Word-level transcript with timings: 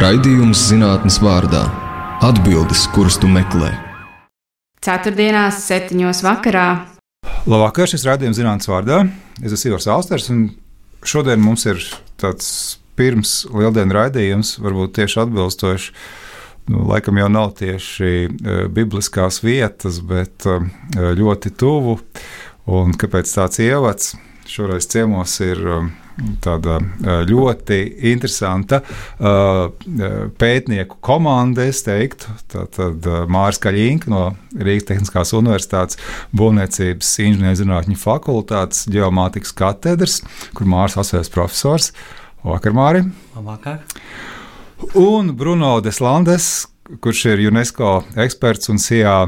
Raidījums 0.00 0.56
zinātnes 0.70 1.18
vārdā- 1.20 1.66
atbildes, 2.28 2.86
kuras 2.94 3.18
tu 3.20 3.28
meklē. 3.28 3.68
Ceturtdienās, 4.80 5.58
septiņos 5.66 6.22
vakarā. 6.24 6.86
Labvakar, 7.44 7.84
šis 7.84 8.06
raidījums 8.08 8.38
zinātnes 8.40 8.70
vārdā. 8.70 9.02
Es 9.44 9.52
esmu 9.52 9.74
Ivars 9.74 9.88
Alsters, 9.92 10.30
un 10.32 10.56
šodien 11.04 11.44
mums 11.44 11.66
ir 11.66 11.84
tāds 12.16 12.78
pirms 12.96 13.44
lieldienu 13.52 13.92
raidījums, 13.92 14.56
varbūt 14.64 14.96
tieši 14.96 15.20
atbilstoši. 15.26 15.92
Nu, 16.72 16.86
laikam 16.88 17.20
jau 17.20 17.28
nav 17.28 17.52
tieši 17.60 18.12
uh, 18.24 18.68
bibliskās 18.72 19.42
vietas, 19.44 20.00
bet 20.00 20.48
uh, 20.48 20.64
ļoti 20.96 21.52
tuvu. 21.52 22.00
Un 22.72 22.96
kāpēc 22.96 23.28
tāds 23.36 23.60
ievads? 23.60 24.14
Šoreiz 24.48 24.88
ciemos 24.88 25.36
ir 25.44 25.60
uh, 25.60 25.92
tāda 26.44 26.78
ļoti 27.28 27.78
interesanta 28.10 28.80
pētnieku 30.40 30.98
komanda, 31.04 31.66
es 31.70 31.82
teiktu. 31.86 32.32
Tātad 32.52 33.06
Mārcis 33.30 33.62
Kaļīnka 33.64 34.12
no 34.12 34.24
Rīgas 34.56 34.88
Tehniskās 34.90 35.34
Universitātes 35.36 36.00
Būvniecības 36.36 37.12
inženierzinātņu 37.26 37.98
fakultātes 38.00 38.86
ģeomātikas 38.92 39.54
katedras, 39.56 40.20
kur 40.56 40.68
Mārcis 40.70 41.04
Asvēs 41.04 41.32
profesors. 41.32 41.92
Vakar, 42.44 42.72
Māri! 42.76 43.04
Labvakar! 43.36 43.82
Un 44.96 45.34
Bruno 45.36 45.74
Deslandes, 45.84 46.66
kurš 47.04 47.26
ir 47.34 47.42
UNESCO 47.50 47.98
eksperts 48.24 48.72
un 48.72 48.80
SIA 48.80 49.26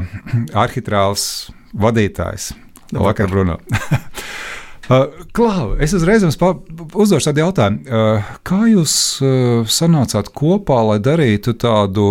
arhitrāls 0.57 1.51
vadītājs. 1.77 2.51
Labvakar, 2.93 3.29
Bruno! 3.29 3.59
Uh, 4.91 5.05
Klau, 5.31 5.77
es 5.79 5.93
uzreiz 5.95 6.25
jums 6.25 6.35
uzdošu 6.35 7.29
tādu 7.29 7.39
jautājumu. 7.39 7.85
Uh, 7.87 8.31
kā 8.43 8.65
jūs 8.67 8.95
uh, 9.23 9.61
sanācāt 9.63 10.27
kopā, 10.35 10.81
lai 10.89 10.97
darītu 10.99 11.53
tādu 11.55 12.09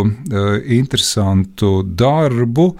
interesantu 0.65 1.83
darbu? 1.85 2.71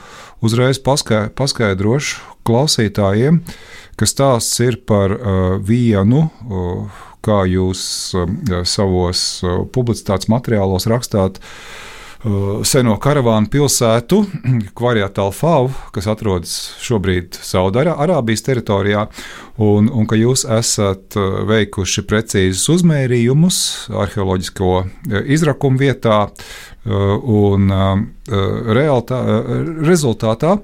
Uzreiz 0.43 0.81
paskaidrošu 0.81 2.41
klausītājiem, 2.49 3.43
ka 4.01 4.09
stāsts 4.09 4.59
ir 4.65 4.81
par 4.89 5.13
vienu, 5.63 6.25
kā 7.23 7.45
jūs 7.47 7.85
savos 8.67 9.23
publicitātes 9.77 10.27
materiālos 10.33 10.89
rakstāt 10.91 11.39
seno 12.67 12.97
karavānu 13.03 13.51
pilsētu, 13.51 14.21
Kvariat 14.79 15.19
Alfavu, 15.19 15.73
kas 15.95 16.07
atrodas 16.11 16.53
šobrīd 16.83 17.35
Saudārābijas 17.35 18.47
teritorijā, 18.47 19.09
un, 19.61 19.89
un 19.93 20.09
ka 20.09 20.17
jūs 20.17 20.47
esat 20.49 21.17
uh, 21.19 21.43
veikuši 21.49 22.05
precīzus 22.09 22.69
uzmērījumus 22.79 23.59
arheoloģisko 24.05 24.71
uh, 24.81 24.87
izrakumu 25.25 25.83
vietā, 25.83 26.27
un 26.83 27.69
realtā, 28.75 29.19
rezultātā 29.87 30.57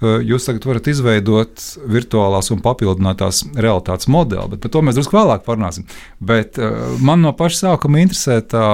jūs 0.00 0.46
tagad 0.46 0.64
varat 0.64 0.86
izveidot 0.88 1.64
virtuālās 1.92 2.48
un 2.54 2.62
papildinātās 2.64 3.42
realitātes 3.52 4.08
modeli, 4.08 4.48
bet 4.54 4.62
par 4.64 4.72
to 4.72 4.82
mēs 4.86 4.96
drusku 4.96 5.18
vēlāk 5.18 5.44
parunāsim. 5.44 5.84
Bet 6.24 6.56
man 7.04 7.20
no 7.20 7.34
paša 7.36 7.60
sākuma 7.66 8.00
interesē 8.00 8.38
tā 8.48 8.64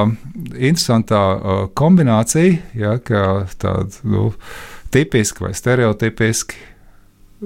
interesantā 0.55 1.25
kombinācija, 1.75 2.61
ja, 2.79 2.95
ka 3.03 3.25
tāda 3.59 3.91
nu, 4.07 4.29
tipiska 4.95 5.49
vai 5.49 5.55
stereotipiski 5.59 6.63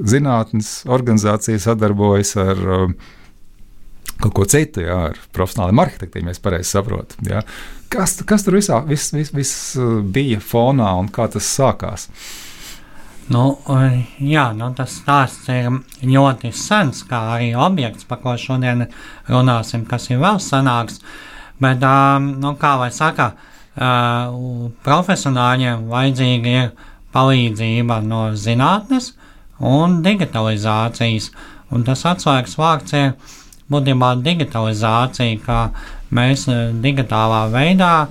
zinātnes 0.06 0.82
organizācija 0.88 1.60
sadarbojas 1.62 2.34
ar 2.40 2.60
um, 2.78 2.98
kaut 4.18 4.34
ko 4.34 4.46
citu, 4.50 4.82
jā, 4.82 4.98
ar 5.12 5.20
profesionāliem 5.34 5.82
arhitektiem, 5.82 6.28
ja 6.28 6.34
es 6.34 6.42
pareizi 6.42 6.72
saprotu. 6.74 7.18
Jā. 7.26 7.44
Kas, 7.92 8.18
kas 8.28 8.44
tur 8.44 8.58
visā 8.58 8.80
vis, 8.86 9.08
vis, 9.14 9.32
vis 9.34 9.54
uh, 9.78 9.98
bija 10.02 10.42
fonā 10.42 10.90
un 10.98 11.10
kā 11.12 11.28
tas 11.32 11.48
sākās? 11.48 12.08
Nu, 13.28 13.58
jā, 14.24 14.46
nu, 14.56 14.70
tas 14.76 14.94
stāsts 15.02 15.50
ir 15.52 15.68
ļoti 16.08 16.48
sens, 16.56 17.02
kā 17.04 17.18
arī 17.34 17.50
objekts, 17.52 18.06
par 18.08 18.22
ko 18.22 18.32
šodien 18.40 18.86
runāsim, 19.28 19.84
kas 19.88 20.08
ir 20.08 20.22
vēl 20.22 20.40
senāks. 20.40 21.02
Bet, 21.60 21.84
um, 21.84 22.30
nu, 22.40 22.54
kā 22.56 22.72
lai 22.80 22.88
saka, 22.94 23.34
uh, 23.34 24.70
profesionāļiem 24.86 25.84
vajadzīga 25.90 26.54
ir 26.62 26.72
palīdzība 27.12 28.00
no 28.06 28.22
zinātnes, 28.32 29.12
un 29.60 30.00
digitalizācijas. 30.04 31.30
Un 31.74 31.84
tas 31.84 32.04
atslēgas 32.08 32.56
vārds 32.58 32.94
ir 32.96 33.12
būtībā 33.68 34.14
digitalizācija, 34.24 35.40
kā 35.44 35.60
mēs 36.14 36.46
eh, 36.48 36.70
digitālā 36.82 37.44
veidā, 37.52 38.08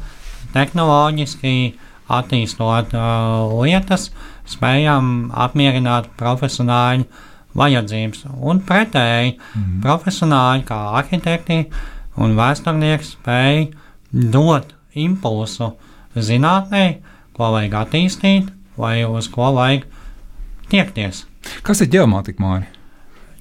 tehnoloģiski 0.53 1.56
attīstot 2.08 2.94
uh, 2.96 3.50
lietas, 3.59 4.08
spējam 4.47 5.28
apmierināt 5.35 6.08
profesionāļu 6.19 7.03
vajadzības. 7.58 8.24
Un 8.40 8.62
pretēji, 8.64 9.34
mm. 9.35 9.81
profesionāļi 9.84 10.64
kā 10.69 10.78
arhitekti 11.02 11.59
un 12.24 12.38
vēsturnieki 12.38 13.09
spēj 13.09 13.59
dot 14.31 14.72
impulsu 14.97 15.74
zinātnē, 16.16 16.85
ko 17.35 17.52
vajag 17.58 17.75
attīstīt, 17.84 18.50
vai 18.79 19.02
uz 19.06 19.28
ko 19.34 19.52
vajag 19.58 19.84
tiekties. 20.72 21.25
Kas 21.63 21.81
ir 21.83 21.91
ģeomātika, 21.94 22.44
Mārija? 22.44 22.73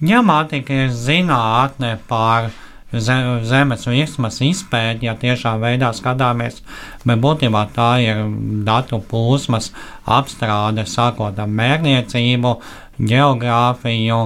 Ģeomātika 0.04 0.84
ir 0.84 0.91
zinātne 0.92 1.97
par 2.09 2.50
zemes 2.92 3.87
virsmas 3.88 4.38
izpēti, 4.44 5.09
ja 5.09 5.16
tiešā 5.19 5.56
veidā 5.60 5.91
skatāmies, 5.97 6.60
bet 7.04 7.20
būtībā 7.22 7.64
tā 7.75 7.88
ir 8.04 8.22
datu 8.66 9.00
plūsmas 9.10 9.72
apstrāde, 10.04 10.87
sākot 10.87 11.38
ar 11.38 11.50
mērniecību, 11.50 12.54
geogrāfiju, 13.00 14.20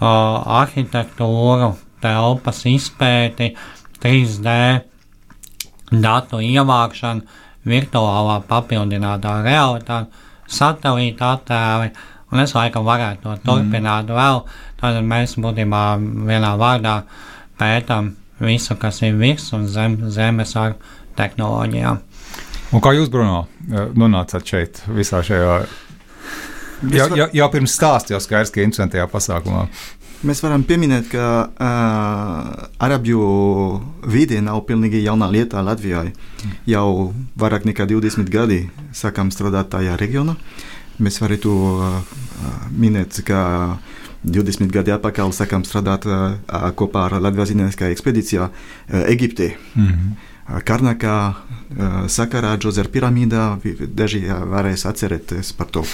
arhitektūru, 0.00 1.74
telpas 2.04 2.64
izpēti, 2.70 3.52
3D 4.04 4.56
datu 5.90 6.40
ievākšanu, 6.44 7.22
virtuālā 7.64 8.40
papildinātā 8.48 9.38
realitāte, 9.44 10.10
satelīta 10.50 11.30
attēli 11.38 11.92
un 12.34 12.42
es 12.42 12.54
laikam 12.56 12.84
varētu 12.86 13.22
to 13.22 13.36
turpināt 13.46 14.10
mm. 14.10 14.18
vēl. 14.18 14.42
Tad 14.80 15.00
mēs 15.06 15.38
būtībā 15.40 15.84
vienā 16.28 16.52
vārdā 16.60 16.98
pētām 17.60 18.12
visu, 18.42 18.76
kas 18.80 19.00
ir 19.06 19.16
virs 19.18 19.46
un 19.56 19.68
zem, 19.70 19.96
zemes 20.10 20.56
ar 20.58 20.76
tehnoloģijām. 21.18 22.02
Un 22.74 22.82
kā 22.82 22.94
jūs, 22.96 23.10
Bruno, 23.12 23.44
nonācāt 23.70 24.50
šeit 24.50 24.82
visā 24.90 25.22
šajā? 25.24 25.58
Jau, 26.90 27.06
jau, 27.16 27.28
jau 27.32 27.46
pirms 27.52 27.76
stāstījāt, 27.78 28.16
jau 28.18 28.24
skaidrs, 28.24 28.50
ka 28.52 28.64
interesantajā 28.64 29.06
pasākumā. 29.12 29.68
Mēs 30.24 30.40
varam 30.40 30.62
pieminēt, 30.64 31.10
ka 31.12 31.24
uh, 31.44 32.68
arabļu 32.82 33.24
vide 34.08 34.38
nav 34.44 34.62
pilnīgi 34.68 35.02
jauna 35.04 35.28
lieta 35.28 35.60
Latvijai. 35.64 36.14
Jau 36.68 37.12
vairāk 37.40 37.66
nekā 37.68 37.84
20 37.90 38.32
gadi 38.32 38.62
sākam 38.96 39.32
strādāt 39.34 39.68
tajā 39.74 39.98
reģionā. 40.00 40.38
Mēs 41.04 41.20
varētu 41.20 41.52
uh, 41.52 41.98
minēt, 42.72 43.22
ka 43.26 43.78
20 44.24 44.72
gadi 44.72 44.94
atpakaļ 44.94 45.34
sākām 45.36 45.64
strādāt 45.68 46.06
uh, 46.08 46.38
kopā 46.76 47.08
ar 47.08 47.18
Latvijas 47.20 47.52
zinātniskā 47.52 47.90
ekspedīcijā 47.92 48.48
uh, 48.48 49.02
Eģiptē. 49.04 49.50
Mm 49.74 49.88
-hmm. 49.88 50.30
Karnakā 50.44 51.34
sakarā 52.12 52.52
Džozera 52.60 52.90
piramīdā 52.92 53.44
daži 53.96 54.20
varēs 54.28 54.84
atcerēties 54.86 55.52
par 55.56 55.70
to. 55.72 55.84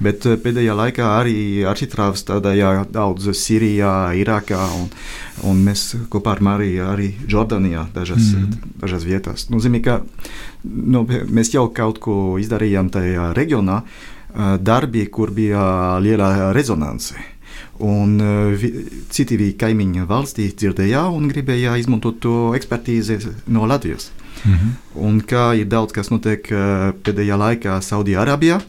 Bet 0.00 0.24
pēdējā 0.24 0.74
laikā 0.74 1.08
arī 1.18 1.34
arhitrāvs 1.68 2.22
strādāja 2.24 2.86
daudz 2.90 3.28
Sīrijā, 3.36 4.14
Irākā 4.16 4.60
un, 4.78 4.88
un 5.44 5.60
mēs 5.66 5.84
kopā 6.08 6.38
ar 6.38 6.40
Mariju 6.48 6.86
arī 6.88 7.10
Jordānijā 7.28 7.86
dažas, 7.94 8.32
mm. 8.32 8.72
dažas 8.80 9.04
vietās. 9.04 9.50
Nozīmē, 9.52 9.82
ka 9.84 10.00
nu, 10.64 11.04
mēs 11.28 11.52
jau 11.52 11.68
kaut 11.68 12.00
ko 12.00 12.16
izdarījām 12.40 12.88
tajā 12.94 13.30
reģionā, 13.36 13.82
darbi, 14.60 15.06
kur 15.06 15.30
bija 15.30 15.98
liela 15.98 16.52
rezonance. 16.52 17.14
Un 17.80 18.18
citi 19.08 19.36
bija 19.40 19.56
kaimiņu 19.64 20.06
valstī 20.08 20.50
dzirdēja 20.52 21.06
un 21.08 21.28
gribēja 21.28 21.78
izmantot 21.80 22.20
to 22.20 22.52
ekspertīzi 22.56 23.18
no 23.48 23.66
Latvijas. 23.66 24.10
Mm 24.44 24.52
-hmm. 24.52 24.72
Un 24.94 25.20
kā 25.20 25.54
ir 25.60 25.66
daudz 25.66 25.92
kas 25.92 26.10
notiek 26.10 26.48
pēdējā 27.04 27.36
laikā 27.36 27.80
Saudijā-Arābijā, 27.80 28.60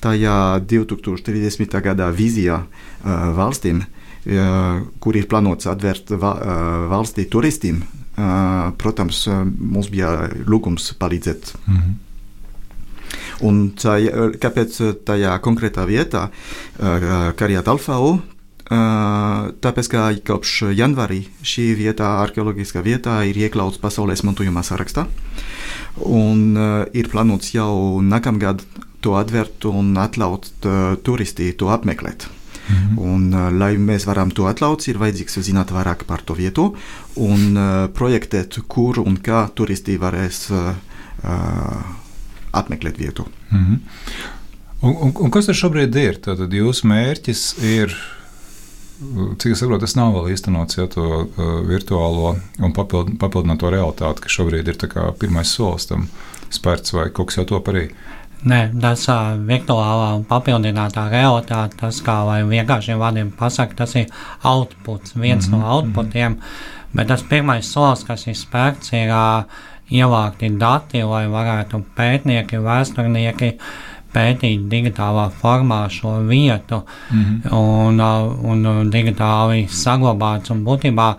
tajā 0.00 0.60
2030. 0.66 1.80
gadā 1.82 2.10
vīzijā 2.12 2.62
valstīm, 3.36 3.82
kur 5.00 5.16
ir 5.16 5.26
plānots 5.26 5.66
atvērt 5.66 6.10
valstī 6.90 7.26
turistiem, 7.30 7.82
protams, 8.78 9.28
mums 9.58 9.90
bija 9.90 10.28
lūgums 10.46 10.94
palīdzēt. 10.98 11.54
Mm 11.66 11.76
-hmm. 11.76 12.11
Un 13.46 13.72
tā, 13.78 13.96
kāpēc 14.42 14.78
tajā 15.06 15.38
konkrētā 15.44 15.86
vietā, 15.88 16.28
Karijā 16.78 17.62
Talfau, 17.66 18.18
tāpēc, 18.68 19.88
ka 19.92 20.04
kopš 20.26 20.72
janvārī 20.76 21.22
šī 21.44 21.72
vietā, 21.78 22.18
arheoloģiskā 22.22 22.82
vietā, 22.84 23.22
ir 23.28 23.40
iekļauts 23.46 23.80
pasaules 23.82 24.24
mantojuma 24.24 24.62
sarakstā. 24.64 25.06
Un 26.06 26.56
ir 26.96 27.10
plānots 27.12 27.52
jau 27.54 28.00
nākamgad 28.00 28.64
to 29.02 29.16
atvērt 29.18 29.66
un 29.68 29.96
atļaut 29.98 30.52
turisti 31.04 31.50
to 31.58 31.72
apmeklēt. 31.74 32.28
Mhm. 32.72 32.98
Un, 32.98 33.58
lai 33.58 33.74
mēs 33.76 34.06
varam 34.06 34.30
to 34.30 34.46
atļaut, 34.50 34.86
ir 34.88 35.00
vajadzīgs 35.02 35.40
zināt 35.42 35.72
vairāk 35.74 36.06
par 36.06 36.22
to 36.22 36.36
vietu 36.38 36.70
un 37.20 37.56
uh, 37.56 37.88
projektēt, 37.92 38.60
kur 38.68 39.02
un 39.02 39.18
kā 39.18 39.48
turisti 39.54 39.98
varēs 40.00 40.44
uh, 40.54 40.72
apmeklēt 42.52 43.00
vietu. 43.00 43.26
Mhm. 43.50 43.82
Un, 44.82 44.96
un, 44.98 45.12
un 45.14 45.30
kas 45.30 45.46
tas 45.46 45.58
šobrīd 45.58 45.94
ir? 46.00 46.18
Tad 46.22 46.42
jūsu 46.50 46.88
mērķis 46.90 47.44
ir. 47.62 47.94
Cik 49.02 49.54
es 49.54 49.62
saprotu, 49.62 49.82
tas 49.82 49.96
nav 49.98 50.12
vēl 50.14 50.30
īstenots, 50.30 50.78
ja 50.78 50.86
to 50.90 51.04
uh, 51.22 51.52
virtuālo 51.66 52.36
un 52.62 52.74
papild, 52.74 53.16
papildināto 53.18 53.70
realitāti, 53.72 54.22
kas 54.22 54.36
šobrīd 54.36 54.68
ir 54.70 54.78
pirmais 55.18 55.50
solis 55.50 55.88
tam 55.90 56.06
spērts, 56.54 56.94
vai 56.94 57.08
kaut 57.10 57.30
kas 57.30 57.40
jau 57.40 57.46
to 57.50 57.62
arī. 57.72 57.88
Nē, 58.46 58.60
tas 58.82 59.06
uh, 59.10 59.32
virtuālā 59.46 60.12
un 60.18 60.22
papildinātā 60.26 61.08
realitāte, 61.10 61.78
tas 61.82 61.98
kā 62.02 62.20
vai 62.26 62.40
vienkāršiem 62.46 62.98
vārdiem 62.98 63.34
pasaka, 63.38 63.78
tas 63.82 63.94
ir 63.98 64.10
outputs, 64.42 65.14
viens 65.14 65.48
mm 65.48 65.54
-hmm. 65.54 65.58
no 65.58 65.74
outputiem, 65.76 66.38
bet 66.92 67.08
tas 67.08 67.22
pirmais 67.22 67.66
solis, 67.66 68.04
kas 68.04 68.26
ir 68.26 68.34
spērts, 68.34 68.92
ir 68.92 69.10
uh, 69.10 69.44
ievākti 70.00 70.50
dati, 70.58 71.02
lai 71.06 71.26
varētu 71.30 71.82
pētnieki, 71.96 72.60
vēsturnieki 72.64 73.52
pētīt 74.12 74.66
digitālā 74.68 75.28
formā 75.40 75.86
šo 75.90 76.18
vietu 76.28 76.82
mm 77.10 77.22
-hmm. 77.22 77.54
un, 78.50 78.66
un 78.66 78.90
digitāli 78.90 79.66
saglabāts. 79.68 80.50
Un 80.50 80.64
būtībā 80.64 81.14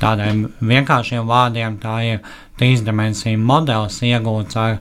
tādiem 0.00 0.46
vienkāršiem 0.60 1.26
vārdiem 1.26 1.78
tā 1.82 1.96
ir 2.12 2.20
trīsdimensiju 2.58 3.38
modelis 3.38 4.00
iegūts 4.02 4.56
ar 4.56 4.78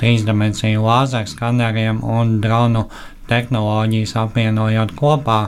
trīsdimensiju 0.00 0.82
lāzeru 0.82 1.26
skaneriem 1.26 2.02
un 2.04 2.40
dronu 2.40 2.88
tehnoloģijas 3.28 4.16
apvienojot 4.24 4.96
kopā. 4.98 5.46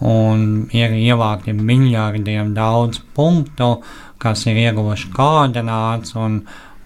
Un 0.00 0.68
ir 0.72 0.92
ievākti 0.94 1.52
miljardiem 1.52 2.52
daudz 2.54 3.00
punktu, 3.14 3.82
kas 4.22 4.46
ir 4.50 4.58
ieguvuši 4.66 5.10
koordināts 5.14 6.16
un, 6.18 6.40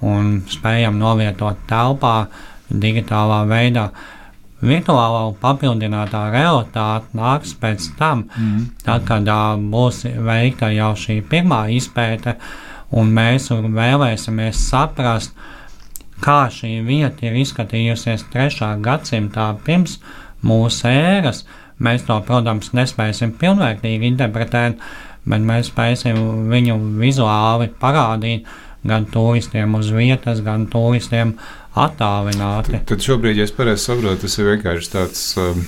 un 0.05 0.32
spējam 0.50 0.99
novietot 1.00 1.62
telpā 1.70 2.17
digitālā 2.69 3.43
veidā. 3.49 3.90
Virtuālā 4.62 5.25
papildinātā 5.43 6.20
realitāte 6.31 7.17
nāks 7.19 7.56
pēc 7.58 7.88
tam, 7.99 8.29
mm. 8.31 8.67
tad, 8.87 9.02
kad 9.08 9.26
būs 9.73 10.05
veikta 10.23 10.70
jau 10.70 10.93
šī 10.94 11.19
pirmā 11.26 11.64
izpēte, 11.75 12.37
un 12.94 13.11
mēs 13.17 13.50
vēlēsimies 13.50 14.61
saprast, 14.69 15.34
kā 16.23 16.44
šī 16.55 16.76
vieta 16.87 17.26
ir 17.26 17.40
izskatījusies 17.43 18.29
3. 18.31 18.70
gadsimtā 18.84 19.49
pirms 19.67 19.99
mūsu 20.46 20.87
ēras. 20.93 21.43
Mēs 21.82 22.05
to, 22.06 22.14
protams, 22.23 22.70
nespēsim 22.76 23.32
pilnvērtīgi 23.40 24.06
interpretēt, 24.12 24.79
bet 25.28 25.44
mēs 25.46 25.70
spēsim 25.70 26.48
viņu 26.50 26.78
vizuāli 27.00 27.70
parādīt 27.80 28.48
gan 28.86 29.06
turistiem 29.06 29.76
uz 29.78 29.92
vietas, 29.94 30.42
gan 30.42 30.66
turistiem 30.70 31.36
attālināti. 31.78 32.74
Tad, 32.80 32.88
tad 32.90 33.06
šobrīd, 33.06 33.38
ja 33.38 33.46
es 33.46 33.54
pareizi 33.54 33.86
saprotu, 33.86 34.24
tas 34.26 34.36
ir 34.38 34.52
vienkārši 34.54 34.92
tāds. 34.96 35.30
Um, 35.40 35.64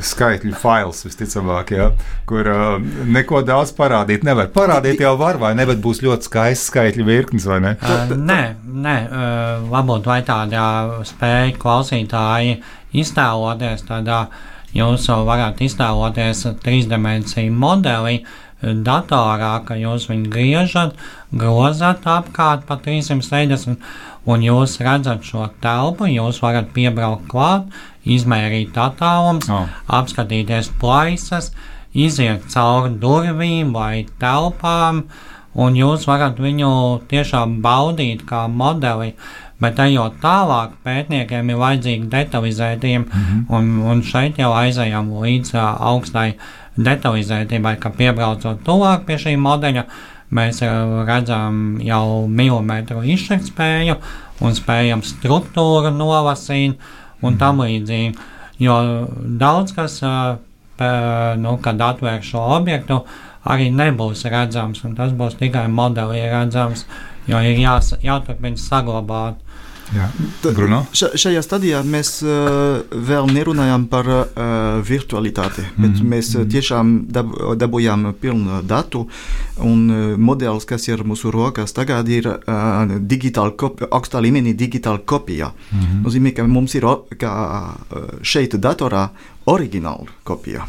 skaitļu 0.00 0.54
fails, 0.58 1.02
visticamāk, 1.04 1.72
ja, 1.76 1.90
kur 2.28 2.46
uh, 2.48 2.78
neko 3.10 3.42
daudz 3.46 3.74
parādīt 3.76 4.24
nevar. 4.26 4.48
Parādīt 4.54 5.02
jau 5.02 5.12
var, 5.20 5.36
vai 5.38 5.52
ne, 5.58 5.66
bet 5.68 5.82
būs 5.84 6.00
ļoti 6.02 6.28
skaists 6.28 6.70
skaitļu 6.70 7.04
virknis, 7.06 7.44
vai 7.50 7.60
ne? 7.62 7.74
Uh, 7.82 8.14
nē, 8.16 8.40
nē 8.64 8.94
uh, 9.04 9.66
varbūt 9.70 10.08
vai 10.08 10.20
tādā 10.26 10.64
spēja 11.06 11.52
klausītāji 11.60 12.56
iztēloties, 12.96 13.84
tādā 13.90 14.24
jūs 14.74 15.06
varat 15.28 15.60
iztēloties 15.62 16.46
trīsdimensiju 16.64 17.52
modeli, 17.54 18.22
uh, 18.22 18.43
datorā, 18.86 19.58
ka 19.66 19.76
jūs 19.76 20.08
viņu 20.10 20.30
griežat, 20.32 20.96
grozat 21.32 22.06
apkārt 22.08 22.64
pa 22.68 22.78
360, 22.80 23.76
un 24.24 24.44
jūs 24.44 24.78
redzat 24.84 25.24
šo 25.26 25.48
telpu, 25.62 26.08
jūs 26.08 26.40
varat 26.42 26.72
piebraukt 26.76 27.28
klāt, 27.28 27.68
izmērīt 28.04 28.76
attālums, 28.76 29.48
oh. 29.52 29.68
apskatīties 29.88 30.72
plaisas, 30.80 31.52
iziet 31.94 32.48
cauri 32.52 32.94
durvīm 33.00 33.72
vai 33.76 34.04
telpām, 34.20 35.04
un 35.54 35.78
jūs 35.78 36.08
varat 36.10 36.40
viņu 36.40 36.74
tiešām 37.10 37.60
baudīt 37.64 38.24
kā 38.28 38.46
modeli. 38.50 39.14
Bet 39.62 39.78
ejot 39.78 40.16
tālāk, 40.20 40.72
pētniekiem 40.84 41.52
ir 41.52 41.60
vajadzīgi 41.60 42.08
detalizētiem, 42.10 43.04
mm 43.04 43.20
-hmm. 43.20 43.44
un, 43.54 43.68
un 43.92 44.02
šeit 44.02 44.38
jau 44.38 44.50
aizējām 44.52 45.12
līdz 45.22 45.54
uh, 45.54 45.62
augstai 45.78 46.32
uh, 46.32 46.63
detalizētībai, 46.76 47.76
ka 47.80 47.92
piebraucot 47.94 48.62
tuvāk 48.66 49.06
pie 49.08 49.18
šī 49.20 49.36
modeļa, 49.40 49.84
mēs 50.34 50.60
redzam 51.06 51.78
jau 51.84 52.26
milimetru 52.26 53.04
izšķirtspēju 53.14 53.96
un 54.42 54.56
spējam 54.56 55.04
struktūru 55.06 55.92
nolasīt 55.94 56.80
un 57.22 57.38
tam 57.38 57.62
līdzīgi. 57.62 58.14
Jo 58.62 58.78
daudz 59.40 59.74
kas, 59.76 60.00
nu, 61.38 61.54
kad 61.62 61.86
atvēr 61.88 62.22
šo 62.26 62.42
objektu, 62.56 63.00
arī 63.44 63.70
nebūs 63.74 64.24
redzams, 64.30 64.82
un 64.86 64.94
tas 64.98 65.12
būs 65.14 65.38
tikai 65.38 65.66
modelī 65.70 66.24
redzams, 66.30 66.86
jo 67.28 67.40
ir 67.44 67.60
jās, 67.60 67.92
jāturpina 68.02 68.60
saglabāt 68.60 69.38
Jā. 69.92 70.08
Bruno? 70.54 70.80
Ša, 70.96 71.10
šajā 71.20 71.42
stadijā 71.44 71.82
mēs 71.84 72.16
uh, 72.24 72.80
vēl 72.88 73.28
nerunājam 73.34 73.84
par 73.90 74.08
uh, 74.08 74.22
virtualitāti, 74.84 75.60
mm 75.60 75.68
-hmm. 75.68 75.82
bet 75.82 76.00
mhm. 76.00 76.08
mēs 76.14 76.34
uh, 76.38 76.46
tiešām 76.48 76.94
dab, 77.08 77.34
dabūjām 77.60 78.12
pilnu 78.20 78.62
datu, 78.62 79.08
un 79.58 79.90
uh, 79.90 80.16
modelis, 80.18 80.64
kas 80.64 80.88
ir 80.88 81.04
mūsu 81.04 81.30
rokās 81.30 81.72
tagad, 81.72 82.08
ir 82.08 82.26
uh, 82.26 82.96
digitāla, 83.00 83.52
augstā 83.90 84.20
līmenī 84.20 84.54
digitāla 84.54 84.98
kopija. 85.04 85.52
Mm 85.72 85.80
-hmm. 85.80 86.02
Nozīmē, 86.04 86.32
ka 86.32 86.44
mums 86.44 86.74
ir 86.74 86.82
kā, 87.18 87.74
šeit 88.22 88.54
datorā 88.54 89.08
oriģināla 89.46 90.06
kopija. 90.24 90.66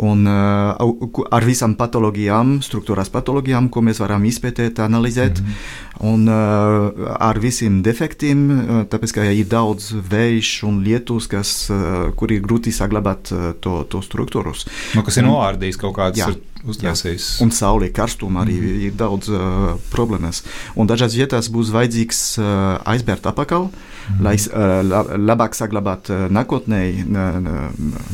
Un, 0.00 0.24
uh, 0.24 1.24
ar 1.30 1.44
visām 1.44 1.74
patoloģijām, 1.76 2.60
struktūrās 2.64 3.10
patoloģijām, 3.12 3.68
ko 3.72 3.82
mēs 3.84 4.00
varam 4.00 4.24
izpētēt, 4.24 4.80
analizēt, 4.80 5.40
mm 5.40 5.46
-hmm. 5.46 6.12
un 6.12 6.28
uh, 6.28 7.16
ar 7.20 7.38
visiem 7.38 7.82
defektiem, 7.82 8.46
uh, 8.50 8.82
tāpēc, 8.88 9.12
ka 9.12 9.24
ir 9.24 9.46
daudz 9.46 9.92
vējš 9.92 10.62
un 10.64 10.80
lietus, 10.84 11.28
kas, 11.28 11.68
uh, 11.70 12.08
kur 12.16 12.32
ir 12.32 12.40
grūti 12.40 12.72
saglabāt 12.72 13.32
uh, 13.32 13.52
to, 13.60 13.84
to 13.84 14.00
struktūrus. 14.00 14.66
Nu, 14.94 15.02
kas 15.02 15.16
ir 15.16 15.28
noārdījis 15.28 15.76
kaut 15.76 15.96
kādas 15.96 16.36
uztaisījis. 16.64 17.40
Un 17.42 17.50
saulē 17.50 17.90
karstuma 17.92 18.42
arī 18.44 18.58
mm. 18.60 18.82
ir 18.88 18.92
daudz 18.96 19.28
uh, 19.28 19.76
problēmas. 19.92 20.42
Un 20.76 20.86
dažās 20.86 21.14
vietās 21.18 21.50
būs 21.52 21.72
vajadzīgs 21.74 22.38
uh, 22.38 22.78
aizbērt 22.86 23.26
apakaļ, 23.26 23.68
mm. 23.68 23.91
Lai 24.22 24.34
uh, 24.36 24.80
la, 24.86 25.02
labāk 25.16 25.56
saglabāt 25.56 26.10
uh, 26.12 26.26
nākotnē 26.32 26.80
uh, 27.02 27.38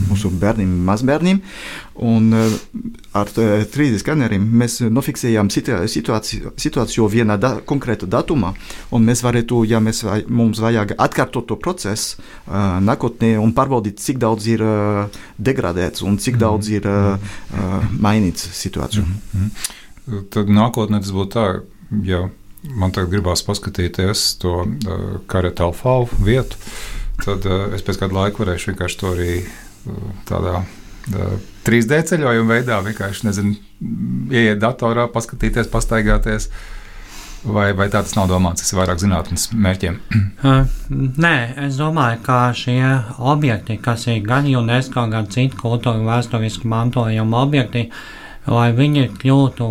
mūsu 0.08 0.30
bērniem, 0.40 0.72
mazbērniem. 0.88 1.42
Un 2.08 2.30
ar 3.18 3.30
3D 3.34 3.98
skaneriem 3.98 4.44
mēs 4.60 4.76
nofiksējām 4.86 5.48
situāciju, 5.50 6.52
situāciju 6.54 7.08
vienā 7.10 7.34
da, 7.42 7.56
konkrēta 7.66 8.06
datumā, 8.06 8.52
un 8.94 9.02
mēs 9.08 9.24
varētu, 9.26 9.64
ja 9.66 9.80
mēs, 9.82 10.04
vai, 10.06 10.20
mums 10.30 10.60
vajag 10.62 10.94
atkārtot 10.94 11.48
to 11.50 11.56
procesu 11.58 12.22
nākotnē 12.46 13.32
un 13.42 13.50
pārbaudīt, 13.56 13.98
cik 13.98 14.22
daudz 14.22 14.46
ir 14.46 14.62
degradēts 15.42 16.06
un 16.06 16.20
cik 16.22 16.38
mm. 16.38 16.42
daudz 16.44 16.70
ir 16.70 16.86
uh, 16.86 17.34
mainīts 17.98 18.46
situāciju. 18.62 19.02
-hmm. 19.02 20.24
Tad 20.30 20.48
nākotnē 20.48 21.02
tas 21.02 21.10
būtu 21.12 21.34
tā, 21.34 21.46
ja 22.06 22.28
man 22.62 22.94
tagad 22.94 23.12
gribās 23.12 23.44
paskatīties 23.46 24.24
to 24.42 24.54
uh, 24.64 25.04
karata 25.30 25.68
alfa 25.68 26.00
vietu, 26.24 26.58
tad 27.24 27.46
uh, 27.46 27.68
es 27.76 27.84
pēc 27.86 28.02
kāda 28.02 28.22
laika 28.22 28.42
varēšu 28.42 28.72
vienkārši 28.72 29.00
to 29.00 29.12
arī 29.14 29.30
uh, 29.44 30.10
tādā. 30.28 30.62
Uh, 31.08 31.38
3D 31.68 32.02
ceļojuma 32.08 32.56
veidā 32.56 32.80
vienkārši 32.84 33.28
nezinu, 33.28 33.54
ieiet 34.32 34.60
datorā, 34.62 35.08
paskatīties, 35.12 35.70
pastaigāties. 35.72 36.48
Vai, 37.46 37.68
vai 37.76 37.86
tā 37.86 38.00
tas 38.02 38.16
nav 38.16 38.26
domāts? 38.26 38.64
Tas 38.64 38.72
ir 38.72 38.80
vairāk 38.80 38.98
zinātnīs 38.98 39.44
mērķiem. 39.54 39.98
Uh, 40.42 40.64
nē, 41.24 41.34
es 41.68 41.78
domāju, 41.78 42.18
ka 42.26 42.38
šie 42.56 42.80
objekti, 43.18 43.78
kas 43.82 44.08
ir 44.10 44.24
gan 44.26 44.48
UNESCO, 44.48 45.04
gan 45.12 45.28
citu 45.30 45.60
kultūru 45.60 46.02
vēsturiski 46.08 46.66
mantojuma 46.68 47.44
objekti, 47.44 47.86
lai 48.50 48.72
viņi 48.74 49.06
kļūtu 49.20 49.68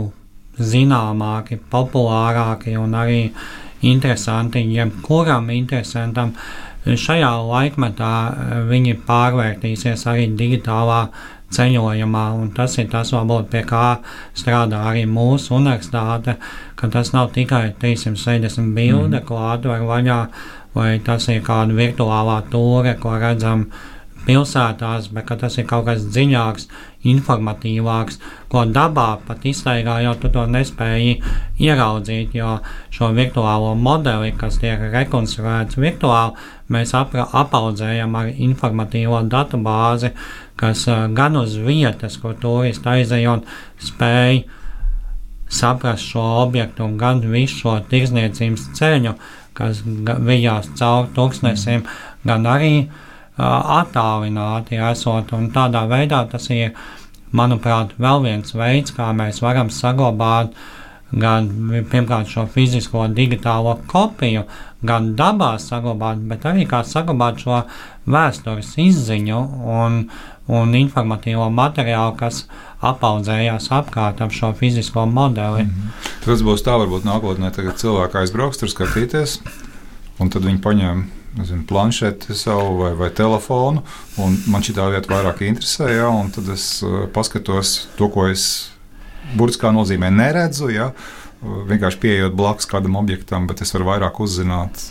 zināmāki, 0.59 1.59
populārāki 1.71 2.77
un 2.79 2.95
arī 2.97 3.21
interesanti 3.85 4.63
jebkuram 4.73 5.49
interesantam, 5.53 6.33
šajā 6.87 7.31
laikmetā 7.49 8.13
viņi 8.69 8.95
pārvērtīsies 9.07 10.05
arī 10.09 10.29
digitālā 10.39 11.07
ceļojumā, 11.53 12.23
un 12.35 12.51
tas 12.55 12.75
ir 12.81 12.89
tas, 12.91 13.13
varbūt, 13.15 13.49
pie 13.51 13.63
kā 13.67 13.97
strādā 14.35 14.81
arī 14.89 15.05
mūsu 15.07 15.55
universitāte, 15.57 16.35
ka 16.75 16.89
tas 16.91 17.13
nav 17.15 17.31
tikai 17.35 17.71
360 17.79 18.73
bilde, 18.75 19.21
mm. 19.21 19.25
ko 19.27 19.39
atver 19.53 19.85
vaļā, 19.87 20.21
vai 20.75 20.97
tas 21.03 21.29
ir 21.31 21.43
kāda 21.45 21.75
virtuālā 21.77 22.41
tūre, 22.51 22.97
ko 23.01 23.15
redzam 23.21 23.67
pilsētās, 24.27 25.07
bet 25.15 25.31
tas 25.41 25.57
ir 25.57 25.67
kaut 25.69 25.87
kas 25.87 26.03
dziļāks, 26.11 26.67
informatīvāks, 27.07 28.19
ko 28.51 28.65
dabā 28.67 29.07
pat 29.27 29.45
iztaigājot, 29.47 30.19
tu 30.21 30.31
to 30.33 30.43
nespēji 30.51 31.17
ieraudzīt, 31.63 32.35
jo 32.35 32.57
šo 32.93 33.11
virtuālo 33.15 33.73
modeli, 33.79 34.33
kas 34.37 34.59
tiek 34.61 34.83
rekonstruēts 34.91 35.79
virtuāli, 35.79 36.35
mēs 36.73 36.93
apra, 36.97 37.27
apaudzējam 37.43 38.19
ar 38.19 38.33
informatīvo 38.33 39.23
datu 39.31 39.61
bāzi, 39.63 40.11
kas 40.59 40.83
uh, 40.91 41.07
gan 41.13 41.39
uz 41.39 41.55
vietas, 41.63 42.19
kur 42.19 42.35
turisti 42.41 42.91
aizejot, 42.97 43.47
spēj 43.87 44.43
saprast 45.47 46.11
šo 46.11 46.25
objektu, 46.43 46.89
gan 46.99 47.21
visu 47.23 47.61
šo 47.61 47.79
tirzniecības 47.87 48.71
ceļu, 48.75 49.15
kas 49.57 49.79
vijās 50.27 50.67
cauri 50.77 51.13
tūkstnesiem, 51.15 51.85
gan 52.27 52.49
arī 52.49 52.73
uh, 52.81 53.03
attālināti 53.37 54.79
esot. 54.91 55.33
Un 55.37 55.51
tādā 55.53 55.85
veidā 55.89 56.23
tas 56.31 56.49
ir, 56.53 56.73
manuprāt, 57.31 57.93
vēl 58.01 58.23
viens 58.23 58.55
veids, 58.55 58.93
kā 58.95 59.11
mēs 59.13 59.41
varam 59.43 59.69
saglabāt 59.73 60.55
gan 61.11 61.47
pirmkārt 61.87 62.27
šo 62.27 62.45
fizisko 62.51 63.05
digitālo 63.15 63.77
kopiju, 63.87 64.43
gan 64.83 65.13
dabā 65.15 65.53
saglabāt, 65.61 66.19
bet 66.27 66.45
arī 66.49 66.65
kā 66.67 66.81
saglabāt 66.83 67.39
šo 67.43 67.61
vēstures 68.07 68.73
izziņu 68.83 69.39
un, 69.71 70.01
un 70.51 70.75
informatīvo 70.75 71.47
materiālu, 71.53 72.15
kas 72.19 72.43
apaudzējās 72.83 73.71
apkārt 73.79 74.21
ap 74.21 74.35
šo 74.35 74.51
fizisko 74.53 75.05
modeli. 75.05 75.63
Mm 75.63 75.69
-hmm. 75.69 76.11
Tas 76.25 76.43
būs 76.43 76.63
tā, 76.63 76.75
varbūt 76.75 77.07
nākotnē, 77.07 77.51
kad 77.55 77.77
cilvēki 77.77 78.17
aizbrauks 78.17 78.57
tur 78.57 78.69
skatīties, 78.69 79.39
un 80.19 80.29
tad 80.29 80.43
viņi 80.43 80.61
paņem 80.61 81.07
nezinu, 81.37 81.65
planšeti 81.67 82.35
savu 82.35 82.81
vai, 82.81 82.93
vai 82.97 83.09
telefonu. 83.13 83.83
Man 84.17 84.65
šī 84.65 84.75
vieta 84.77 85.13
vairāk 85.13 85.43
interesē, 85.47 85.91
ja, 85.93 86.09
un 86.09 86.31
tad 86.33 86.49
es 86.53 86.81
uh, 86.85 87.05
paskatos 87.13 87.87
to, 87.97 88.09
ko 88.13 88.27
es 88.31 88.69
burtiskā 89.37 89.71
nozīmē 89.75 90.11
neredzu. 90.13 90.71
Ja, 90.73 90.91
vienkārši 91.41 91.99
pieejot 92.01 92.33
blakus 92.37 92.65
kādam 92.69 92.95
objektam, 92.97 93.45
bet 93.49 93.61
es 93.61 93.73
varu 93.75 93.91
vairāk 93.91 94.17
uzzināt, 94.23 94.87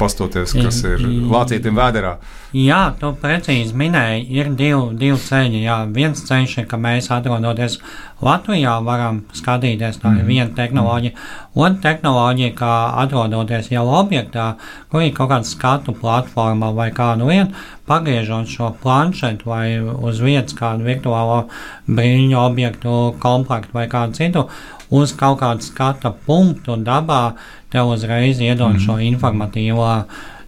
pastoties, 0.00 0.56
kas 0.56 0.82
ir 0.88 1.04
lācītiem 1.30 1.78
vēderā. 1.78 2.16
Jā, 2.56 2.94
tu 2.96 3.10
precīzi 3.20 3.74
minēji, 3.76 4.22
ir 4.32 4.48
divi, 4.56 4.94
divi 4.96 5.18
ceļi. 5.20 5.60
Jā, 5.66 5.80
viens 5.92 6.22
ceļš 6.24 6.54
ir, 6.62 6.66
ka 6.70 6.78
mēs 6.80 7.10
atrodoties 7.12 7.76
Latvijā, 8.24 8.78
varam 8.86 9.18
skatīties, 9.36 9.98
tā 10.00 10.14
ir 10.14 10.22
mm. 10.22 10.30
viena 10.30 10.54
tehnoloģija. 10.56 11.16
Otra 11.52 11.82
tehnoloģija, 11.84 12.54
kā 12.56 12.72
atrodoties 13.02 13.68
jau 13.74 13.84
objektā, 13.98 14.46
kur 14.92 15.04
ir 15.04 15.12
kaut 15.16 15.34
kāda 15.34 15.48
skatu 15.50 15.92
platforma 15.98 16.70
vai 16.76 16.88
kādu 16.96 17.28
lietu, 17.28 17.52
pagriežot 17.86 18.48
šo 18.50 18.70
planšetu 18.80 19.50
vai 19.50 19.66
uz 19.82 20.22
vietas 20.24 20.56
kādu 20.56 20.86
virtuālo 20.88 21.42
brīņu 21.86 22.40
objektu, 22.40 22.96
komplektu 23.22 23.76
vai 23.76 23.86
kādu 23.92 24.16
citu 24.16 24.46
uz 24.90 25.12
kaut 25.16 25.40
kādu 25.42 25.64
skata 25.64 26.12
punktu 26.26 26.76
dabā, 26.82 27.36
tev 27.72 27.92
uzreiz 27.94 28.40
iedod 28.40 28.76
mm. 28.76 28.82
šo 28.84 28.98
informatīvo 29.02 29.90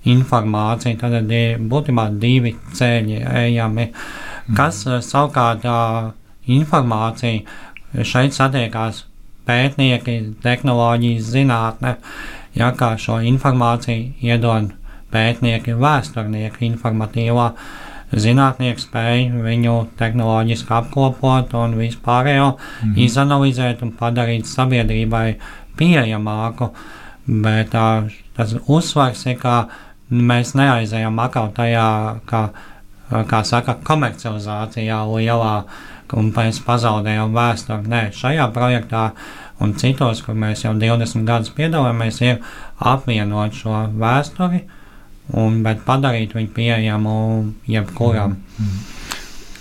informāciju. 0.08 0.98
Tad 1.00 1.32
ir 1.34 1.60
būtībā 1.70 2.08
divi 2.20 2.54
ceļi 2.78 3.22
ejami, 3.44 3.90
mm. 3.90 4.56
kas 4.58 4.84
eh, 4.86 5.00
savukārt 5.04 5.64
tā 5.66 5.78
informācija 6.48 8.04
šeit 8.04 8.36
satiekās 8.36 9.04
pētnieki, 9.48 10.18
tehnoloģijas 10.44 11.30
zinātne, 11.32 11.96
ja 12.56 12.72
kā 12.76 12.94
šo 13.00 13.18
informāciju 13.24 14.12
iedod 14.24 14.72
pētnieki, 15.12 15.76
vēsturnieki 15.80 16.66
informatīvā 16.68 17.52
zinātnieki 18.12 18.82
spēja 18.82 19.42
viņu 19.44 19.74
tehnoloģiski 19.98 20.72
apkopot 20.72 21.52
un 21.58 21.76
vispārējo 21.78 22.52
mm 22.54 22.58
-hmm. 22.58 23.02
izanalizēt 23.04 23.82
un 23.82 23.92
padarīt 23.92 24.46
sabiedrībai 24.46 25.36
pieejamāku. 25.76 26.70
Bet 27.26 27.70
tā, 27.74 28.08
tas 28.36 28.54
uzsvars 28.66 29.26
ir, 29.26 29.36
ka 29.38 29.68
mēs 30.10 30.54
neaizējam 30.56 31.18
atkal 31.18 31.52
tajā, 31.52 32.20
kā, 32.26 32.48
kā 33.28 33.44
saka, 33.44 33.76
komercializācijā 33.84 35.02
lielā, 35.04 35.64
un 36.12 36.32
mēs 36.32 36.62
pazaudējam 36.64 37.34
vēsturi. 37.34 37.88
Nē, 37.88 38.02
šajā 38.12 38.48
projektā 38.52 39.10
un 39.60 39.74
citos, 39.74 40.22
kur 40.22 40.34
mēs 40.34 40.64
jau 40.64 40.72
20 40.72 41.24
gadus 41.24 41.50
piedalāmies, 41.50 42.22
ir 42.24 42.40
apvienot 42.78 43.52
šo 43.52 43.84
vēsturi 43.92 44.64
un, 45.36 45.60
padarīt 45.86 46.34
viņu 46.36 46.52
pieejamu 46.56 47.14
jebkuram. 47.68 48.36
Mm. 48.58 48.82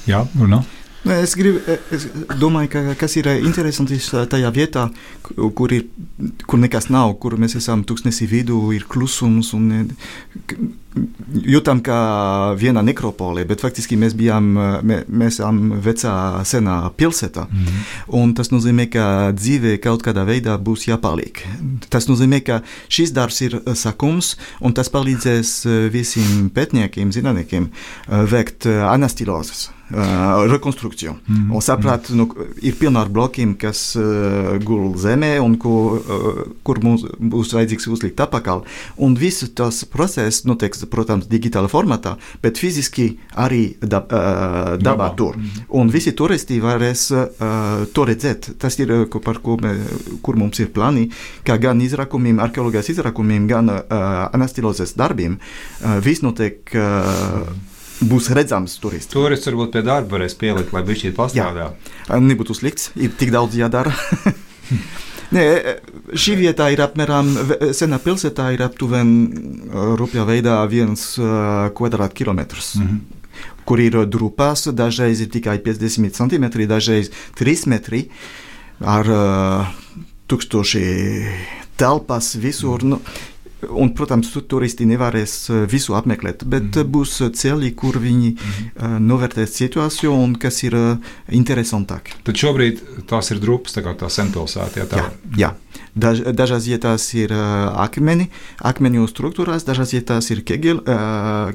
Jā, 0.08 0.24
nu, 0.40 0.48
nu. 0.48 0.64
Es, 1.08 1.36
gribu, 1.40 1.62
es 1.94 2.08
domāju, 2.40 2.72
ka 2.74 2.96
kas 3.00 3.16
ir 3.20 3.30
interesanti 3.38 4.00
tajā 4.02 4.50
vietā, 4.52 4.88
kur, 5.56 5.72
ir, 5.72 5.86
kur 6.50 6.60
nekas 6.60 6.90
nav, 6.92 7.14
kur 7.22 7.38
mēs 7.40 7.56
esam 7.60 7.86
tūkstnesī 7.88 8.28
vidū, 8.28 8.60
ir 8.76 8.88
klusums 8.90 9.54
un 9.56 9.94
jūtam 11.48 11.82
kā 11.86 12.00
viena 12.60 12.84
nekropole, 12.86 13.46
bet 13.48 13.62
faktiski 13.64 13.98
mēs 14.00 14.16
bijām, 14.18 14.50
mē, 14.88 15.00
mēs 15.08 15.40
esam 15.40 15.78
vecā 15.84 16.14
senā 16.48 16.78
pilsētā, 16.98 17.48
mm 17.48 17.64
-hmm. 17.64 17.86
un 18.22 18.34
tas 18.34 18.52
nozīmē, 18.52 18.90
ka 18.90 19.32
dzīve 19.32 19.78
kaut 19.84 20.04
kādā 20.04 20.26
veidā 20.26 20.58
būs 20.58 20.88
jāpaliek. 20.88 21.44
Tas 21.90 22.08
nozīmē, 22.08 22.42
ka 22.44 22.62
šis 22.90 23.12
darbs 23.12 23.42
ir 23.42 23.62
sakums, 23.76 24.36
un 24.62 24.74
tas 24.74 24.90
palīdzēs 24.90 25.90
visiem 25.92 26.50
pētniekiem, 26.50 27.12
zinātniekiem 27.12 27.70
veikt 28.08 28.66
anastilozes 28.66 29.70
uh, 29.90 30.52
rekonstrukciju. 30.52 31.12
Mm 31.12 31.36
-hmm. 31.36 31.56
Un 31.56 31.62
saprast, 31.62 32.10
nu, 32.10 32.30
ir 32.62 32.76
pilna 32.80 33.02
ar 33.02 33.10
blokiem, 33.10 33.56
kas 33.56 33.96
uh, 33.96 34.64
gul 34.64 34.98
zemē 34.98 35.40
un 35.40 35.58
ko, 35.58 35.70
uh, 35.70 36.02
kur 36.64 36.84
mums 36.84 37.02
būs 37.20 37.54
vajadzīgs 37.54 37.88
uzlikt 37.88 38.20
apakaļ. 38.20 38.62
Un 38.98 39.16
viss 39.16 39.50
tas 39.54 39.84
process 39.86 40.44
notiek, 40.44 40.76
protams, 40.92 41.28
digitālā 41.30 41.70
formatā, 41.72 42.16
bet 42.42 42.58
fiziski 42.62 43.10
arī 43.36 43.76
da, 43.82 44.02
uh, 44.02 44.74
dabā 44.82 45.14
tur. 45.16 45.36
-hmm. 45.36 45.68
Un 45.70 45.90
visi 45.90 46.12
turisti 46.12 46.60
varēs 46.62 47.12
uh, 47.12 47.86
to 47.94 48.06
redzēt. 48.06 48.58
Tas 48.58 48.80
ir, 48.80 49.08
par 49.24 49.40
ko 49.40 49.58
mē, 49.58 49.76
kur 50.22 50.36
mums 50.36 50.60
ir 50.60 50.68
plāni, 50.68 51.10
ka 51.44 51.58
gan 51.58 51.82
izrakumiem, 51.82 52.40
arheoloģijas 52.40 52.90
izrakumiem, 52.90 53.48
gan 53.48 53.70
uh, 53.70 53.82
anastilozes 54.34 54.94
darbiem 54.96 55.40
uh, 55.40 56.00
viss 56.00 56.22
notiek. 56.22 56.60
Uh, 56.74 57.48
būs 58.02 58.30
redzams 58.30 58.78
turists. 58.78 59.14
Turists 59.14 59.48
varbūt 59.50 59.72
pie 59.74 59.82
darba 59.82 60.18
varēs 60.18 60.36
pielikt, 60.38 60.74
lai 60.74 60.84
viņš 60.86 61.02
šeit 61.02 61.16
pastrādā. 61.18 61.72
Nebūtu 62.10 62.54
slikts, 62.54 62.92
ir 62.96 63.10
tik 63.18 63.32
daudz 63.34 63.58
jādara. 63.58 63.94
Nē, 65.36 65.44
šī 66.16 66.38
vieta 66.40 66.70
ir 66.72 66.80
apmēram, 66.86 67.34
senā 67.76 68.00
pilsētā 68.00 68.52
ir 68.56 68.64
aptuveni 68.64 69.68
rupjā 70.00 70.24
veidā 70.28 70.62
viens 70.72 71.04
kvadrātkilometrs. 71.76 72.76
Mm 72.80 72.88
-hmm. 72.88 73.00
Kur 73.68 73.80
ir 73.80 74.06
drupās, 74.06 74.68
dažreiz 74.72 75.22
ir 75.22 75.30
tikai 75.30 75.58
50 75.60 76.16
centimetri, 76.16 76.68
dažreiz 76.68 77.12
3 77.36 77.68
metri 77.68 78.10
ar 78.80 79.10
uh, 79.10 79.68
tūkstoši 80.28 80.86
telpas 81.78 82.36
visur. 82.36 82.84
Mm. 82.84 82.90
Nu, 82.90 83.00
Un, 83.58 83.90
protams, 83.98 84.30
turisti 84.46 84.86
nevarēs 84.86 85.32
eh, 85.50 85.64
visu 85.70 85.96
apmeklēt, 85.98 86.44
bet 86.46 86.76
mm. 86.76 86.90
būs 86.94 87.16
ceļi, 87.40 87.72
kur 87.78 87.98
viņi 88.02 88.30
mm. 88.36 88.98
novērtēs 89.02 89.56
situāciju 89.58 90.14
un 90.14 90.36
kas 90.38 90.62
ir 90.68 90.78
interesantāk. 91.34 92.14
Tad 92.28 92.38
šobrīd 92.38 92.84
tās 93.10 93.32
ir 93.34 93.42
drupas, 93.42 93.74
tā 93.74 93.82
kā 93.86 93.96
tā 93.98 94.12
senpilsēta. 94.14 94.84
Jā, 94.84 94.88
jā, 94.94 95.08
jā. 95.42 95.52
Daž, 95.98 96.22
dažās 96.38 96.68
vietās 96.70 97.08
ir 97.18 97.32
akmeni, 97.34 98.28
akmeņu 98.70 99.08
struktūrās, 99.10 99.66
dažās 99.66 99.96
vietās 99.96 100.30
ir 100.34 100.44
kegel, 100.46 100.84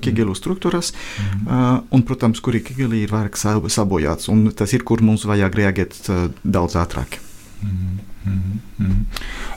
kegelu 0.02 0.34
struktūrās, 0.34 0.90
mm. 1.22 1.84
un, 1.94 2.06
protams, 2.08 2.42
kur 2.42 2.58
ir 2.58 2.64
kegeli, 2.66 3.04
ir 3.06 3.14
vairāk 3.14 3.38
sabojāts, 3.38 4.26
un 4.32 4.48
tas 4.50 4.74
ir, 4.74 4.82
kur 4.86 5.04
mums 5.06 5.28
vajag 5.30 5.60
reaģēt 5.62 6.00
daudz 6.42 6.78
ātrāk. 6.82 7.20
Mm. 7.62 8.00
Mm. 8.26 8.58
Mm. 8.78 9.06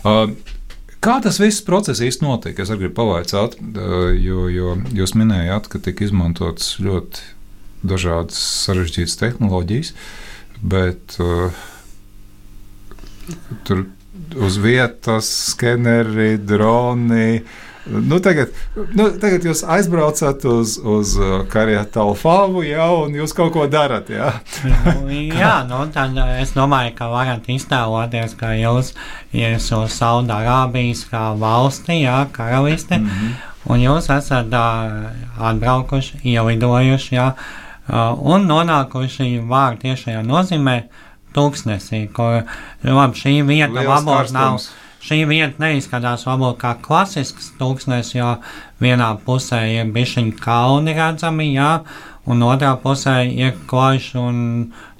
Uh, 0.05 0.53
Kā 1.03 1.19
tas 1.21 1.37
viss 1.41 1.63
process 1.65 2.01
īstenībā 2.01 2.37
notiek? 2.37 2.59
Es 2.59 2.71
gribu 2.71 2.95
pavaicāt, 2.97 3.57
jo, 4.21 4.47
jo 4.49 4.75
jūs 4.95 5.15
minējāt, 5.17 5.69
ka 5.71 5.81
tika 5.83 6.07
izmantotas 6.07 6.75
ļoti 6.81 7.33
dažādas 7.85 8.39
sarežģītas 8.65 9.19
tehnoloģijas, 9.21 9.91
bet 10.65 11.17
uh, 11.21 11.53
tur 13.67 13.85
uz 14.35 14.57
vietas 14.61 15.29
skeneri, 15.51 16.35
droni. 16.41 17.43
Nu, 17.86 18.18
tagad, 18.20 18.50
nu, 18.98 19.12
tagad 19.22 19.44
jūs 19.46 19.62
aizbraucat 19.70 20.42
uz, 20.50 20.75
uz 20.82 21.12
uh, 21.20 21.44
Karietu 21.50 22.01
Alfāvu, 22.01 22.63
jā, 22.65 22.88
un 23.04 23.13
jūs 23.13 23.36
kaut 23.38 23.51
ko 23.54 23.68
darat. 23.70 24.10
Jā, 24.10 24.32
Nu, 24.65 25.12
jā 25.13 25.54
nu, 25.70 25.84
tad 25.94 26.18
es 26.39 26.56
domāju, 26.58 26.96
ka 26.98 27.10
varat 27.12 27.46
iztēloties, 27.51 28.34
ka 28.39 28.56
jūs 28.58 28.94
esat 29.34 29.77
uz 29.77 29.98
Saudārābijas 30.00 31.06
kā 31.12 31.27
valsti, 31.38 32.01
jā, 32.08 32.24
karalisti, 32.34 32.98
mm 32.98 33.10
-hmm. 33.10 33.36
un 33.70 33.86
jūs 33.86 34.10
esat 34.18 34.50
uh, 34.50 35.12
atbraukuši, 35.38 36.24
ielidojuši, 36.24 37.15
jā, 37.15 37.27
uh, 37.34 38.18
un 38.18 38.48
nonākuši 38.50 39.44
vārdu 39.46 39.86
tiešajā 39.86 40.25
nozīmē 40.25 40.84
tūkstnesī, 41.36 42.08
kur, 42.15 42.42
labi, 42.84 43.20
šī 43.20 43.46
vieta 43.46 43.74
varbūt 43.74 44.06
nav. 44.06 44.18
karstums. 44.18 44.72
Šī 45.05 45.19
vieta 45.29 45.62
neizskatās 45.62 46.24
varbūt 46.25 46.57
kā 46.63 46.71
klasisks 46.81 47.51
tūkstnesis, 47.59 48.15
jo 48.15 48.31
vienā 48.81 49.12
pusē 49.21 49.59
ir 49.75 49.91
bišķiņa 49.93 50.39
kalni 50.41 50.95
redzami, 50.97 51.51
jā, 51.53 51.83
un 52.25 52.41
otrā 52.41 52.71
pusē 52.81 53.19
ir 53.29 53.53
koši 53.69 54.17
un 54.17 54.39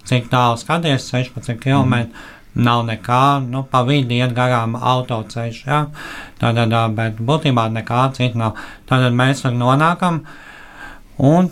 cik 0.05 0.29
tālu 0.29 0.59
skaties, 0.62 1.09
16 1.09 1.57
km. 1.63 2.03
Mm. 2.05 2.31
Nav 2.55 2.85
nekā, 2.88 3.24
nu, 3.50 3.65
pa 3.67 3.81
vidu 3.83 4.15
iet 4.15 4.31
garām 4.31 4.77
autoceļš, 4.77 5.57
jā, 5.65 5.79
tātad, 6.39 6.75
bet 6.95 7.17
būtībā 7.19 7.65
nekā 7.74 8.05
cita 8.15 8.39
nav. 8.39 8.62
Tātad 8.88 9.17
mēs 9.17 9.41
tur 9.43 9.57
nonākam, 9.57 10.21
un, 11.17 11.50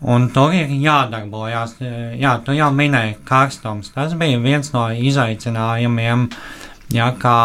un 0.00 0.26
tur 0.34 0.56
ir 0.56 0.72
jādarbojas. 0.72 1.76
Jā, 2.18 2.34
tu 2.42 2.56
jau 2.56 2.72
minēji 2.74 3.20
karstums. 3.28 3.92
Tas 3.94 4.16
bija 4.18 4.42
viens 4.42 4.72
no 4.74 4.88
izaicinājumiem, 4.90 6.26
Jā, 6.26 6.69
kā 7.22 7.38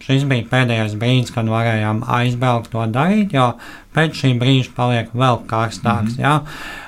šis 0.00 0.24
bija 0.24 0.46
pēdējais 0.50 0.96
brīdis, 0.96 1.32
kad 1.34 1.48
varējām 1.52 2.02
aizbraukt 2.08 2.70
to 2.72 2.86
darīt, 2.88 3.34
jo 3.36 3.52
pēc 3.96 4.16
šī 4.16 4.34
brīža 4.40 4.72
paliek 4.76 5.12
vēl 5.12 5.42
karstāks. 5.46 6.16
Mm 6.16 6.22
-hmm. 6.22 6.22
jā, 6.22 6.40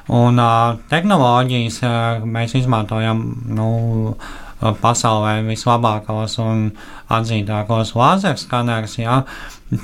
un 0.09 0.39
uh, 0.39 0.79
tehnoloģijas 0.89 1.83
uh, 1.83 2.25
mēs 2.25 2.55
izmantojam 2.55 3.37
nu, 3.47 4.17
pasaulē 4.59 5.43
vislabākos 5.47 6.39
un 6.43 6.71
atzītākos 7.09 7.95
lāzerskanerus, 7.95 8.99
jā, 8.99 9.23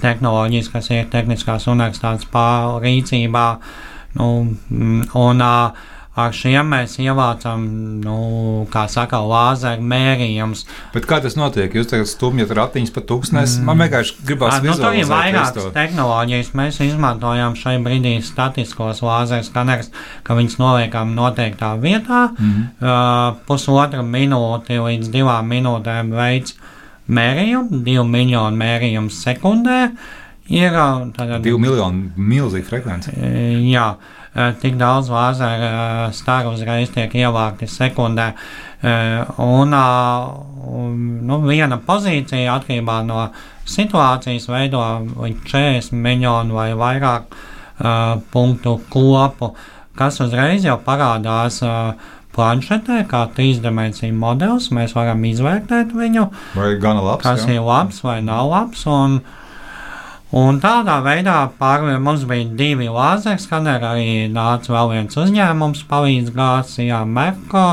tehnoloģijas, 0.00 0.68
kas 0.72 0.90
ir 0.90 1.10
Tehniskās 1.10 1.66
universitātes 1.66 2.26
pārrīcībā. 2.32 3.56
Nu, 4.14 4.56
un, 5.14 5.42
uh, 5.42 5.70
Ar 6.14 6.30
šiem 6.30 6.68
mēs 6.70 6.92
ievācam, 7.02 7.62
nu, 8.04 8.16
kā 8.70 8.84
saka, 8.90 9.18
lāzeru 9.18 9.82
mērījumus. 9.90 10.60
Bet 10.94 11.08
kā 11.10 11.18
tas 11.24 11.34
notiek? 11.34 11.74
Jūs 11.74 11.88
tagad 11.90 12.06
stumjat 12.06 12.52
ratiņus 12.54 12.94
pa 12.94 13.02
tūkstnesi. 13.08 13.58
Mm. 13.58 13.66
Man 13.66 13.82
vienkārši 13.82 14.26
gribās 14.28 14.60
nu, 14.60 14.76
tur 14.78 14.94
ir 14.94 15.02
vizualizēt 15.02 15.10
vairākas 15.10 15.66
tehnoloģijas. 15.74 16.52
Mēs 16.60 16.78
izmantojam 16.86 17.58
šai 17.58 17.80
brīdī 17.82 18.14
statiskos 18.22 19.02
lāzeru 19.02 19.48
skanerus, 19.48 19.90
ka 20.22 20.38
viņus 20.38 20.60
noliekam 20.62 21.16
noteiktā 21.18 21.74
vietā. 21.82 22.28
Mm. 22.38 22.68
Uh, 22.78 23.42
pusotra 23.50 24.06
minūte 24.06 24.78
līdz 24.86 25.10
divām 25.14 25.50
minūtēm 25.50 26.14
veids 26.14 26.54
mērījumu, 27.10 27.82
divu 27.84 28.06
miljonu 28.06 28.62
mērījumu 28.62 29.10
sekundē. 29.10 29.80
Ir 30.52 30.74
uh, 30.76 31.06
tātad, 31.16 31.40
Divu 31.44 31.58
miljonu 31.58 32.10
milzīga 32.20 32.68
frekvence. 32.68 33.14
Jā, 33.64 33.86
e, 33.96 34.23
tik 34.60 34.76
daudz 34.80 35.10
lāzera 35.14 36.10
stāru 36.14 36.54
uzreiz 36.56 36.90
tiek 36.94 37.12
ievākti 37.14 37.68
sekundē. 37.70 38.32
E, 38.82 38.94
Un, 39.38 39.74
nu, 41.28 41.38
viena 41.44 41.78
pozīcija 41.86 42.56
atkarībā 42.58 43.02
no 43.06 43.28
situācijas 43.68 44.48
veido 44.48 44.80
līdz 45.20 45.46
40 45.50 45.96
miljonu 46.04 46.56
vai 46.56 46.70
vairāk 46.78 47.32
uh, 47.34 48.16
punktu 48.32 48.78
kopu, 48.92 49.52
kas 49.98 50.20
uzreiz 50.24 50.64
jau 50.66 50.76
parādās 50.84 51.60
uh, 51.64 51.94
planšetē, 52.34 53.04
kā 53.10 53.24
trīsdimensiju 53.36 54.16
modelis. 54.18 54.70
Mēs 54.74 54.96
varam 54.96 55.22
izvērtēt 55.28 55.94
viņu, 55.94 56.28
Vai 56.56 56.74
gana 56.82 57.04
labs? 57.04 57.22
kas 57.22 57.46
jā? 57.46 57.58
ir 57.58 57.66
labs 57.66 58.02
vai 58.04 58.20
nav 58.24 58.50
labs. 58.50 58.86
Un, 58.90 59.20
Un 60.34 60.56
tādā 60.58 60.96
veidā 61.04 61.36
pār, 61.60 61.84
mums 62.02 62.24
bija 62.26 62.48
divi 62.58 62.88
lāzeri 62.90 63.38
skaneri, 63.38 63.86
arī 63.86 64.14
nāca 64.34 64.72
vēl 64.74 64.88
viens 64.90 65.18
uzņēmums, 65.22 65.84
palīdz 65.86 66.32
Gācijā 66.34 67.04
Merko, 67.06 67.66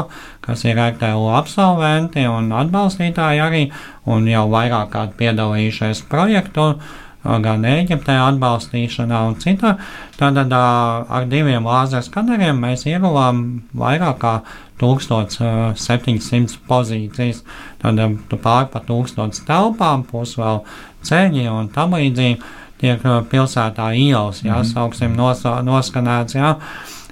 kas 0.45 0.61
ir 0.69 0.77
RTU 0.77 1.23
absolventi 1.39 2.27
un 2.29 2.51
atbalstītāji 2.53 3.41
arī, 3.41 3.63
un 4.05 4.29
jau 4.29 4.45
vairāk 4.53 4.91
kārt 4.93 5.17
piedalījušies 5.17 6.03
projektu, 6.11 6.75
gan 7.23 7.65
Eģiptē 7.65 8.19
atbalstīšanā 8.27 9.23
un 9.31 9.39
citur. 9.41 9.81
Tātad 10.21 10.53
ā, 10.53 10.65
ar 11.09 11.25
diviem 11.33 11.65
lāzeru 11.65 12.05
skaneriem 12.05 12.61
mēs 12.61 12.85
ieguvām 12.89 13.41
vairāk 13.73 14.21
kā 14.21 14.35
1700 14.81 16.57
pozīcijas. 16.67 17.43
Tad 17.81 18.01
tu 18.29 18.39
pār 18.41 18.67
pa 18.73 18.81
1000 18.87 19.43
telpām, 19.47 20.03
plus 20.09 20.35
vēl 20.39 20.63
ceļi 21.07 21.47
un 21.51 21.69
tam 21.73 21.95
līdzīgi 21.97 22.39
tiek 22.81 23.03
pilsētā 23.29 23.91
ielas, 23.97 24.41
jā, 24.45 24.57
sauksim, 24.65 25.13
nos, 25.17 25.43
noskanēts, 25.45 26.37
jā, 26.39 26.55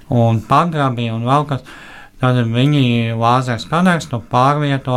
un 0.10 0.42
pagrabi 0.50 1.12
un 1.14 1.28
vēl 1.30 1.48
kas. 1.50 1.64
Tad 2.20 2.36
viņi 2.52 3.14
lāzeru 3.16 3.62
skaners 3.64 4.10
to 4.12 4.18
pārvieto, 4.32 4.92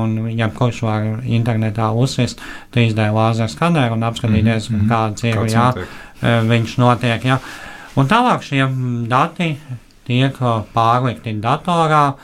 un 0.00 0.16
jebkurš 0.34 0.80
var 0.82 1.04
internetā 1.22 1.92
uzsvist 1.94 2.42
3D 2.74 3.12
lāzeru 3.14 3.52
skaneru 3.52 3.94
un 3.94 4.02
apskatīties, 4.02 4.70
mm 4.70 4.80
-hmm. 4.80 4.88
kāds 4.90 5.24
ir 5.24 5.36
Kāds 5.36 5.54
jā, 5.54 5.66
notiek? 5.68 6.48
viņš 6.50 6.78
notiek. 6.78 7.24
Jā. 7.24 7.38
Un 7.94 8.08
tālāk 8.08 8.42
šie 8.42 8.66
dati 9.08 9.56
tiek 10.06 10.36
pārlikti 10.74 11.34
datorā 11.40 12.14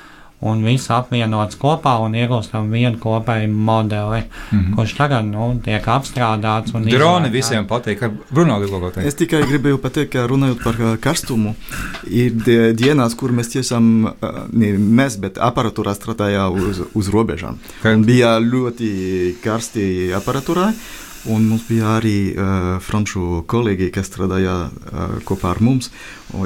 un 0.41 0.63
viss 0.65 0.89
apvienots 0.89 1.59
kopā 1.61 1.99
un 2.01 2.15
iegūstam 2.17 2.71
vienu 2.73 2.97
kopēju 2.99 3.49
modeli, 3.53 4.23
mm 4.23 4.59
-hmm. 4.59 4.75
kurš 4.77 4.95
tagad 4.97 5.25
nu, 5.29 5.61
tiek 5.65 5.85
apstrādāts. 5.85 6.73
Droni 6.73 6.89
izvērtēts. 6.95 7.31
visiem 7.33 7.67
patīk. 7.67 8.03
Ar 8.03 8.11
Bruno 8.31 8.59
gribu 8.61 8.73
kaut 8.81 8.83
ko 8.83 8.91
teikt. 9.01 9.07
Es 9.09 9.15
tikai 9.15 9.43
gribēju 9.43 9.79
pateikt, 9.79 10.13
ka 10.13 10.27
runājot 10.27 10.63
par 10.65 10.75
uh, 10.81 10.97
karstumu, 10.97 11.55
ir 12.11 12.31
die- 12.31 12.73
dienās, 12.73 13.15
kur 13.17 13.31
mēs 13.33 13.53
tiešām, 13.53 14.05
uh, 14.05 14.13
ne 14.53 14.67
mēs, 14.79 15.21
bet 15.21 15.35
aparatūrā 15.37 15.93
strādājām 15.95 16.71
uz, 16.71 16.81
uz 16.95 17.09
robežām. 17.09 17.59
Ka- 17.83 17.91
Un 17.93 18.05
bija 18.05 18.39
ļoti 18.41 19.35
karsti 19.45 20.13
aparatūrā. 20.17 20.73
Un 21.29 21.45
mums 21.45 21.67
bija 21.69 21.99
arī 21.99 22.33
uh, 22.33 22.79
franču 22.81 23.43
kolēģi, 23.51 23.91
kas 23.93 24.09
strādāja 24.09 24.55
uh, 24.71 25.19
kopā 25.29 25.51
ar 25.53 25.59
mums, 25.61 25.91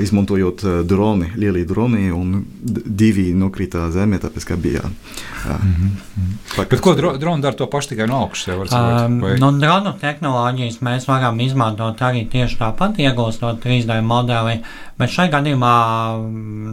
izmantojot 0.03 0.65
uh, 0.67 0.79
droni, 0.83 1.29
lieli 1.39 1.63
droni, 1.69 2.09
un 2.11 2.41
divi 2.59 3.29
nokrita 3.39 3.87
zemē, 3.95 4.19
tāpēc 4.25 4.49
ka 4.49 4.57
bija. 4.59 4.83
Uh, 4.83 5.53
mm 5.63 5.75
-hmm. 5.77 6.67
Bet 6.71 6.81
ko 6.81 6.95
dro, 6.95 7.17
droni 7.17 7.43
dara 7.43 7.57
to 7.57 7.71
pašu 7.71 7.89
tikai 7.89 8.07
no 8.07 8.17
augšas? 8.23 8.73
Um, 8.73 9.21
vai- 9.21 9.39
nu, 9.39 9.53
dronu 9.59 9.93
tehnoloģijas 10.01 10.81
mēs 10.81 11.07
varam 11.09 11.41
izmantot 11.41 12.01
arī 12.01 12.29
tieši 12.31 12.59
tāpat, 12.59 12.99
iegūstot 12.99 13.63
3D 13.63 14.01
modeli, 14.03 14.61
bet 14.99 15.11
šai 15.11 15.31
gadījumā 15.31 15.77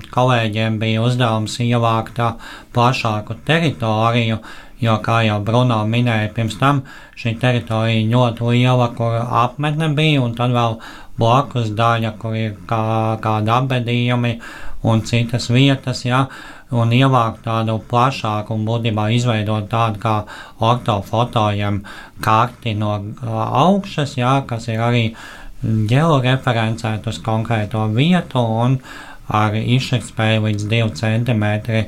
kolēģiem 0.09 0.79
bija 0.79 1.01
uzdevums 1.01 1.59
ievākt 1.59 2.17
plašāku 2.73 3.35
teritoriju, 3.45 4.37
jo, 4.81 4.97
kā 5.05 5.21
jau 5.27 5.39
Bruno 5.45 5.81
minēja, 5.89 6.31
pirms 6.35 6.57
tam 6.61 6.83
šī 7.19 7.35
teritorija 7.41 8.07
ļoti 8.11 8.47
liela, 8.49 8.89
kur 8.97 9.19
apmetne 9.21 9.91
bija, 9.97 10.21
un 10.25 10.33
tad 10.37 10.55
vēl 10.55 10.79
blakus 11.21 11.71
daļa, 11.77 12.15
kur 12.21 12.37
ir 12.37 12.55
kā, 12.69 12.81
kādi 13.21 13.53
apbedījumi 13.53 14.33
un 14.89 15.03
citas 15.05 15.49
vietas, 15.53 16.05
jā, 16.07 16.25
un 16.71 16.93
ievākt 16.95 17.43
tādu 17.45 17.77
plašāku 17.91 18.55
un 18.55 18.65
būtībā 18.67 19.09
izveidot 19.15 19.67
tādu 19.69 20.01
kā 20.01 20.15
ortofotojam 20.63 21.81
karti 22.23 22.73
no 22.79 22.95
augšas, 23.21 24.15
jā, 24.17 24.39
kas 24.47 24.69
ir 24.71 24.81
arī 24.81 25.05
ģeoreferencēt 25.61 27.05
uz 27.11 27.19
konkrēto 27.21 27.85
vietu 27.93 28.41
un 28.41 28.79
ar 29.31 29.53
izšķirtspēju 29.55 30.47
līdz 30.47 30.65
2 30.71 30.89
centimetri 30.97 31.83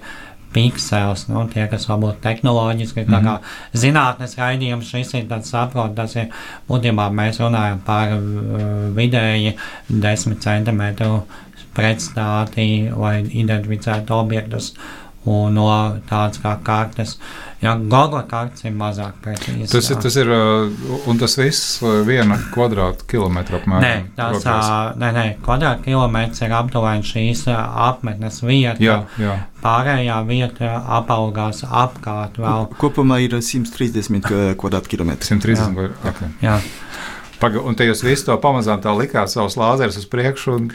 piksels, 0.54 1.28
nu, 1.32 1.46
tie, 1.52 1.66
kas 1.72 1.88
varbūt 1.90 2.22
tehnoloģiski, 2.24 3.06
tā 3.10 3.22
kā 3.26 3.38
zinātnes 3.84 4.38
raidījums, 4.40 4.92
šis 4.94 5.16
ir 5.20 5.30
tāds 5.32 5.54
saprot, 5.54 5.96
tas 5.98 6.16
ir, 6.20 6.30
būtībā 6.70 7.10
mēs 7.14 7.42
runājam 7.44 7.82
par 7.88 8.16
uh, 8.18 8.68
vidēji 8.98 9.56
10 9.90 10.40
centimetru 10.44 11.24
pretstātī, 11.74 12.92
lai 12.94 13.24
identificētu 13.26 14.14
objektus 14.14 14.74
un 15.30 15.56
no 15.56 15.68
tādas 16.10 16.42
kā 16.44 16.54
kartes. 16.66 17.18
Jā, 17.64 17.78
Google 17.80 18.26
kartes 18.28 18.66
ir 18.68 18.74
mazāk 18.76 19.22
precīzas. 19.24 19.72
Tas 19.72 19.88
ir, 19.88 20.00
tas 20.04 20.18
ir, 20.20 20.32
uh, 20.36 20.98
un 21.08 21.20
tas 21.22 21.38
viss 21.40 21.78
uh, 21.84 22.02
viena 22.08 22.36
kvadrātkilometra 22.52 23.62
Nē, 23.62 23.64
apmēram. 23.64 24.42
tas 24.44 25.00
nē, 25.00 25.12
nē, 25.16 25.26
kvadrātkilometrs 25.46 26.44
ir 26.44 26.56
aptuveni 26.60 27.08
šīs 27.08 27.46
apmetnes 27.54 28.42
vieta. 28.44 28.84
Jā, 28.84 29.00
jā. 29.22 29.38
Pārējā 29.64 30.20
vieta 30.28 30.74
apaugās 31.00 31.64
apkārt 31.64 32.42
vēl. 32.44 32.68
Kopumā 32.82 33.22
ir 33.24 33.38
130 33.40 34.58
kvadrātkilometri. 34.60 35.32
130 35.32 35.80
vai 35.80 35.88
okay. 36.12 36.34
Jā. 36.44 36.60
Paga, 37.44 37.60
un 37.60 37.76
te 37.76 37.84
jūs 37.84 38.06
visu 38.06 38.30
to 38.30 38.36
pamazām 38.40 38.80
tā 38.80 38.94
likāt 38.96 39.28
savus 39.28 39.58
lāzerus 39.60 39.98
uz 40.00 40.06
priekšu. 40.08 40.54
Un... 40.56 40.70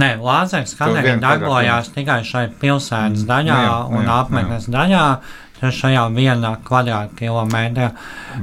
Nē, 0.00 0.14
lāzers 0.24 0.72
skanneri 0.72 1.18
darbojās 1.20 1.90
tikai 1.92 2.22
šai 2.24 2.46
pilsētas 2.62 3.26
daļā 3.28 3.56
Nu 3.56 3.66
jā, 3.66 3.74
un 3.92 4.08
jā, 4.08 4.14
apmetnes 4.22 4.70
daļā. 4.72 5.02
Šajā 5.56 6.02
vienā 6.12 6.50
kvadrātkilometrā. 6.66 7.86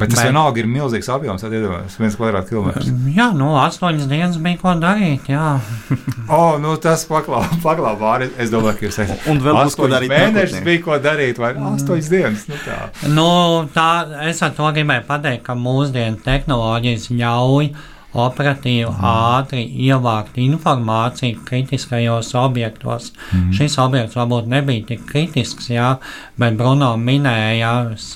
Bet 0.02 0.10
tas 0.10 0.24
vienalga 0.26 0.64
ir 0.64 0.70
milzīgs 0.70 1.10
apjoms, 1.14 1.44
tad 1.46 1.54
iedomājieties, 1.54 1.98
viens 2.02 2.18
kvadrātkilometrs. 2.18 2.90
Jā, 3.14 3.28
nu, 3.38 3.52
astoņas 3.62 4.08
dienas 4.10 4.40
bija 4.42 4.58
ko 4.64 4.74
darīt. 4.82 5.30
Jā, 5.30 5.60
O, 6.34 6.58
nu 6.64 6.74
tas 6.82 7.04
paklāva 7.10 7.94
vārdi. 8.00 8.32
Es 8.42 8.50
domāju, 8.54 8.80
ka 8.80 8.88
jūs 8.88 9.00
esat. 9.06 9.26
Un 9.30 9.42
vēl 9.44 9.58
būs 9.60 9.78
ko 9.78 9.90
darīt 9.92 10.10
Mēnešus 10.14 10.56
nākotnē. 10.58 10.66
bija 10.70 10.84
ko 10.88 11.00
darīt, 11.04 11.42
vai 11.42 11.54
astoņas 11.74 12.10
dienas. 12.14 12.46
Nu 12.50 12.60
tā. 12.66 12.78
nu, 13.14 13.28
tā 13.76 13.88
es 14.30 14.42
ar 14.46 14.54
to 14.58 14.70
gribēju 14.76 15.06
pateikt, 15.10 15.44
ka 15.46 15.58
mūsdienu 15.60 16.22
tehnoloģijas 16.26 17.10
ļauj 17.14 17.74
operatīvi 18.14 18.92
ātri 19.10 19.64
ievākt 19.88 20.36
informāciju 20.42 21.40
kritiskajos 21.48 22.34
objektos. 22.38 23.12
Mm. 23.34 23.52
Šis 23.58 23.78
objekts 23.82 24.18
varbūt 24.20 24.48
nebija 24.52 24.86
tik 24.92 25.06
kritisks, 25.10 25.70
jā, 25.74 25.96
bet 26.38 26.58
Bruno 26.60 26.92
minēja, 26.98 27.72
s- 27.98 28.14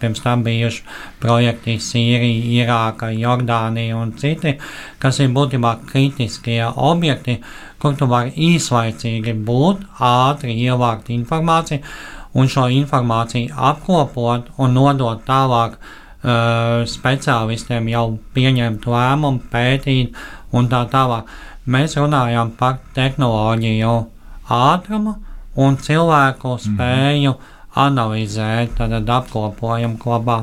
pirms 0.00 0.22
tam 0.22 0.44
bijuši 0.46 0.82
projekti 1.20 1.78
Sīrija, 1.82 2.64
Irāka, 2.64 3.10
Jordānija 3.16 3.96
un 4.00 4.12
citi, 4.12 4.56
kas 4.98 5.18
ir 5.20 5.28
būtībā 5.34 5.76
kritiskie 5.90 6.62
objekti, 6.76 7.40
kur 7.80 7.94
tu 7.96 8.06
vari 8.06 8.30
īslaicīgi 8.36 9.34
būt, 9.44 9.86
ātri 10.00 10.54
ievākt 10.66 11.10
informāciju 11.10 11.82
un 12.34 12.46
šo 12.46 12.68
informāciju 12.70 13.50
apkopot 13.56 14.52
un 14.58 14.74
nodot 14.74 15.24
tālāk 15.26 15.72
uh, 15.72 15.96
speciālistiem 16.20 17.88
jau 17.88 18.06
pieņemt 18.36 18.86
lēmumu, 18.86 19.40
pētīt 19.52 20.18
un 20.52 20.68
tā 20.68 20.82
tālāk. 20.92 21.30
Mēs 21.70 21.96
runājam 21.96 22.50
par 22.58 22.80
tehnoloģiju 22.96 23.94
ātrumu 24.50 25.14
un 25.60 25.78
cilvēku 25.80 26.56
spēju 26.64 27.34
analizēt, 27.80 28.76
tad 28.78 29.08
apkopojam 29.08 29.96
klabā. 30.00 30.42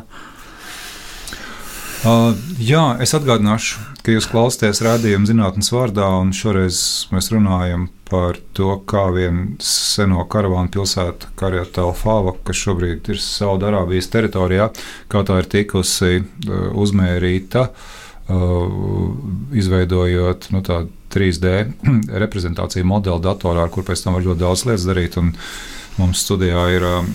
Uh, 2.07 2.31
jā, 2.61 2.93
es 3.03 3.11
atgādināšu, 3.17 3.81
ka 4.05 4.13
jūs 4.13 4.29
klausāties 4.29 4.83
rādījuma 4.85 5.27
zinātnes 5.27 5.71
vārdā, 5.73 6.07
un 6.21 6.29
šoreiz 6.35 6.79
mēs 7.11 7.31
runājam 7.33 7.87
par 8.09 8.39
to, 8.57 8.73
kā 8.89 9.07
viena 9.15 9.45
seno 9.63 10.23
karavānu 10.31 10.71
pilsēta, 10.73 11.31
Karjata 11.39 11.85
Alfāva, 11.85 12.33
kas 12.47 12.59
šobrīd 12.63 13.11
ir 13.13 13.21
Saudārābijas 13.21 14.11
teritorijā, 14.13 14.69
kā 15.11 15.23
tā 15.27 15.41
ir 15.41 15.49
tikusi 15.51 16.21
uh, 16.21 16.67
uzmērīta, 16.77 17.67
uh, 17.67 19.55
izveidojot 19.55 20.51
nu, 20.55 20.63
tādu 20.65 20.93
3D 21.13 21.55
reprezentāciju 22.23 22.87
modeli 22.87 23.23
datorā, 23.23 23.65
ar 23.67 23.73
kur 23.73 23.87
pēc 23.87 24.05
tam 24.05 24.17
var 24.17 24.27
ļoti 24.27 24.43
daudz 24.43 24.67
lietas 24.67 24.87
darīt. 24.87 25.19
Un, 25.21 25.33
Mums 25.97 26.19
studijā 26.21 26.61
ir 26.75 26.83
uh, 26.85 27.05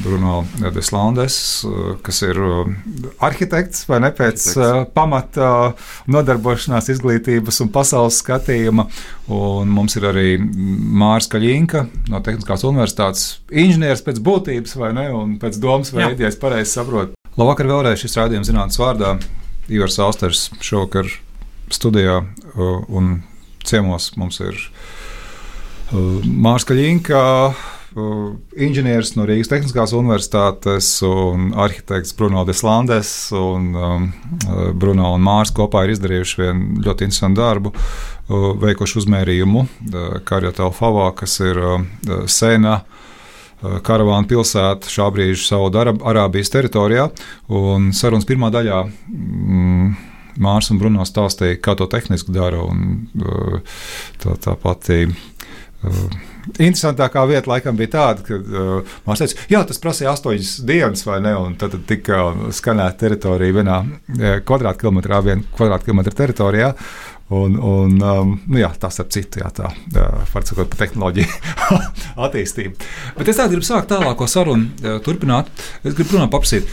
Bruno 0.00 0.38
Deslandes, 0.72 1.34
uh, 1.68 1.98
kas 2.00 2.22
ir 2.24 2.38
uh, 2.40 2.68
arhitekts 3.20 3.84
vai 3.90 3.98
ne 4.00 4.08
pēc 4.16 4.46
uh, 4.56 4.68
pamata 4.96 5.48
nodarbošanās 6.08 6.88
izglītības 6.94 7.60
un 7.60 7.68
pasaules 7.74 8.22
skatījuma. 8.22 8.86
Un 9.36 9.68
mums 9.76 9.98
ir 10.00 10.06
arī 10.08 10.38
Mārs 10.40 11.28
Kaļinka 11.32 11.84
no 12.08 12.22
Tehniskās 12.24 12.64
universitātes, 12.64 13.26
inženieris 13.52 14.04
pēc 14.06 14.22
būtības 14.24 14.78
vai 14.80 14.94
ne, 14.96 15.04
un 15.12 15.36
pēc 15.42 15.60
domas 15.60 15.92
veida, 15.92 16.24
ja 16.24 16.32
es 16.32 16.40
pareizi 16.40 16.72
saprotu. 16.78 17.12
Labvakar 17.36 17.68
vēlreiz 17.68 18.00
šis 18.00 18.16
rādījums 18.16 18.48
zinātnes 18.48 18.80
vārdā. 18.80 19.18
Ivars 19.72 20.00
Austers 20.00 20.46
šovakar 20.64 21.12
studijā 21.72 22.22
un 22.88 23.12
ciemos 23.64 24.10
mums 24.16 24.40
ir 24.40 24.56
Mārs 25.92 26.64
Kaļinka 26.68 27.20
inženieris 28.56 29.14
no 29.18 29.26
Rīgas 29.28 29.50
Tehniskās 29.50 29.92
Universitātes 29.96 30.88
un 31.06 31.50
arhitekts 31.60 32.14
Bruno 32.16 32.44
Deslandes. 32.48 33.10
Un, 33.36 33.68
um, 33.76 34.06
uh, 34.46 34.70
Bruno 34.72 35.12
un 35.16 35.24
Mārs 35.24 35.52
kopā 35.54 35.84
ir 35.84 35.94
izdarījuši 35.96 36.40
vienu 36.40 36.84
ļoti 36.86 37.08
interesantu 37.08 37.42
darbu, 37.42 37.72
uh, 37.74 38.48
veikuši 38.62 38.98
uzmērījumu 39.02 39.64
uh, 39.64 40.14
Karjotā 40.28 40.70
Favā, 40.72 41.10
kas 41.18 41.38
ir 41.44 41.60
uh, 41.60 41.84
sena. 42.26 42.82
Karavāna 43.62 44.26
pilsēta 44.26 44.90
šā 44.90 45.04
brīža 45.14 45.44
Saudārābijas 45.52 46.50
teritorijā. 46.50 47.04
Un 47.54 47.92
sarunas 47.94 48.26
pirmā 48.26 48.48
daļā 48.50 48.80
mm, 48.88 49.92
Mārcis 50.42 50.72
un 50.74 50.80
Bruno 50.80 51.06
stāstīja, 51.06 51.60
kā 51.62 51.76
to 51.78 51.86
tehniski 51.86 52.34
dara. 52.34 52.58
Un, 52.66 53.04
tā, 54.18 54.34
tā 54.34 54.56
pati 54.58 55.04
interesantākā 56.50 57.24
vieta 57.30 57.50
laikam 57.50 57.78
bija 57.78 57.92
tāda, 57.96 58.26
ka 58.26 58.38
uh, 58.38 58.96
Mārcis 59.06 59.32
teica, 59.32 59.46
jā, 59.52 59.62
tas 59.68 59.80
prasīja 59.82 60.12
astoņas 60.16 60.52
dienas, 60.68 61.06
vai 61.06 61.20
ne? 61.24 61.34
Un 61.38 61.56
tad, 61.60 61.76
tad 61.76 61.86
tika 61.88 62.24
skanēta 62.54 63.00
teritorija 63.04 63.56
vienā 63.60 63.78
eh, 64.18 64.36
kvadrātkilometrā, 64.46 65.22
viena 65.26 65.56
kvadrātkilometra 65.56 66.18
teritorijā. 66.22 66.72
Un, 67.32 67.54
un, 67.56 67.94
um, 68.04 68.32
nu 68.44 68.58
jā, 68.60 68.68
tas 68.76 68.98
ar 69.00 69.06
citu, 69.14 69.40
jā, 69.40 69.48
tā 69.56 69.70
var 69.94 70.44
sakot, 70.44 70.68
par 70.68 70.82
tehnoloģiju 70.82 71.30
attīstību. 72.26 72.90
Bet 73.16 73.30
es 73.32 73.40
tā 73.40 73.46
gribu 73.48 73.64
sākt 73.64 73.88
tālāko 73.88 74.28
sarunu, 74.28 74.98
turpināt. 75.06 75.48
Es 75.80 75.96
gribu 75.96 76.18
runāt, 76.18 76.28
paprasīt, 76.34 76.68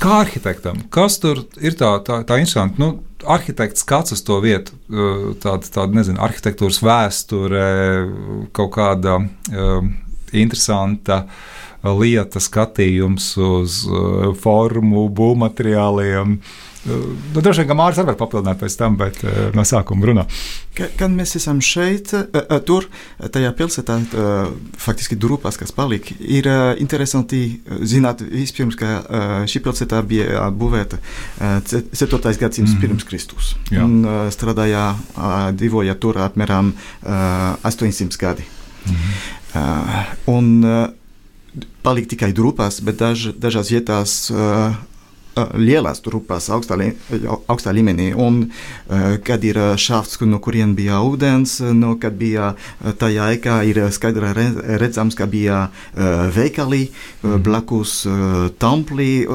kā 0.00 0.20
arhitektam, 0.24 0.82
kas 0.92 1.18
tur 1.22 1.44
ir 1.60 1.76
tā, 1.78 1.92
tā, 2.06 2.22
tā 2.26 2.40
interesanti. 2.40 2.80
Nu, 2.82 2.98
Arhitekts 3.20 3.82
skats 3.84 4.14
uz 4.14 4.22
to 4.24 4.38
vietu, 4.40 4.72
eh, 4.88 5.24
tāda, 5.42 5.68
tāda 5.68 5.92
nezinu, 5.98 6.22
arhitektūras 6.24 6.78
vēsture, 6.80 7.66
kaut 8.56 8.70
kāda 8.78 9.18
um, 9.20 9.90
interesanta 10.32 11.26
lieta, 11.84 12.40
skatījums 12.40 13.26
uz 13.44 13.82
uh, 13.92 14.30
formu, 14.40 15.04
būvmateriāliem. 15.20 16.38
Uh, 16.40 16.69
nu, 16.86 17.40
Droši 17.42 17.60
vien, 17.62 17.68
ka 17.68 17.74
Mārcis 17.76 18.00
arī 18.02 18.12
var 18.12 18.18
papildināt 18.22 18.60
pēc 18.62 18.76
tam, 18.80 18.96
bet 19.00 19.18
uh, 19.24 19.50
no 19.56 19.64
sākuma 19.68 20.06
runā. 20.08 20.24
Ka- 20.76 20.88
Kad 20.96 21.12
mēs 21.12 21.34
esam 21.36 21.60
šeit, 21.60 22.12
uh, 22.16 22.24
uh, 22.40 22.58
tur, 22.64 22.86
tajā 23.20 23.50
pilsētā, 23.58 23.98
faktiski 24.80 25.16
drupas, 25.20 25.58
kas 25.60 25.72
palika, 25.76 26.14
ir 26.20 26.48
interesanti 26.80 27.60
zināt 27.84 28.22
vispirms, 28.24 28.76
ka 28.80 29.44
šī 29.50 29.60
pilsēta 29.64 30.00
bija 30.08 30.46
būvēta 30.50 30.98
uh, 31.00 31.60
4. 31.66 32.36
gadsimts 32.40 32.72
Mhm. 32.72 32.80
pirms 32.80 33.04
Kristus. 33.04 33.54
Jā. 33.70 33.84
Un 33.84 34.00
strādāja, 34.32 34.94
dzīvoja 35.56 35.94
tur 36.00 36.16
apmēram 36.24 36.72
uh, 36.72 37.56
800 37.68 38.16
gadi. 38.20 38.46
Uh, 39.54 40.04
un 40.30 40.62
palika 41.82 42.08
tikai 42.14 42.32
drupas, 42.32 42.80
bet 42.86 42.96
daž, 43.00 43.32
dažās 43.36 43.70
vietās 43.72 44.12
lielās 45.36 46.02
drupas 46.04 46.48
augstā, 46.52 46.78
li, 46.80 46.90
augstā 47.50 47.74
līmenī. 47.76 48.10
Un, 48.18 48.42
kad 49.26 49.44
ir 49.46 49.60
šāfts, 49.80 50.20
no 50.26 50.40
kurien 50.42 50.74
bija 50.78 51.00
ūdens, 51.06 51.58
no, 51.76 51.94
kad 52.00 52.18
bija 52.18 52.54
tajā 53.00 53.30
ēkā, 53.36 53.60
ir 53.70 53.82
skaidri 53.94 54.34
re- 54.36 54.76
redzams, 54.82 55.16
ka 55.18 55.28
bija 55.30 55.68
veikali 56.34 56.88
uh, 56.90 57.38
blakus 57.38 58.02
templī. 58.60 59.26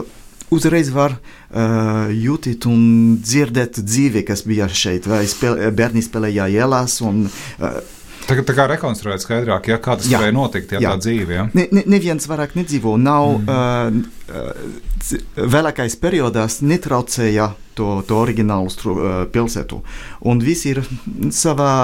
Uzreiz 0.54 0.92
var 0.94 1.16
uh, 1.18 2.12
jutīt 2.14 2.68
un 2.70 3.18
dzirdēt 3.18 3.80
dzīvi, 3.82 4.22
kas 4.28 4.46
bija 4.46 4.68
šeit. 4.70 5.08
Vai 5.10 5.24
spēl, 5.30 5.58
bērni 5.76 6.04
spēlēja 6.06 6.46
ielās 6.54 7.00
un 7.06 7.26
uh, 7.26 7.80
Tā, 8.26 8.38
tā 8.42 8.56
kā 8.58 8.66
rekonstruēt 8.70 9.22
skaidrāk, 9.22 9.70
ja, 9.70 9.78
kā 9.82 9.98
tas 10.00 10.08
Jā. 10.10 10.20
varēja 10.20 10.36
notikt, 10.36 10.74
ja 10.74 10.82
Jā. 10.82 10.94
tā 10.96 11.06
dzīve. 11.06 11.36
Ja? 11.38 11.46
Ne, 11.54 11.68
ne, 11.76 11.84
neviens 11.96 12.26
vairāk 12.30 12.56
nedzīvo. 12.58 12.96
Nav 13.02 13.36
mm. 13.38 14.00
uh, 14.30 14.94
c- 15.06 15.22
vēlākais 15.36 15.98
periodā 16.02 16.48
netraucēja 16.66 17.52
to, 17.78 18.00
to 18.08 18.22
oriģinālu 18.24 18.72
stru, 18.74 18.96
uh, 18.98 19.20
pilsētu. 19.30 19.82
Un 20.26 20.42
viss 20.46 20.66
ir 20.72 20.82
savā. 21.30 21.76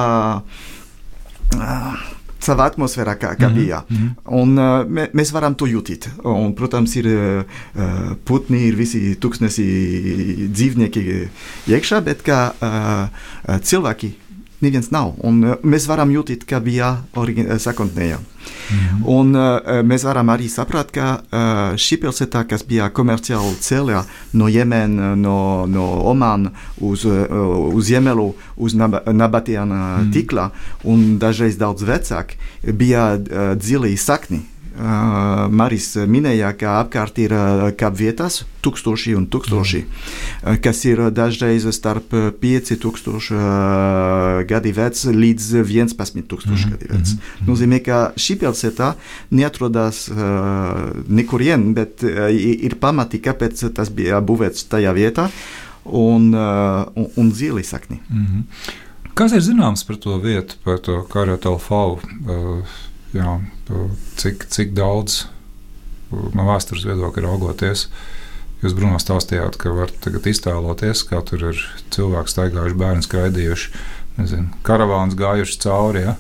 Uh, 1.58 2.10
Savā 2.42 2.66
atmosfērā, 2.72 3.14
kā, 3.22 3.36
kā 3.38 3.52
mm 3.52 3.54
-hmm. 3.54 3.60
bija. 3.62 3.84
Mm 3.88 3.98
-hmm. 3.98 4.40
Un, 4.42 4.58
uh, 4.58 4.86
mē, 4.90 5.12
mēs 5.14 5.32
varam 5.32 5.56
to 5.56 5.66
jutīt. 5.66 6.08
Un, 6.24 6.56
protams, 6.56 6.96
ir 6.96 7.06
uh, 7.06 7.44
putni, 8.26 8.64
ir 8.68 8.76
visi 8.76 9.16
tūkstnesi 9.22 10.50
dzīvnieki 10.50 11.28
iekšā, 11.68 12.02
bet 12.02 12.24
kā 12.24 12.52
uh, 12.62 13.60
cilvēki 13.62 14.12
neviens 14.62 14.92
nav. 14.94 15.16
Un, 15.28 15.42
uh, 15.44 15.56
mēs 15.64 15.88
varam 15.90 16.12
jutīt, 16.14 16.46
kā 16.50 16.62
bija 16.64 16.96
origi- 17.18 17.48
sākotnējā. 17.62 18.20
Mm. 18.72 19.02
Un 19.12 19.36
uh, 19.36 19.82
mēs 19.86 20.06
varam 20.08 20.32
arī 20.34 20.48
saprast, 20.50 20.94
ka 20.96 21.08
uh, 21.20 21.62
šī 21.80 22.00
pilsēta, 22.02 22.46
kas 22.50 22.64
bija 22.68 22.90
komerciāli 22.94 23.58
ceļā 23.62 24.04
no 24.40 24.48
Jemenas, 24.52 25.18
no, 25.20 25.66
no 25.70 25.88
Omanas 26.12 26.56
uz, 26.80 27.06
uh, 27.06 27.28
uz 27.74 27.90
Ziemeļu, 27.90 28.28
uz 28.58 28.78
Nab 28.80 29.02
Nabatiana 29.12 29.82
mm. 30.02 30.14
tīkla, 30.16 30.50
un 30.90 31.20
dažreiz 31.22 31.60
daudz 31.62 31.86
vecāk, 31.88 32.38
bija 32.64 33.12
uh, 33.18 33.54
dziļi 33.60 33.98
sakni. 34.00 34.42
Uh, 34.82 35.46
Maris 35.54 35.92
minēja, 36.10 36.48
ka 36.58 36.80
apkārt 36.82 37.20
ir 37.22 37.34
uh, 37.38 37.68
kapvietas, 37.78 38.40
tūkstoši 38.66 39.14
un 39.14 39.28
tūkstoši, 39.30 39.82
uh, 39.86 40.56
kas 40.64 40.80
ir 40.90 41.04
dažreiz 41.14 41.68
starp 41.76 42.16
5000 42.42 43.30
uh, 43.38 44.42
gadi 44.50 44.74
vecs 44.74 45.06
līdz 45.14 45.52
11 45.62 46.26
tūkstoši 46.26 46.66
Mhm, 46.66 46.74
gadi 46.74 46.90
vecs. 46.96 47.14
mhm, 47.14 47.46
Nozīmē, 47.52 47.82
ka 47.86 48.00
šī 48.18 48.40
pilsēta 48.42 48.96
neatrodas 49.32 50.08
nekurien, 51.08 51.74
bet 51.78 52.02
ir 52.04 52.76
pamati, 52.82 53.22
kāpēc 53.22 53.68
tas 53.76 53.90
bija 53.94 54.18
būvēts 54.22 54.66
tajā 54.72 54.94
vietā, 54.98 55.30
un, 55.86 56.34
un, 56.34 57.08
un 57.18 57.32
zili 57.32 57.64
sakni. 57.64 58.02
Mhm. 58.10 58.48
Kas 59.14 59.34
ir 59.36 59.44
zināms 59.44 59.84
par 59.86 59.98
to 60.00 60.18
vietu, 60.24 60.56
par 60.64 60.80
to 60.80 61.02
karatu 61.12 61.52
alfāvu? 61.54 62.00
Uh, 62.26 62.80
jā, 63.14 63.36
cik, 64.22 64.46
cik 64.54 64.74
daudz 64.78 65.26
no 66.12 66.46
vēstures 66.50 66.86
viedokļa 66.90 67.24
raugoties? 67.28 67.88
Jūs, 68.62 68.76
Bruno, 68.78 69.00
stāstījāt, 69.02 69.56
ka 69.58 69.72
varat 69.74 69.96
tagad 70.04 70.28
iztēloties, 70.30 71.02
kā 71.10 71.22
tur 71.26 71.48
ir 71.50 71.62
cilvēki 71.96 72.30
staigājuši, 72.30 72.78
bērni 72.78 73.06
skraidījuši, 73.08 73.72
nezinu, 74.20 74.52
karavāns 74.68 75.16
gājuši 75.18 75.58
cauri. 75.64 76.04
Ja? 76.06 76.18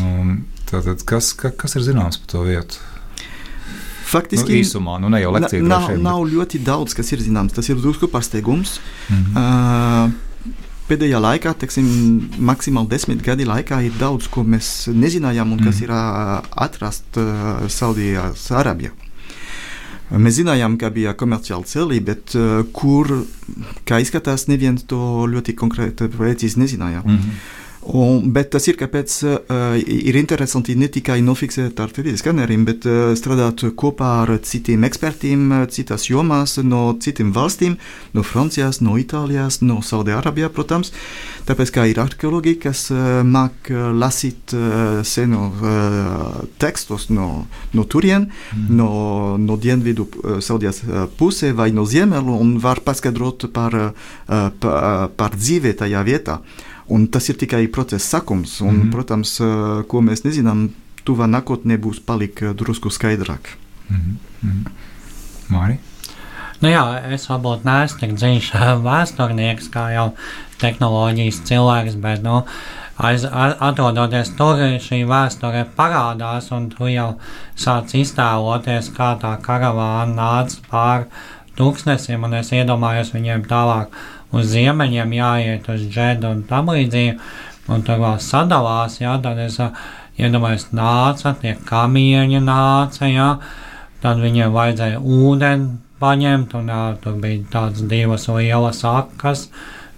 Un 0.00 0.40
Tātad, 0.70 1.00
kas, 1.02 1.32
ka, 1.34 1.50
kas 1.50 1.72
ir 1.74 1.82
zināms 1.82 2.14
par 2.22 2.28
to 2.30 2.40
vietu? 2.46 2.76
Nu, 2.78 4.06
Faktiski, 4.10 4.60
īsumā, 4.60 4.96
nu 5.02 5.08
ne 5.10 5.18
jau 5.22 5.32
lekcija. 5.34 5.62
nav, 5.62 5.80
droši 5.84 5.94
vien, 5.96 6.02
nav 6.06 6.20
ļoti 6.30 6.60
daudz, 6.66 6.94
kas 6.98 7.10
ir 7.14 7.18
zināms. 7.22 7.54
Tas 7.54 7.68
ir 7.70 7.76
drusku 7.78 8.06
pārsteigums. 8.10 8.78
bet- 9.08 9.16
Mhm. 9.16 9.36
Uh, 9.36 10.10
pēdējā 10.90 11.20
laikā, 11.22 11.52
teiksim, 11.62 11.86
maksimāli 12.50 12.90
desmit 12.90 13.22
gadi 13.26 13.46
laikā, 13.48 13.78
ir 13.86 13.94
daudz, 14.00 14.26
ko 14.32 14.42
mēs 14.44 14.88
nezinājām, 14.92 15.52
un 15.54 15.62
kas 15.62 15.80
Mhm. 15.80 15.84
ir 15.84 15.90
atrasts 16.66 17.16
uh, 17.22 17.68
Saudijas 17.70 18.50
Arābijā. 18.50 18.90
Mēs 20.10 20.40
zinājām, 20.40 20.74
ka 20.76 20.88
bija 20.90 21.12
komerciāli 21.14 21.68
ceļi, 21.70 22.00
bet 22.02 22.34
uh, 22.34 22.64
kur, 22.74 23.06
kā 23.86 24.00
izskatās, 24.02 24.48
neviens 24.50 24.82
to 24.90 24.98
ļoti 25.30 25.54
konkrēti 25.54 26.08
precīzi 26.10 26.58
nezināja. 26.58 27.04
Mhm. 27.06 27.30
Un, 27.80 28.26
bet 28.28 28.50
tas 28.52 28.66
ir 28.68 28.76
kāpēc 28.76 29.14
uh, 29.24 29.76
ir 29.80 30.16
interesanti 30.20 30.74
ne 30.76 30.90
tikai 30.92 31.22
nofiksēt 31.24 31.78
ar 31.80 31.88
3D 31.96 32.12
skaneriem, 32.20 32.66
bet 32.68 32.84
uh, 32.84 33.14
strādāt 33.16 33.64
kopā 33.80 34.10
ar 34.26 34.34
citiem 34.44 34.84
ekspertiem, 34.84 35.46
uh, 35.48 35.62
citās 35.72 36.04
jomās, 36.10 36.58
no 36.60 36.82
citiem 37.00 37.32
valstīm, 37.32 37.78
no 38.12 38.22
Francijas, 38.22 38.82
no 38.84 38.98
Itālijas, 39.00 39.62
no 39.64 39.78
Saudārābijā, 39.80 40.50
protams. 40.52 40.92
Tāpēc, 41.48 41.72
kā 41.72 41.86
ir 41.88 42.02
arheologi, 42.04 42.58
kas 42.60 42.90
uh, 42.92 43.22
māk 43.24 43.72
uh, 43.72 43.88
lasīt 43.96 44.52
uh, 44.52 45.00
senu 45.00 45.48
uh, 45.48 46.44
tekstus 46.60 47.08
no, 47.10 47.46
no 47.72 47.88
turien, 47.88 48.28
Mhm. 48.50 48.76
no, 48.76 49.36
no 49.40 49.56
dienvidu 49.56 50.04
uh, 50.04 50.40
Saudijas 50.44 50.82
uh, 50.84 51.06
pusē 51.16 51.54
vai 51.56 51.70
no 51.72 51.86
ziemeļu, 51.88 52.36
un 52.44 52.58
var 52.60 52.82
paskaidrot 52.84 53.48
par, 53.54 53.72
uh, 53.72 54.50
pa, 54.60 55.08
par 55.16 55.36
dzīvi 55.38 55.72
tajā 55.80 56.04
vietā. 56.04 56.42
Un 56.90 57.06
tas 57.06 57.28
ir 57.30 57.38
tikai 57.38 57.68
procesa 57.68 58.18
sākums, 58.18 58.60
un, 58.60 58.74
mm. 58.74 58.82
-hmm. 58.82 58.90
protams, 58.90 59.36
ko 59.86 60.00
mēs 60.02 60.24
nezinām, 60.24 60.70
tuvā 61.04 61.28
nākotnē 61.30 61.78
būs 61.78 62.00
palikt 62.06 62.42
drusku 62.56 62.90
skaidrāk. 62.90 63.56
Mhm. 63.88 64.16
Mhm. 64.42 64.64
Mārija? 65.50 65.78
Nu 66.60 66.68
jā, 66.68 66.82
es 67.14 67.24
varbūt 67.30 67.64
neesmu 67.64 68.02
tik 68.02 68.12
dziļš 68.20 68.50
vēsturnieks, 68.86 69.70
kā 69.72 69.86
jau 69.94 70.10
tehnoloģijas 70.60 71.40
cilvēks, 71.48 71.96
bet, 72.02 72.20
nu, 72.22 72.42
aiz, 73.00 73.24
atrodoties 73.24 74.34
tur, 74.36 74.60
šī 74.84 75.00
vēsture 75.08 75.64
parādās, 75.76 76.50
un 76.52 76.68
tu 76.74 76.90
jau 76.92 77.14
sāc 77.56 77.94
iztēloties, 77.96 78.92
kā 78.96 79.14
tā 79.22 79.32
karavāna 79.40 80.12
nāca 80.18 80.60
pār 80.68 81.08
tūkstnesiem, 81.56 82.28
un 82.28 82.36
es 82.42 82.52
iedomājos 82.52 83.14
viņiem 83.16 83.48
tālāk 83.48 83.96
uz 84.36 84.50
ziemeņiem 84.52 85.14
jāiet 85.16 85.68
uz 85.72 85.86
džedu 85.90 86.30
un 86.30 86.44
tam 86.48 86.70
līdzīgi, 86.72 87.16
un 87.70 87.84
tur 87.86 88.00
vēl 88.02 88.18
sadalās, 88.22 89.00
jā, 89.02 89.16
tad 89.22 89.38
es 89.42 89.58
iedomājos, 90.20 90.68
nāca, 90.76 91.34
tie 91.40 91.56
kamieņi 91.66 92.42
nāca, 92.44 93.08
jā, 93.10 93.30
tad 94.02 94.22
viņiem 94.22 94.54
vajadzēja 94.54 95.00
ūdeni 95.00 95.70
paņemt, 96.00 96.56
un 96.58 96.72
jā, 96.72 96.82
tur 97.04 97.20
bija 97.20 97.44
tādas 97.52 97.84
divas 97.90 98.26
lielas 98.32 98.82
akas, 98.88 99.48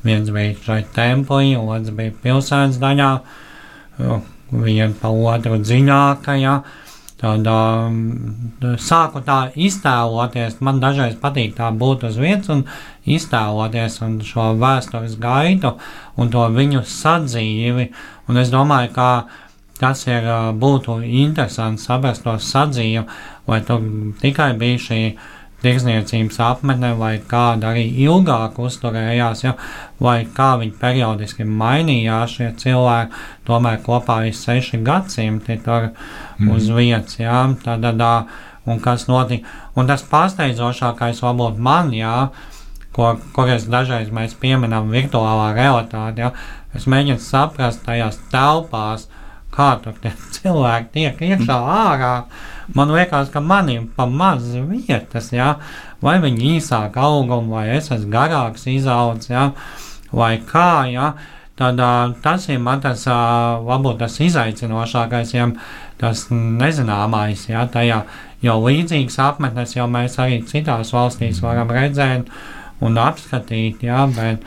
viens 0.07 0.31
bija 0.35 0.57
šai 0.66 0.83
templī, 0.97 1.55
otrs 1.59 1.95
bija 1.97 2.14
pilsētas 2.25 2.81
daļā, 2.83 3.11
viena 4.53 4.95
pa 5.01 5.12
otru 5.12 5.61
dziļāka, 5.62 6.38
jā, 6.42 6.57
Tad 7.22 7.46
um, 7.46 7.98
sāku 8.82 9.20
tā 9.22 9.52
iztēloties. 9.54 10.56
Man 10.58 10.80
dažreiz 10.82 11.14
patīk 11.22 11.54
tā 11.54 11.68
būt 11.70 12.08
uz 12.08 12.16
vietas 12.18 12.50
un 12.50 12.64
iztēloties 13.06 14.00
un 14.02 14.16
šo 14.26 14.48
vēstures 14.58 15.14
gaitu 15.22 15.76
un 16.18 16.32
to 16.35 16.48
viņu 16.50 16.82
sadzīvi. 16.82 17.87
Un 18.26 18.42
es 18.42 18.50
domāju, 18.50 18.90
ka 18.96 19.08
tas 19.78 20.02
ir 20.11 20.26
būtu 20.58 20.98
interesanti 21.02 21.82
saprast 21.82 22.26
to 22.26 22.35
sadzīvi, 22.42 23.06
vai 23.46 23.61
tur 23.66 23.87
tikai 24.22 24.52
bija 24.58 24.82
šī 24.88 25.00
tirsniecības 25.62 26.38
apmetne, 26.42 26.92
vai 26.98 27.14
kāda 27.29 27.72
arī 27.72 27.85
ilgāk 28.05 28.59
uzturējās, 28.62 29.44
ja, 29.46 29.55
vai 30.03 30.22
kā 30.37 30.53
viņi 30.61 30.77
periodiski 30.81 31.46
mainījās 31.48 32.38
šie 32.38 32.51
cilvēki, 32.62 33.25
tomēr 33.48 33.83
kopā 33.87 34.22
ir 34.29 34.37
seši 34.37 34.83
gadsimti 34.85 35.59
tur 35.64 35.90
mm. 35.90 36.51
uz 36.55 36.70
vietas, 36.75 37.18
jā, 37.20 37.42
tad, 37.64 37.87
tad, 37.87 38.33
un 38.66 38.81
kas 38.83 39.09
notika, 39.11 39.48
un 39.77 39.90
tas 39.90 40.05
pārsteidzošākais 40.11 41.22
varbūt 41.25 41.61
man, 41.62 41.92
jā, 41.96 42.16
ko, 42.96 43.14
kuras 43.37 43.66
dažreiz 43.70 44.12
mēs 44.14 44.37
pieminam 44.38 44.90
virtuālā 44.92 45.53
realitāte, 45.57 46.27
jā, 46.27 46.33
es 46.77 46.88
mēģinu 46.90 47.22
saprast 47.22 47.85
tajās 47.87 48.20
telpās, 48.33 49.09
kā 49.53 49.75
tur 49.85 49.96
tie 50.03 50.14
cilvēki 50.38 50.92
tiek 50.96 51.25
iekšā 51.33 51.59
ārā, 51.77 52.14
Man 52.75 52.92
liekas, 52.94 53.31
ka 53.35 53.42
man 53.42 53.68
ir 53.72 53.87
pa 53.96 54.07
maz 54.07 54.46
vietas, 54.55 55.33
jā, 55.35 55.57
vai 56.03 56.16
viņi 56.22 56.57
īsāk 56.57 56.96
auguma, 57.01 57.59
vai 57.59 57.77
es 57.77 57.90
esmu 57.90 58.11
garāks 58.12 58.68
izaugs, 58.70 59.31
jā, 59.33 59.51
vai 60.14 60.37
kā, 60.46 60.87
jā. 60.92 61.12
Tad 61.59 61.79
tas 62.25 62.48
ir 62.48 62.62
man 62.64 62.81
tas, 62.81 63.05
varbūt 63.07 63.98
tas 64.01 64.14
izaicinošākais, 64.25 65.35
ja? 65.35 65.51
Tas 66.01 66.25
nezināmais, 66.33 67.44
jā, 67.51 67.66
tajā 67.70 68.01
jau 68.42 68.57
līdzīgas 68.64 69.18
apmetnes, 69.22 69.77
jau 69.77 69.87
mēs 69.90 70.16
arī 70.22 70.40
citās 70.48 70.94
valstīs 70.94 71.42
varam 71.44 71.70
redzēt 71.70 72.31
un 72.83 72.98
apskatīt, 72.98 73.85
jā, 73.87 74.07
bet 74.16 74.42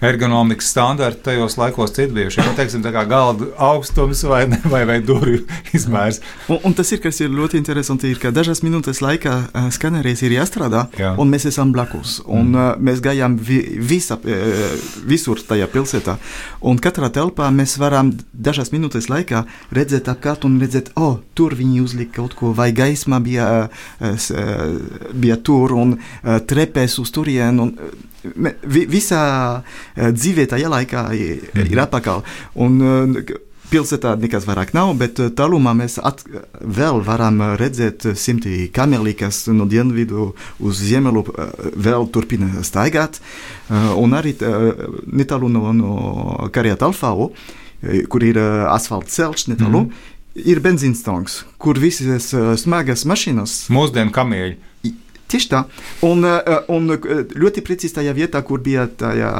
ergonomikas 0.00 0.66
standarti 0.66 1.22
tajos 1.22 1.56
laikos 1.56 1.98
ir 1.98 2.12
bijuši. 2.12 2.40
Nu, 2.40 2.54
teiksim, 2.56 2.82
tā 2.84 2.92
kā 2.94 3.04
galda 3.08 3.50
augstums 3.60 4.22
vai, 4.24 4.46
ne, 4.48 4.60
vai, 4.72 4.82
vai 4.88 4.98
durvju 5.04 5.42
izmērs. 5.76 6.20
Un, 6.48 6.60
un 6.64 6.76
tas 6.76 6.90
ir, 6.94 7.02
kas 7.04 7.20
ir 7.20 7.32
ļoti 7.34 7.60
interesanti, 7.60 8.10
ir, 8.10 8.20
ka 8.22 8.32
dažas 8.34 8.64
minūtes 8.64 9.02
laikā 9.04 9.34
uh, 9.42 9.68
skaneris 9.74 10.24
ir 10.24 10.34
jāstrādā, 10.38 10.86
Jā. 10.98 11.12
un 11.20 11.32
mēs 11.32 11.46
esam 11.50 11.74
blakus. 11.76 12.18
Un, 12.24 12.54
uh, 12.56 12.72
mēs 12.80 13.02
gājām 13.04 13.36
vi, 13.36 13.60
visa, 13.92 14.16
uh, 14.16 14.74
visur 15.08 15.42
tajā 15.46 15.68
pilsētā. 15.70 16.16
Un 16.64 16.80
katrā 16.80 17.12
telpā 17.12 17.50
mēs 17.54 17.76
varam 17.80 18.14
dažas 18.32 18.72
minūtes 18.72 19.10
laikā 19.12 19.44
redzēt 19.76 20.08
apkārt 20.12 20.48
un 20.48 20.60
redzēt, 20.62 20.94
oh, 20.96 21.18
tur 21.36 21.56
viņi 21.58 21.84
uzlika 21.84 22.20
kaut 22.20 22.36
ko, 22.38 22.54
vai 22.56 22.70
gaisma 22.76 23.20
bija, 23.22 23.50
uh, 24.00 24.30
bija 25.12 25.40
tur 25.44 25.76
un 25.76 25.98
uh, 25.98 26.38
trepēs 26.40 26.96
uz 27.02 27.12
turienu. 27.12 27.68
Un, 27.68 27.76
uh, 27.76 28.06
visā 28.64 29.62
dzīvē 29.96 30.46
tajā 30.50 30.72
laikā 30.72 31.06
ir, 31.16 31.46
ir 31.66 31.86
atpakaļ. 31.86 32.26
Un, 32.64 32.82
uh, 32.82 33.38
Pilsētā 33.70 34.16
nekas 34.18 34.48
vairāk 34.48 34.72
nav, 34.74 34.88
bet 34.98 35.20
uh, 35.22 35.28
tālumā 35.30 35.76
mēs 35.78 36.00
at, 36.02 36.24
vēl 36.58 37.04
varam 37.06 37.38
redzēt 37.60 38.08
simti 38.18 38.64
kameli, 38.74 39.14
kas 39.14 39.44
no 39.54 39.68
dienvidu 39.70 40.32
uz 40.58 40.80
ziemelu 40.82 41.22
uh, 41.22 41.52
vēl 41.78 42.08
turpina 42.10 42.64
staigāt. 42.66 43.20
Un 43.70 44.16
arī 44.18 44.32
netālu 45.06 45.46
no, 45.52 45.70
no 45.70 45.92
Karjata 46.50 46.88
Alfāu, 46.88 47.28
uh, 47.30 47.60
kur 48.10 48.26
ir 48.26 48.40
asfalta 48.72 49.14
ceļš 49.14 49.46
netālu, 49.52 49.84
mm 49.84 49.92
-hmm. 49.92 50.48
ir 50.50 50.60
benzīnstanks, 50.64 51.44
kur 51.58 51.78
visas 51.78 52.32
smagas 52.58 53.06
mašīnas 53.06 53.68
Mūsdienu 53.70 54.10
kamieļi. 54.10 54.56
Tieši 55.30 55.50
tā. 55.52 55.62
Un, 56.06 56.26
uh, 56.26 56.64
un 56.74 56.90
uh, 56.90 57.08
ļoti 57.38 57.62
precīzi 57.66 58.00
tajā 58.00 58.14
vietā, 58.16 58.42
kur 58.46 58.62
bija 58.64 58.88
tajā 58.88 59.30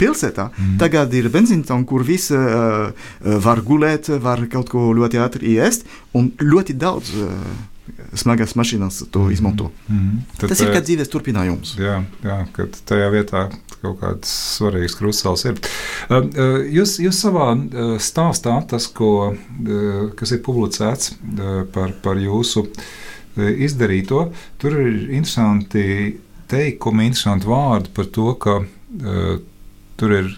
pilsētā, 0.00 0.48
mm. 0.50 0.76
tagad 0.82 1.14
ir 1.14 1.30
benzīntam, 1.34 1.86
kur 1.88 2.02
visi 2.06 2.34
uh, 2.34 2.90
var 3.46 3.62
gulēt, 3.66 4.10
var 4.22 4.42
kaut 4.50 4.72
ko 4.74 4.90
ļoti 4.98 5.22
ātri 5.22 5.54
iest, 5.58 5.86
un 6.18 6.32
ļoti 6.42 6.78
daudz 6.78 7.14
smagas 8.18 8.52
mašīnas 8.58 9.02
to 9.12 9.30
izmanto. 9.30 9.70
Mm 9.88 9.96
-hmm. 9.98 10.36
Tad, 10.40 10.48
Tas 10.48 10.60
ir 10.60 10.68
eh, 10.68 10.74
kā 10.74 10.82
dzīves 10.84 11.08
turpinājums. 11.08 11.78
Jā, 11.78 12.02
jā, 12.24 12.38
kad 12.52 12.76
tajā 12.84 13.08
vietā 13.14 13.48
kaut 13.82 14.00
kāds 14.00 14.28
svarīgs 14.58 14.96
krustcelis 14.98 15.44
ir. 15.44 15.58
Jūs, 16.76 16.98
jūs 16.98 17.20
savā 17.22 17.54
stāstā, 18.02 18.66
tas, 18.68 18.86
ko, 18.86 19.36
kas 20.16 20.32
ir 20.32 20.42
publicēts 20.42 21.14
par, 21.72 21.92
par 22.02 22.16
jūsu 22.18 22.60
uh, 22.60 22.68
izdarīto, 23.38 24.28
tur 24.60 24.76
ir 24.82 25.08
interesanti 25.14 26.18
teikumi, 26.48 27.08
interesanti 27.08 27.48
vārdi 27.48 27.92
par 27.94 28.08
to, 28.12 28.32
ka 28.40 28.60
uh, 28.62 29.32
tur 30.00 30.14
ir 30.16 30.30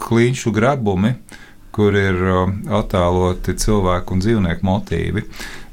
kliņšu 0.00 0.52
grebumi, 0.56 1.14
kur 1.74 1.96
ir 1.96 2.18
uh, 2.24 2.42
attēloti 2.80 3.56
cilvēku 3.60 4.16
un 4.16 4.24
dzīvnieku 4.24 4.66
motīvi. 4.66 5.24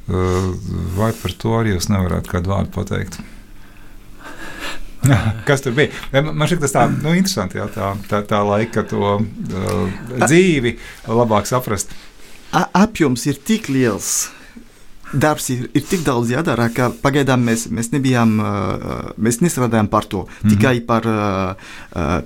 Uh, 0.08 0.54
vai 0.96 1.12
par 1.16 1.34
to 1.36 1.58
arī 1.60 1.76
jūs 1.76 1.90
nevarētu 1.92 2.32
kādu 2.32 2.54
vārdu 2.54 2.74
pateikt? 2.76 3.20
Kas 5.48 5.64
tur 5.64 5.76
bija? 5.78 5.92
Man 6.16 6.48
šķiet, 6.48 6.64
tas 6.64 6.76
tā 6.76 6.86
nu, 6.92 7.14
interesanti, 7.16 7.60
jā, 7.60 7.68
tā, 7.74 7.92
tā, 8.10 8.22
tā 8.28 8.42
laika 8.48 8.84
to 8.88 9.18
uh, 9.20 10.00
dzīvi 10.24 10.78
labāk 11.12 11.50
saprast. 11.50 11.92
A 12.56 12.64
apjoms 12.86 13.28
ir 13.28 13.40
tik 13.44 13.68
liels. 13.72 14.30
Darbs 15.14 15.50
ir, 15.54 15.68
ir 15.74 15.84
tik 15.88 16.02
daudz 16.04 16.32
jādara, 16.34 16.68
ka 16.74 16.90
pagaidām 17.04 17.46
mēs, 17.48 17.68
mēs 17.72 17.94
nebijām, 17.94 18.34
mēs 19.16 19.40
nestrādājām 19.40 19.88
par 19.88 20.06
to, 20.06 20.26
mm 20.26 20.28
-hmm. 20.28 20.50
tikai 20.50 20.80
par 20.82 21.08
uh, 21.08 21.56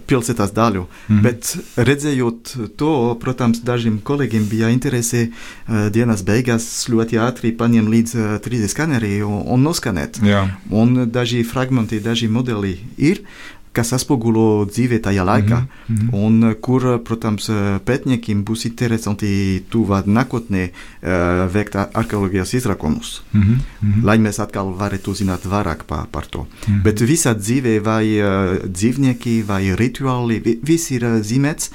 pilsētas 0.07 0.51
daļu. 0.51 0.81
Mm 0.81 1.17
-hmm. 1.17 1.21
Bet 1.21 1.57
redzējot 1.77 2.55
to, 2.77 3.17
protams, 3.21 3.61
dažiem 3.61 4.01
kolēģiem 4.01 4.49
bija 4.49 4.69
interese 4.69 5.29
uh, 5.29 5.89
dienas 5.89 6.23
beigās 6.23 6.89
ļoti 6.89 7.19
ātri 7.27 7.51
paņemt 7.57 7.89
līdz 7.89 8.15
uh, 8.15 8.39
3D 8.41 8.67
skanerī 8.67 9.21
un, 9.23 9.63
noskanēt. 9.63 10.19
Jā. 10.23 10.47
Un 10.69 11.11
daži 11.11 11.43
fragmenti, 11.43 11.99
daži 11.99 12.27
modeli 12.27 12.79
ir, 12.97 13.21
kas 13.71 13.93
atspoguļo 13.95 14.65
dzīvi 14.67 14.99
tajā 15.03 15.23
laikā, 15.23 15.59
mm 15.61 15.95
-hmm. 15.95 16.13
un 16.13 16.55
kur, 16.61 16.99
protams, 17.07 17.49
pētniekiem 17.85 18.43
būs 18.43 18.65
interesanti 18.67 19.63
tuvāk 19.71 20.07
nākotnē 20.07 20.63
uh, 20.69 21.53
veikt 21.53 21.75
arheoloģijas 21.75 22.53
izrakumus, 22.53 23.21
Mm 23.31 23.41
-hmm. 23.41 23.57
Mm 23.81 23.93
-hmm. 23.93 24.03
lai 24.03 24.17
mēs 24.17 24.41
atkal 24.41 24.73
varētu 24.79 25.13
zināt 25.15 25.45
vairāk 25.45 25.83
par, 25.87 26.07
par 26.11 26.25
to. 26.25 26.47
Mhm. 26.67 26.81
Bet 26.83 26.99
visa 27.01 27.33
dzīve, 27.33 27.79
vai 27.83 28.05
uh, 28.19 28.57
dzīvnieki, 28.65 29.43
vai 29.47 29.75
rituāli, 29.75 30.41
vi, 30.45 30.59
viss 30.63 30.91
ir 30.91 31.03
uh, 31.03 31.21
zīmēts 31.21 31.69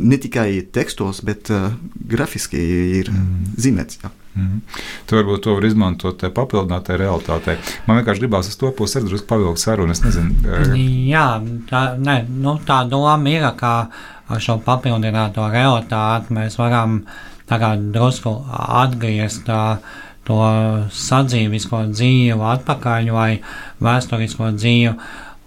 ne 0.00 0.16
tikai 0.16 0.62
tekstos, 0.72 1.20
bet 1.24 1.50
uh, 1.50 1.72
grafiski 2.08 2.56
ir 2.98 3.10
mm 3.10 3.16
-hmm. 3.16 3.60
zīmēts. 3.62 3.98
Jā. 4.02 4.10
Mm. 4.32 4.62
Tu 5.06 5.16
varbūt 5.18 5.42
to 5.44 5.54
var 5.58 5.66
izmantot 5.68 6.16
tai 6.20 6.30
papildinātai 6.32 6.96
realitātei. 7.02 7.58
Man 7.86 7.98
vienkārši 7.98 8.22
gribās 8.24 8.48
uz 8.48 8.56
to 8.56 8.70
pusi 8.76 8.96
arī 8.98 9.10
drusku 9.10 9.28
pavilkt 9.28 9.60
sarunu. 9.60 9.92
Nezinu, 9.92 10.36
eh, 10.48 10.72
Jā, 11.10 11.26
tā, 11.68 11.82
ne, 12.00 12.22
nu, 12.28 12.56
tā 12.66 12.82
doma 12.88 13.28
ir, 13.28 13.44
ka 13.58 13.74
ar 14.32 14.40
šo 14.40 14.56
papildināto 14.64 15.44
realitāti 15.52 16.32
mēs 16.32 16.56
varam 16.60 17.02
drusku 17.92 18.32
atgriezt 18.48 19.44
tā, 19.44 19.78
to 20.24 20.38
sadzīvisko 20.88 21.82
dzīvi 21.92 22.40
atpakaļ 22.54 23.10
vai 23.12 23.42
vēsturisko 23.82 24.52
dzīvi. 24.56 24.94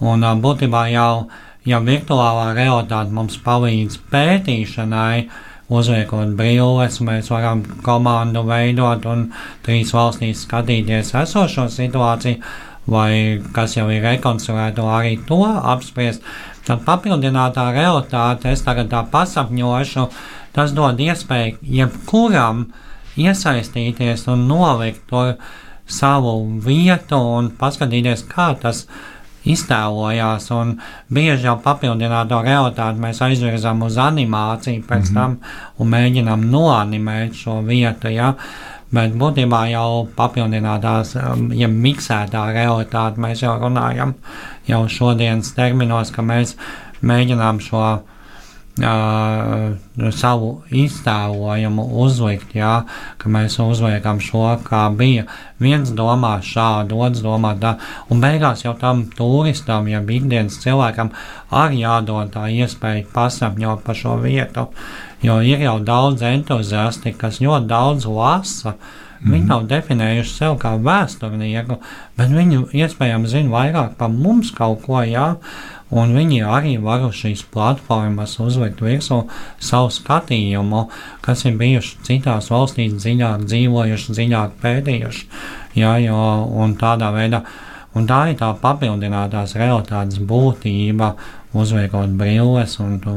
Un 0.06 0.22
būtībā 0.44 0.86
jau, 0.92 1.28
ja 1.66 1.80
virtuālā 1.80 2.54
realitāte 2.54 3.12
mums 3.16 3.38
palīdz 3.42 3.98
pētīšanai, 4.12 5.30
uzliekot 5.74 6.36
brilles, 6.38 7.00
mēs 7.02 7.32
varam 7.34 7.64
komandu 7.86 8.44
veidot 8.46 9.06
un 9.10 9.28
trīs 9.66 9.94
valstīs 9.96 10.46
skatīties 10.46 11.14
esošo 11.24 11.68
situāciju, 11.74 12.42
vai 12.92 13.42
kas 13.54 13.78
jau 13.78 13.88
ir 13.90 14.04
rekonstruēto 14.06 14.86
arī 14.94 15.16
to 15.28 15.42
apspriest. 15.46 16.26
Tad 16.66 16.82
papildinātā 16.86 17.68
realitāte, 17.74 18.52
es 18.54 18.62
tagad 18.66 18.90
tā 18.94 19.04
pasapņošu, 19.10 20.08
tas 20.54 20.74
dod 20.74 21.02
iespēju 21.02 21.60
jebkuram 21.80 22.68
iesaistīties 23.18 24.28
un 24.34 24.48
nolikt 24.50 25.06
to 25.10 25.28
savu 25.86 26.38
vietu 26.66 27.18
un 27.38 27.52
paskatīties, 27.60 28.26
kā 28.30 28.54
tas 28.62 28.86
iztēlojās. 29.46 30.50
Un 30.56 30.76
bieži 31.14 31.48
jau 31.50 31.58
papildināto 31.64 32.42
realitāti 32.46 33.02
mēs 33.02 33.22
aizvirzām 33.26 33.84
uz 33.86 33.98
animāciju 34.02 34.84
pēc 34.88 35.12
mm 35.12 35.12
-hmm. 35.12 35.14
tam 35.14 35.38
un 35.78 35.92
mēģinām 35.96 36.48
noanimēt 36.52 37.34
šo 37.34 37.62
vietu. 37.62 38.10
Ja? 38.10 38.34
Bet 38.92 39.16
būtībā 39.18 39.66
jau 39.72 40.08
papildinātās, 40.16 41.16
um, 41.16 41.52
ja 41.52 41.68
miksētā 41.68 42.46
realitāte, 42.54 43.20
mēs 43.20 43.42
jau 43.44 43.58
runājam 43.60 44.14
jau 44.68 44.88
šodienas 44.88 45.54
terminos, 45.54 46.12
ka 46.12 46.22
mēs 46.22 46.56
mēģinām 47.02 47.60
šo 47.60 48.00
uh, 48.84 50.12
savu 50.12 50.50
iztēlojumu 50.74 51.86
uzlikt, 52.04 52.56
jā, 52.58 52.82
ka 53.22 53.32
mēs 53.32 53.58
uzliekam 53.64 54.20
šo, 54.24 54.48
kā 54.66 54.88
bija. 54.96 55.26
Viens 55.64 55.94
domā 55.96 56.36
šādu, 56.44 57.00
otrs 57.06 57.24
domā 57.24 57.54
tā, 57.62 57.76
un 58.12 58.24
beigās 58.24 58.66
jau 58.66 58.76
tam 58.80 59.06
turistam, 59.16 59.88
ja 59.88 60.02
ikdienas 60.04 60.60
cilvēkam 60.64 61.14
arī 61.56 61.86
jādod 61.86 62.34
tā 62.36 62.50
iespēja 62.52 63.06
pasapņot 63.14 63.86
par 63.86 63.96
šo 63.96 64.20
vietu, 64.24 64.68
jo 65.24 65.40
ir 65.40 65.64
jau 65.64 65.80
daudz 65.80 66.26
entuziasti, 66.28 67.16
kas 67.16 67.42
ļoti 67.44 67.72
daudz 67.72 68.06
lasa. 68.06 68.76
Mm 68.76 69.28
-hmm. 69.28 69.34
Viņi 69.34 69.46
nav 69.48 69.64
definējuši 69.64 70.34
sevi 70.34 70.58
kā 70.60 70.76
vēsturnieku, 70.78 71.78
bet 72.18 72.30
viņi 72.30 72.66
iespējams 72.74 73.30
zina 73.30 73.50
vairāk 73.50 73.96
par 73.98 74.10
mums 74.10 74.52
kaut 74.52 74.82
ko, 74.82 75.02
jā, 75.02 75.36
un 75.96 76.16
viņi 76.16 76.42
arī 76.44 76.76
var 76.84 77.06
uz 77.08 77.16
šīs 77.22 77.46
platformas 77.54 78.36
uzlikt 78.44 78.82
virsū 78.84 79.22
savu 79.64 79.92
skatījumu, 79.94 80.86
kas 81.26 81.46
ir 81.48 81.56
bijuši 81.60 82.02
citās 82.08 82.52
valstīs 82.54 82.98
dziļāk 83.00 83.46
dzīvojuši, 83.48 84.18
dziļāk 84.18 84.60
pētījuši, 84.64 85.24
jā, 85.80 85.96
jo, 86.06 86.20
un 86.64 86.76
tādā 86.82 87.14
veidā, 87.16 87.46
un 87.96 88.10
tā 88.10 88.26
ir 88.32 88.40
tā 88.42 88.52
papildinātās 88.62 89.56
realitātes 89.60 90.20
būtība, 90.20 91.14
uzliekot 91.56 92.18
brilles 92.20 92.80
un 92.84 93.00
tu 93.00 93.16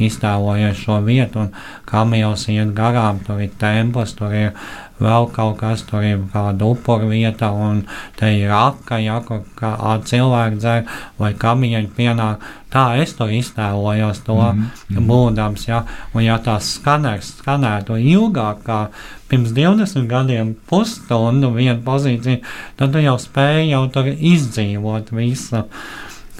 iztēlojies 0.00 0.80
šo 0.84 1.00
vietu, 1.04 1.46
un 1.46 1.50
kamils 1.88 2.46
iet 2.52 2.72
garām, 2.76 3.20
tur 3.26 3.42
ir 3.44 3.52
templis, 3.60 4.14
tur 4.16 4.32
ir 4.34 4.54
vēl 5.02 5.28
kaut 5.34 5.58
kas, 5.60 5.82
tur 5.88 6.04
ir 6.06 6.22
kāda 6.32 6.68
upura 6.68 7.08
vieta, 7.10 7.50
un 7.52 7.82
te 8.18 8.30
ir 8.38 8.52
aka, 8.54 8.98
ja, 9.02 9.18
kur 9.26 9.42
kā 9.58 9.74
cilvēki 10.08 10.60
dzer, 10.62 10.84
vai 11.18 11.32
kamieņi 11.38 11.90
pienāk. 11.96 12.44
Tā 12.72 12.84
es 13.02 13.12
to 13.18 13.26
iztēlojos, 13.28 14.22
to 14.24 14.38
mm 14.38 14.68
-hmm. 14.88 15.06
būdams, 15.08 15.68
ja, 15.68 15.82
un 16.14 16.22
ja 16.24 16.38
tās 16.38 16.70
skaners 16.78 17.34
skanētu 17.40 17.98
ilgāk 18.00 18.62
kā 18.64 18.86
pirms 19.28 19.52
20 19.52 20.06
gadiem 20.06 20.54
pusstundu 20.68 21.50
vienu 21.50 21.80
pozīciju, 21.84 22.40
tad 22.76 22.92
tu 22.92 22.98
jau 22.98 23.18
spēji 23.18 23.70
jau 23.70 23.86
tur 23.88 24.06
izdzīvot 24.06 25.12
visu 25.12 25.64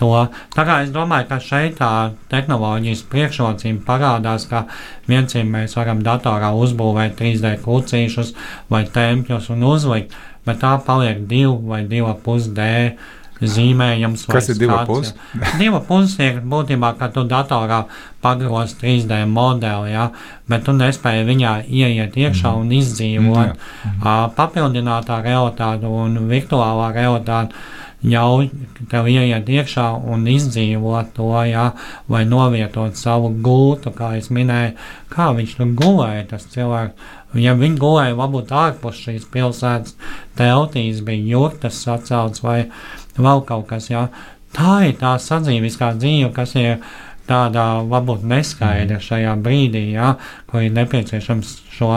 to. 0.03 0.11
Tā 0.57 0.67
kā 0.67 0.81
es 0.83 0.91
domāju, 0.95 1.29
ka 1.31 1.39
šeit 1.43 1.79
tā 1.79 1.93
tehnoloģijas 2.33 3.07
priekšrocība 3.13 3.87
parādās, 3.87 4.49
ka 4.51 4.67
viens 5.11 5.39
ir 5.39 5.49
mēs 5.49 5.79
varam 5.79 6.03
datorā 6.05 6.53
uzbūvēt 6.59 7.17
3D 7.21 7.57
kucīšus 7.65 8.35
vai 8.73 8.85
tempļus 8.91 9.51
un 9.55 9.67
uzlikt, 9.71 10.15
bet 10.47 10.63
tā 10.63 10.77
paliek 10.87 11.23
2 11.31 11.59
vai 11.71 11.83
2,5 11.89 12.55
D. 12.59 12.71
Zīmējums, 13.43 14.23
Kas 14.31 14.53
ir 14.53 14.59
divi 14.61 14.77
puses? 14.87 15.17
Divi 15.59 15.79
puses 15.89 16.13
ir 16.23 16.37
būtībā, 16.47 16.93
ka 16.95 17.09
tu 17.11 17.25
datorā 17.27 17.81
pagrozi 18.23 18.77
3D 18.79 19.25
modeli, 19.27 19.91
ja, 19.97 20.05
bet 20.47 20.63
tu 20.69 20.75
nespēji 20.77 21.27
viņā 21.27 21.57
ieiet 21.67 22.15
iekšā 22.23 22.53
un 22.61 22.71
izdzīvot. 22.77 23.57
Mm, 23.57 23.97
jā. 23.99 24.15
Papildinātā 24.37 25.19
realitāte 25.27 25.91
un 25.91 26.21
virtuālā 26.31 26.93
realitāte 26.95 27.59
ļauj 28.03 28.49
tev 28.91 29.09
ieiet 29.11 29.49
iekšā 29.49 29.87
un 30.11 30.27
izdzīvot 30.31 31.13
to, 31.17 31.29
jā, 31.47 31.69
vai 32.11 32.25
novietot 32.27 32.99
savu 32.99 33.31
gultu, 33.45 33.93
kā 33.95 34.17
es 34.19 34.31
minēju, 34.35 34.75
kā 35.13 35.31
viņš 35.37 35.55
tur 35.59 35.75
gulēja, 35.79 36.27
tas 36.35 36.49
cilvēks. 36.55 37.11
Ja 37.41 37.55
viņi 37.57 37.79
gulēja 37.81 38.17
varbūt 38.19 38.51
ārpus 38.53 38.99
šīs 39.07 39.25
pilsētas, 39.33 39.95
teltīs 40.37 41.01
bija 41.07 41.31
jurtas 41.37 41.79
sacelts 41.81 42.43
vai 42.45 42.67
vēl 43.17 43.47
kaut 43.49 43.71
kas, 43.71 43.89
jā. 43.93 44.09
Tā 44.53 44.83
ir 44.91 44.99
tā 45.01 45.15
sadzīviskā 45.17 45.95
dzīve, 45.97 46.29
kas 46.37 46.53
ir 46.61 46.83
tādā 47.29 47.81
varbūt 47.89 48.27
neskaidra 48.29 48.99
šajā 49.01 49.33
brīdī, 49.41 49.93
jā, 49.95 50.17
ko 50.51 50.61
ir 50.61 50.75
nepieciešams 50.77 51.55
šo 51.73 51.95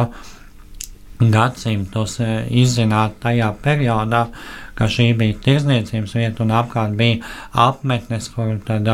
gadsimtus 1.20 2.20
izzināt 2.52 3.20
tajā 3.24 3.52
periodā, 3.64 4.28
ka 4.76 4.90
šī 4.92 5.10
bija 5.18 5.40
tirzniecības 5.46 6.16
vieta 6.18 6.44
un 6.46 6.54
apkārt 6.56 6.96
bija 7.00 7.22
apmetnes, 7.66 8.30
kur 8.36 8.56
tad 8.68 8.90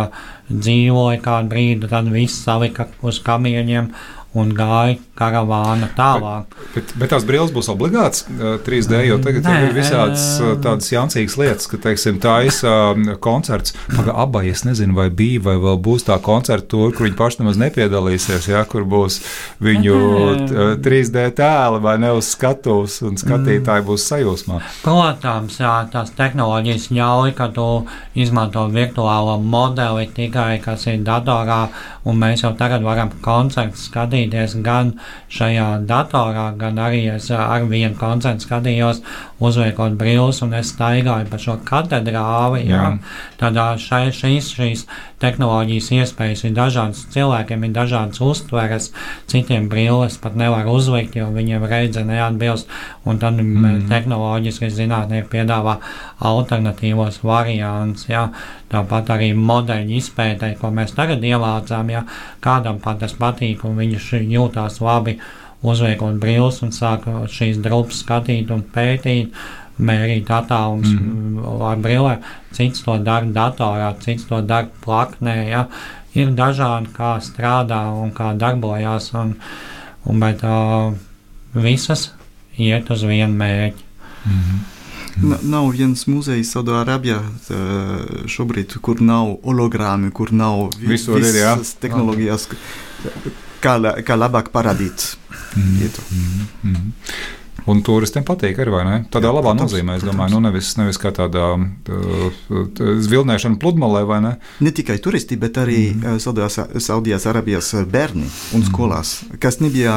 dzīvoja 0.52 1.22
kādu 1.26 1.54
brīdi, 1.54 1.90
tad 1.92 2.10
viss 2.14 2.44
salika 2.46 2.88
uz 3.02 3.22
kamieņiem 3.26 3.92
un 4.38 4.54
gāja 4.56 4.96
karavāna 5.20 5.90
tālāk. 5.98 6.54
Bet, 6.56 6.74
bet, 6.76 6.94
bet 7.02 7.12
tās 7.14 7.26
brilles 7.28 7.52
būs 7.54 7.68
obligāts 7.74 8.24
uh, 8.30 8.56
3D, 8.64 9.02
jo 9.10 9.18
tagad 9.24 9.48
Nē, 9.48 9.56
ir 9.68 9.76
visādas 9.76 10.24
tādas 10.64 10.88
jancīgas 10.92 11.36
lietas, 11.40 11.68
ka, 11.70 11.80
teiksim, 11.82 12.20
taisa 12.24 12.76
uh, 12.94 13.12
koncerts. 13.22 13.76
Paga 13.92 14.16
abai, 14.24 14.46
es 14.54 14.64
nezinu, 14.68 14.96
vai 14.98 15.10
bija, 15.12 15.44
vai 15.50 15.58
vēl 15.62 15.82
būs 15.84 16.08
tā 16.08 16.18
koncerta 16.24 16.70
tur, 16.72 16.94
kur 16.96 17.08
viņi 17.10 17.18
paši 17.20 17.42
nemaz 17.42 17.60
nepiedalīsies, 17.62 18.48
jā, 18.54 18.64
kur 18.72 18.88
būs 18.88 19.20
viņu 19.64 19.98
uh, 20.00 20.62
3D 20.82 21.28
tēli 21.38 21.84
vai 21.84 21.98
ne 22.02 22.14
uz 22.16 22.32
skatuves, 22.32 23.02
un 23.06 23.20
skatītāji 23.20 23.86
būs 23.90 24.08
sajūsmā. 24.14 24.62
Protams, 24.86 25.60
jā, 25.60 25.76
tās 25.92 26.16
tehnoloģijas 26.16 26.88
ļauj, 26.96 27.36
ka 27.36 27.52
tu 27.52 27.68
izmanto 28.16 28.64
virtuālo 28.72 29.36
modeli 29.44 30.08
tikai, 30.16 30.56
kas 30.64 30.88
ir 30.88 31.04
datorā, 31.06 31.66
un 32.08 32.20
mēs 32.22 32.46
jau 32.46 32.56
tagad 32.58 32.88
varam 32.88 33.12
koncertu 33.22 33.78
skatīties 34.22 34.62
gan 34.64 34.94
šajā 35.30 35.86
datorā, 35.88 36.56
gan 36.58 36.78
arī 36.78 37.10
es 37.16 37.32
ar 37.32 37.66
vienu 37.70 37.96
koncertu 37.98 38.46
skatījos, 38.46 39.02
uzliekot 39.40 39.98
brīvus, 39.98 40.42
un 40.44 40.54
es 40.54 40.74
staigāju 40.76 41.30
pa 41.30 41.38
šo 41.38 41.58
katedrāli. 41.66 42.68
Jā. 42.70 42.82
Jā. 42.82 42.98
Tad 43.40 43.58
šai, 43.82 44.12
šīs, 44.12 44.52
šīs 44.56 44.86
tehnoloģijas 45.22 45.90
iespējas 45.98 46.46
ir 46.46 46.56
dažādas. 46.58 47.06
Cilvēkiem 47.14 47.66
ir 47.66 47.74
dažādas 47.76 48.22
uztveres, 48.22 48.92
citiem 49.28 49.70
brīvs 49.70 50.20
pat 50.22 50.38
nevar 50.38 50.70
uzlikt, 50.70 51.16
jo 51.16 51.30
viņiem 51.34 51.66
reizē 51.66 52.04
neatbilst. 52.06 52.70
Un 53.06 53.20
tad 53.22 53.40
mm. 53.42 53.88
tehnoloģiski 53.90 54.70
zinātnieki 54.74 55.30
piedāvā 55.32 55.80
alternatīvos 56.22 57.22
variantus. 57.26 58.10
Ja? 58.10 58.30
Tāpat 58.72 59.10
arī 59.18 59.32
modeļu 59.36 59.98
izpētē, 60.00 60.54
ko 60.62 60.72
mēs 60.74 60.94
tagad 60.96 61.24
ievācām, 61.28 61.90
ja 61.92 62.06
kādam 62.44 62.80
pat 62.82 63.02
tas 63.04 63.18
patīk 63.18 63.66
un 63.68 63.76
viņš 63.82 64.11
jūtās 64.20 64.82
labi 64.82 65.18
uzliekot 65.62 66.18
brīvs 66.22 66.62
un 66.66 66.72
sāk 66.74 67.06
šīs 67.30 67.62
drupas 67.62 68.02
skatīt 68.04 68.52
un 68.52 68.64
pētīt 68.64 69.36
mērīt 69.82 70.30
attālums 70.30 70.90
mm. 70.94 71.46
ar 71.66 71.80
brillēm, 71.82 72.26
cits 72.54 72.84
to 72.86 72.98
dara 73.02 73.26
datorā, 73.26 73.92
cits 74.04 74.28
to 74.30 74.42
dara 74.46 74.70
plaknē. 74.84 75.38
Ja? 75.50 75.66
Ir 76.14 76.34
dažādi, 76.38 76.92
kā 76.94 77.16
strādā 77.24 77.86
un 77.96 78.12
kā 78.14 78.34
darbojas, 78.38 79.12
un, 79.18 79.36
un 80.06 80.20
bet 80.22 80.44
uh, 80.44 80.92
visas 81.56 82.10
iet 82.60 82.92
uz 82.92 83.08
vienu 83.08 83.34
mērķi. 83.38 83.90
Mm 84.26 84.44
-hmm. 84.44 84.60
N 85.22 85.38
nav 85.52 85.70
viens 85.76 86.06
muzejs 86.08 86.54
Saudārābijā 86.56 87.20
šobrīd, 88.32 88.78
kur 88.82 89.02
nav 89.02 89.36
hologrammi, 89.44 90.12
kur 90.12 90.32
nav 90.34 90.70
visur 90.80 91.20
ir, 91.20 91.36
jā. 91.36 91.56
Kā, 93.62 93.78
kā 94.06 94.18
labāk 94.18 94.52
parādīt. 94.54 95.16
Mm 95.56 95.78
-hmm. 95.78 96.42
Mm 96.64 96.76
-hmm. 96.76 96.92
Un 97.70 97.82
turistiem 97.86 98.24
patīk 98.26 98.58
arī, 98.62 98.72
vai 98.74 98.84
ne? 98.86 98.94
Tādā 99.14 99.30
Jā, 99.30 99.36
labā 99.38 99.52
protams, 99.54 99.72
nozīmē, 99.72 99.98
es 100.00 100.06
domāju, 100.06 100.34
nu 100.34 100.40
nevis, 100.48 100.72
nevis 100.80 100.98
kā 100.98 101.12
tādā 101.14 101.46
vilnēšana 103.12 103.60
pludmalē, 103.62 104.02
vai 104.10 104.22
ne? 104.22 104.32
Ne 104.66 104.72
tikai 104.72 104.98
turisti, 104.98 105.38
bet 105.38 105.60
arī 105.62 105.94
mm. 105.94 106.20
Saudijas 106.82 107.28
Arabijas 107.30 107.74
bērni 107.92 108.26
un 108.26 108.60
mhm. 108.60 108.68
skolās, 108.72 109.14
mm. 109.24 109.42
kas 109.44 109.60
nebija 109.62 109.94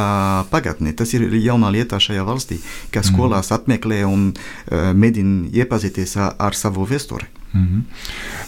pagātnē. 0.53 0.93
Tas 0.97 1.15
ir 1.17 1.23
jaunā 1.41 1.73
lietā 1.73 2.01
šajā 2.03 2.27
valstī, 2.27 2.61
ka 2.91 3.03
skolās 3.07 3.51
mm. 3.51 3.55
apmeklē 3.57 4.03
un 4.05 4.29
uh, 4.35 4.93
mēģina 4.93 5.49
iepazīties 5.65 6.19
ar 6.21 6.55
savu 6.59 6.85
vēsturi. 6.91 7.44
Mm 7.55 7.67
-hmm. 7.67 7.83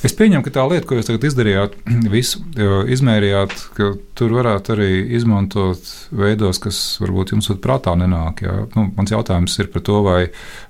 Es 0.03 0.13
pieņemu, 0.13 0.43
ka 0.43 0.51
tā 0.51 0.65
lieta, 0.71 0.87
ko 0.87 0.97
jūs 0.99 1.07
tagad 1.07 1.25
izdarījāt, 1.25 1.77
visu 2.17 2.43
izmērījāt, 2.91 3.55
ka 3.77 3.93
tur 4.15 4.33
varētu 4.35 4.73
arī 4.75 4.91
izmantot 5.15 5.79
veidos, 6.11 6.59
kas 6.59 6.99
varbūt 7.01 7.33
jums 7.33 7.49
pat 7.49 7.61
prātā 7.63 7.97
nenāk. 7.97 8.43
Jā. 8.43 8.67
Nu, 8.75 8.91
mans 8.97 9.11
jautājums 9.11 9.59
ir 9.59 9.67
par 9.67 9.83
to, 9.83 10.03
vai, 10.03 10.29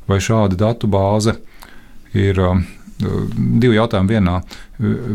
vai 0.09 0.18
šāda 0.18 0.57
datu 0.57 0.87
bāze 0.87 1.37
ir. 2.14 2.41
Divi 3.61 3.76
jautājumi 3.76 4.09
vienā. 4.09 4.41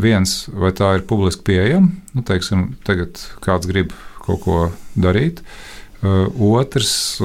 Viens, 0.01 0.49
vai 0.53 0.69
tā 0.71 0.95
ir 0.95 1.01
publiski 1.01 1.43
pieejama? 1.43 1.89
Nu, 2.13 2.21
teiksim, 2.21 2.75
tagad 2.83 3.17
kāds 3.41 3.65
grib 3.65 3.89
kaut 4.21 4.43
ko 4.43 4.71
darīt. 4.95 5.41
Otrs, 6.37 7.21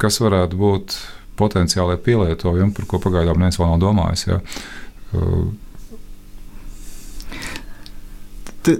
kas 0.00 0.20
varētu 0.20 0.56
būt 0.56 0.96
potenciālai 1.36 1.96
pielietojumi, 1.96 2.72
par 2.76 2.88
ko 2.88 3.00
pagaidām 3.04 3.36
neviens 3.36 3.58
vēl 3.60 3.68
nav 3.72 3.82
domājis. 3.82 4.26
Ja? 5.12 5.20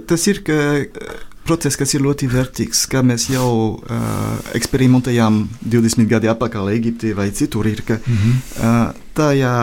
Tas 0.07 0.27
ir 0.31 0.39
process, 1.43 1.77
kas 1.79 1.93
ir 1.95 2.03
ļoti 2.03 2.27
vērtīgs, 2.31 2.85
kā 2.91 3.03
mēs 3.05 3.27
jau 3.31 3.49
uh, 3.75 4.51
eksperimentējām 4.55 5.41
20 5.67 6.07
gadi 6.11 6.31
atpakaļ 6.31 6.71
Eģiptē 6.77 7.13
vai 7.17 7.29
citur. 7.35 7.67
Ir, 7.67 7.83
ka, 7.87 7.99
mm 7.99 8.17
-hmm. 8.21 8.37
uh, 8.63 9.01
tajā 9.13 9.55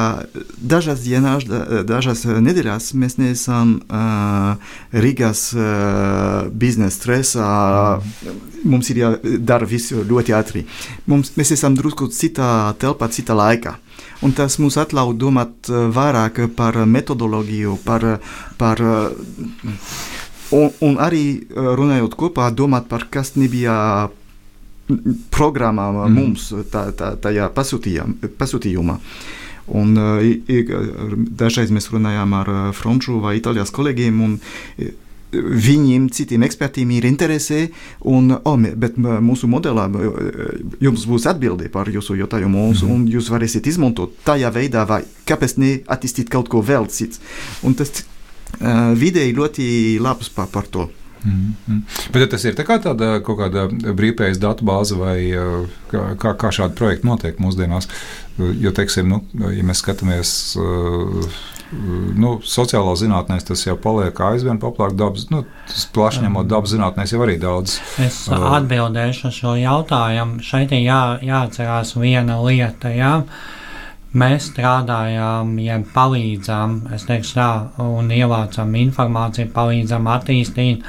dažās 0.61 1.01
dienās, 1.05 1.47
dažās 1.89 2.25
nedēļās 2.25 2.93
mēs 2.95 3.17
neesam 3.19 3.81
uh, 3.89 4.57
Rīgas 4.93 5.51
uh, 5.57 6.51
biznesa 6.53 6.97
stresā. 6.97 7.51
Mums 8.65 8.91
ir 8.91 8.97
jādara 8.97 9.67
viss 9.67 9.93
ļoti 9.93 10.37
ātri. 10.37 10.67
Mums, 11.07 11.33
mēs 11.37 11.53
esam 11.57 11.75
drusku 11.75 12.09
citā 12.13 12.75
telpā, 12.79 13.09
citā 13.09 13.35
laikā. 13.35 13.79
Un 14.21 14.35
tas 14.37 14.59
mums 14.61 14.77
atļauj 14.77 15.15
domāt 15.17 15.71
vairāk 15.71 16.43
par 16.57 16.77
metodoloģiju, 16.85 17.79
par, 17.87 18.05
par 18.61 18.83
Un, 20.51 20.71
un 20.83 20.97
arī 20.99 21.25
eh, 21.39 21.69
runājot 21.79 22.17
kopā, 22.19 22.49
domāt 22.51 22.89
par 22.91 23.07
kas 23.11 23.37
nebija 23.39 24.11
programmā 25.31 25.91
mm. 25.93 26.17
mums 26.17 26.49
tā, 26.73 26.89
tā, 26.99 27.13
tajā 27.23 27.47
pasūtījumā. 27.55 28.97
Un, 29.71 29.93
uh, 29.95 30.19
dažreiz 31.39 31.71
mēs 31.71 31.93
runājām 31.93 32.33
ar 32.35 32.51
eh, 32.51 32.65
franču 32.75 33.21
vai 33.23 33.37
itāļu 33.39 33.69
kolēģiem, 33.77 34.19
un 34.27 34.35
viņiem, 35.33 36.09
citiem 36.15 36.45
ekspertiem 36.47 36.91
ir 36.97 37.07
interese, 37.09 37.69
un, 38.09 38.33
oh, 38.45 38.59
bet 38.59 38.99
mūsu 38.99 39.49
modelā 39.51 39.87
jums 40.83 41.07
būs 41.07 41.29
atbilde 41.31 41.71
par 41.73 41.89
jūsu 41.89 42.19
jautājumu, 42.19 42.69
mm 42.71 42.75
-hmm. 42.75 42.95
un 42.95 43.09
jūs 43.09 43.31
varēsiet 43.31 43.67
izmantot 43.67 44.15
tādā 44.27 44.51
veidā, 44.53 44.87
vai 44.87 45.03
kāpēc 45.27 45.59
ne 45.59 45.81
attīstīt 45.87 46.29
kaut 46.29 46.49
ko 46.49 46.63
vēl 46.63 46.89
cits. 46.89 47.21
Un 47.63 47.75
tas 47.75 47.91
uh, 47.91 48.93
vidēji 48.95 49.37
ļoti 49.37 50.01
labs 50.01 50.29
par, 50.29 50.47
par 50.47 50.67
to. 50.67 50.91
Mm 51.25 51.55
-hmm. 51.69 51.81
Bet 52.13 52.31
tas 52.31 52.45
ir 52.45 52.55
tā 52.55 52.65
tāda 52.65 53.21
kaut 53.21 53.39
kāda 53.39 53.69
brīvpējas 53.69 54.39
datu 54.39 54.65
bāze, 54.65 54.97
vai 54.97 55.31
kā, 56.17 56.35
kā 56.35 56.51
šādi 56.51 56.75
projekti 56.75 57.07
notiek 57.07 57.39
mūsdienās. 57.39 57.89
Jo, 58.61 58.73
teiksim, 58.73 59.09
nu, 59.09 59.25
ja 59.35 59.63
mēs 59.63 59.83
skatāmies. 59.85 60.57
Nu, 61.71 62.33
sociālā 62.43 62.97
zinātnē 62.99 63.37
tas 63.47 63.63
jau 63.63 63.77
paliek 63.79 64.17
aizvien 64.27 64.59
populārāk. 64.59 64.97
Dabas, 64.99 65.29
nu, 65.31 65.45
plaši 65.95 66.25
ņemot, 66.25 66.49
dabas 66.51 66.73
zinātnē 66.75 67.07
jau 67.07 67.21
arī 67.23 67.37
daudz. 67.43 67.77
Es 68.03 68.25
atbildēšu 68.35 69.31
šo 69.35 69.55
jautājumu. 69.61 70.43
Šeit 70.43 70.75
ir 70.75 70.83
jā, 70.83 71.01
jāatcerās 71.23 71.95
viena 71.95 72.41
lieta. 72.43 72.91
Jā. 72.91 73.13
Mēs 74.11 74.49
strādājām, 74.51 75.55
ja 75.63 75.79
palīdzām, 75.95 76.81
es 76.97 77.07
teikšu 77.07 77.37
tā, 77.37 77.51
un 77.85 78.11
ievācām 78.11 78.75
informāciju, 78.81 79.53
palīdzām 79.55 80.11
attīstīt 80.11 80.83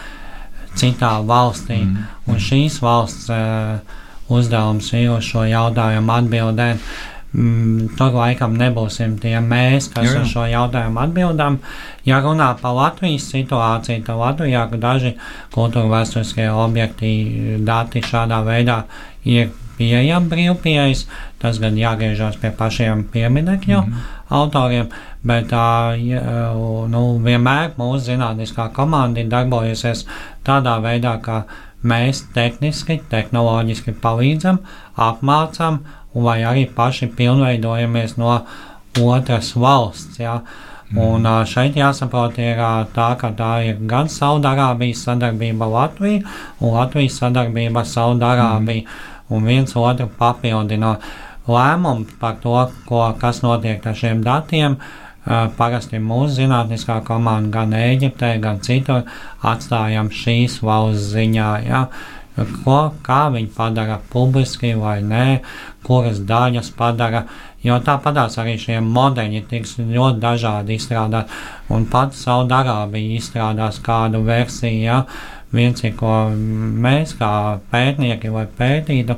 citā 0.73 1.19
valstī. 1.29 1.83
Mm. 1.85 2.09
Un 2.25 2.41
šīs 2.41 2.79
valsts 2.81 3.29
uh, 3.29 3.99
uzdevums 4.33 4.89
ir 4.97 5.11
uz 5.13 5.29
šo 5.29 5.45
jautājumu 5.45 6.17
atbildēt. 6.17 6.81
Mm, 6.81 7.10
tur 7.31 8.11
laikam 8.11 8.57
nebūsim 8.59 9.15
tie 9.23 9.37
mēs, 9.39 9.87
kas 9.93 10.09
jā, 10.09 10.15
jā. 10.17 10.23
uz 10.25 10.33
šo 10.33 10.45
jautājumu 10.51 10.99
atbildam. 10.99 11.59
Ja 12.03 12.19
runā 12.23 12.49
par 12.59 12.75
Latvijas 12.75 13.29
situāciju, 13.31 14.03
tad 14.07 14.19
Latvijā 14.19 14.65
daži 14.75 15.13
kultūra 15.53 15.87
vēsturiskie 15.93 16.49
objekti, 16.51 17.11
dati 17.63 18.03
šādā 18.03 18.41
veidā 18.43 18.83
ir 19.23 19.53
pieejami 19.77 20.29
brīvpieejas, 20.31 21.05
tas 21.41 21.61
gan 21.61 21.79
jāgriežas 21.79 22.37
pie 22.41 22.51
pašiem 22.57 23.05
pieminekļu 23.13 23.79
mm 23.79 23.87
-hmm. 23.87 24.19
autoriem, 24.29 24.91
bet 25.23 25.47
tā, 25.53 25.95
nu, 26.91 27.01
vienmēr 27.23 27.71
mūsu 27.77 28.11
zinātniskā 28.11 28.69
komanda 28.73 29.21
ir 29.21 29.31
darbojusies 29.31 30.05
tādā 30.45 30.77
veidā, 30.83 31.17
ka 31.21 31.43
mēs 31.83 32.25
tehniski, 32.33 33.01
tehnoloģiski 33.09 33.95
palīdzam, 34.01 34.59
apmācām, 34.97 35.79
vai 36.13 36.41
arī 36.47 36.65
paši 36.75 37.07
pilnveidojamies 37.15 38.17
no 38.17 38.41
otras 38.99 39.53
valsts. 39.55 40.19
Ja. 40.19 40.41
Un 40.91 41.23
šeit 41.47 41.77
jāsaprot, 41.79 42.35
ir 42.43 42.59
tā, 42.91 43.13
ka 43.15 43.29
tā 43.31 43.51
ir 43.63 43.77
gan 43.87 44.09
Saudārābijas 44.11 45.05
sadarbība 45.07 45.69
Latvija 45.71 46.25
un 46.59 46.75
Latvijas 46.75 47.21
sadarbība 47.21 47.85
ar 47.85 47.87
Saudārābiju. 47.87 48.83
Mm 48.83 49.09
un 49.31 49.47
viens 49.47 49.75
otru 49.75 50.09
papildina. 50.19 50.97
Lēmums 51.51 52.11
par 52.21 52.37
to, 52.43 52.53
ko, 52.85 53.01
kas 53.19 53.41
notiek 53.41 53.85
ar 53.87 53.95
šiem 53.97 54.21
datiem, 54.23 54.77
parasti 55.57 55.99
mūsu 56.01 56.35
zinātniskā 56.37 56.99
komanda 57.05 57.49
gan 57.55 57.73
Eģiptē, 57.77 58.35
gan 58.43 58.61
citur 58.61 59.07
atstājam 59.41 60.11
šīs 60.13 60.59
valsts 60.65 61.09
ziņā. 61.15 61.49
Ja? 61.65 61.81
Ko, 62.35 62.79
kā 63.03 63.21
viņi 63.33 63.51
padara 63.55 63.99
publiski 64.11 64.73
vai 64.79 64.99
nē, 65.03 65.25
kuras 65.85 66.21
daļas 66.27 66.71
padara. 66.77 67.25
Jo 67.61 67.77
tāpatās 67.85 68.39
arī 68.41 68.55
šie 68.57 68.79
modeļi 68.81 69.43
tiks 69.49 69.75
ļoti 69.81 70.21
dažādi 70.23 70.77
izstrādāt. 70.79 71.29
Un 71.69 71.85
pat 71.91 72.15
Saudārābija 72.17 73.19
izstrādās 73.19 73.77
kādu 73.85 74.23
versiju, 74.25 74.79
ja, 74.81 75.03
viens 75.51 75.83
ir, 75.83 75.93
ko 75.99 76.31
mēs 76.31 77.13
kā 77.19 77.31
pētnieki 77.71 78.31
vai 78.33 78.45
pētītu, 78.57 79.17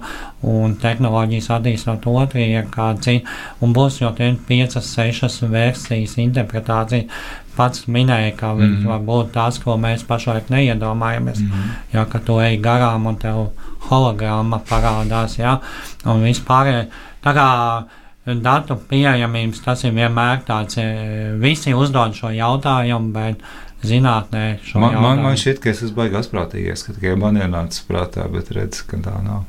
un 0.50 0.76
tehnoloģijas 0.82 1.50
attīstot 1.58 2.08
otru 2.10 2.42
ir 2.44 2.68
kāda 2.74 3.06
cita, 3.06 3.38
un 3.62 3.74
būs 3.76 4.02
jau 4.02 4.12
tie 4.18 4.34
piecas, 4.48 4.90
sešas 4.96 5.42
versijas 5.52 6.18
interpretācija. 6.22 7.08
Pats 7.54 7.86
minēja, 7.86 8.32
ka 8.36 8.54
mm. 8.54 8.62
-hmm. 8.62 8.86
var 8.90 9.02
būt 9.08 9.34
tās, 9.34 9.60
ko 9.62 9.78
mēs 9.78 10.04
pašlaik 10.10 10.50
neiedomājamies. 10.50 11.40
Mm. 11.40 11.50
-hmm. 11.50 11.74
Ja, 11.94 12.06
ka 12.06 12.20
tu 12.20 12.40
ej 12.40 12.58
garām 12.58 13.06
un 13.06 13.16
tev 13.16 13.50
hologramma 13.90 14.62
parādās, 14.70 15.38
ja, 15.40 15.60
un 16.06 16.24
vispār 16.24 16.88
tā 17.24 17.34
kā 17.34 17.50
datu 18.26 18.78
pieejamības 18.90 19.62
tas 19.66 19.84
ir 19.84 19.92
vienmēr 19.92 20.40
tāds, 20.48 20.80
visi 21.40 21.74
uzdod 21.74 22.16
šo 22.16 22.32
jautājumu, 22.32 23.12
bet 23.12 23.36
zinātnē 23.88 24.46
man. 24.76 25.00
Man, 25.02 25.24
man 25.26 25.40
šķiet, 25.40 25.60
ka 25.64 25.72
es 25.74 25.82
esmu 25.84 26.04
baigās 26.04 26.30
prātījies, 26.32 26.86
ka 26.86 26.96
tikai 26.96 27.18
man 27.20 27.40
ienāca 27.40 27.84
prātā, 27.88 28.28
bet 28.32 28.52
redz, 28.56 28.84
ka 28.88 29.00
tā 29.04 29.16
nav. 29.26 29.44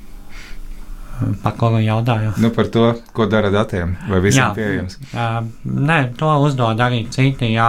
Par 1.44 1.54
ko 1.58 1.70
jautājumu? 1.78 2.34
Nu, 2.42 2.50
par 2.54 2.68
to, 2.74 2.88
ko 3.14 3.26
dara 3.30 3.50
datiem, 3.54 3.94
vai 4.10 4.18
visiem 4.24 4.42
jā, 4.42 4.48
pieejams. 4.56 4.96
Uh, 5.12 5.44
nē, 5.62 5.98
to 6.18 6.30
uzdod 6.42 6.80
arī 6.82 7.04
citi, 7.14 7.52
jā, 7.54 7.68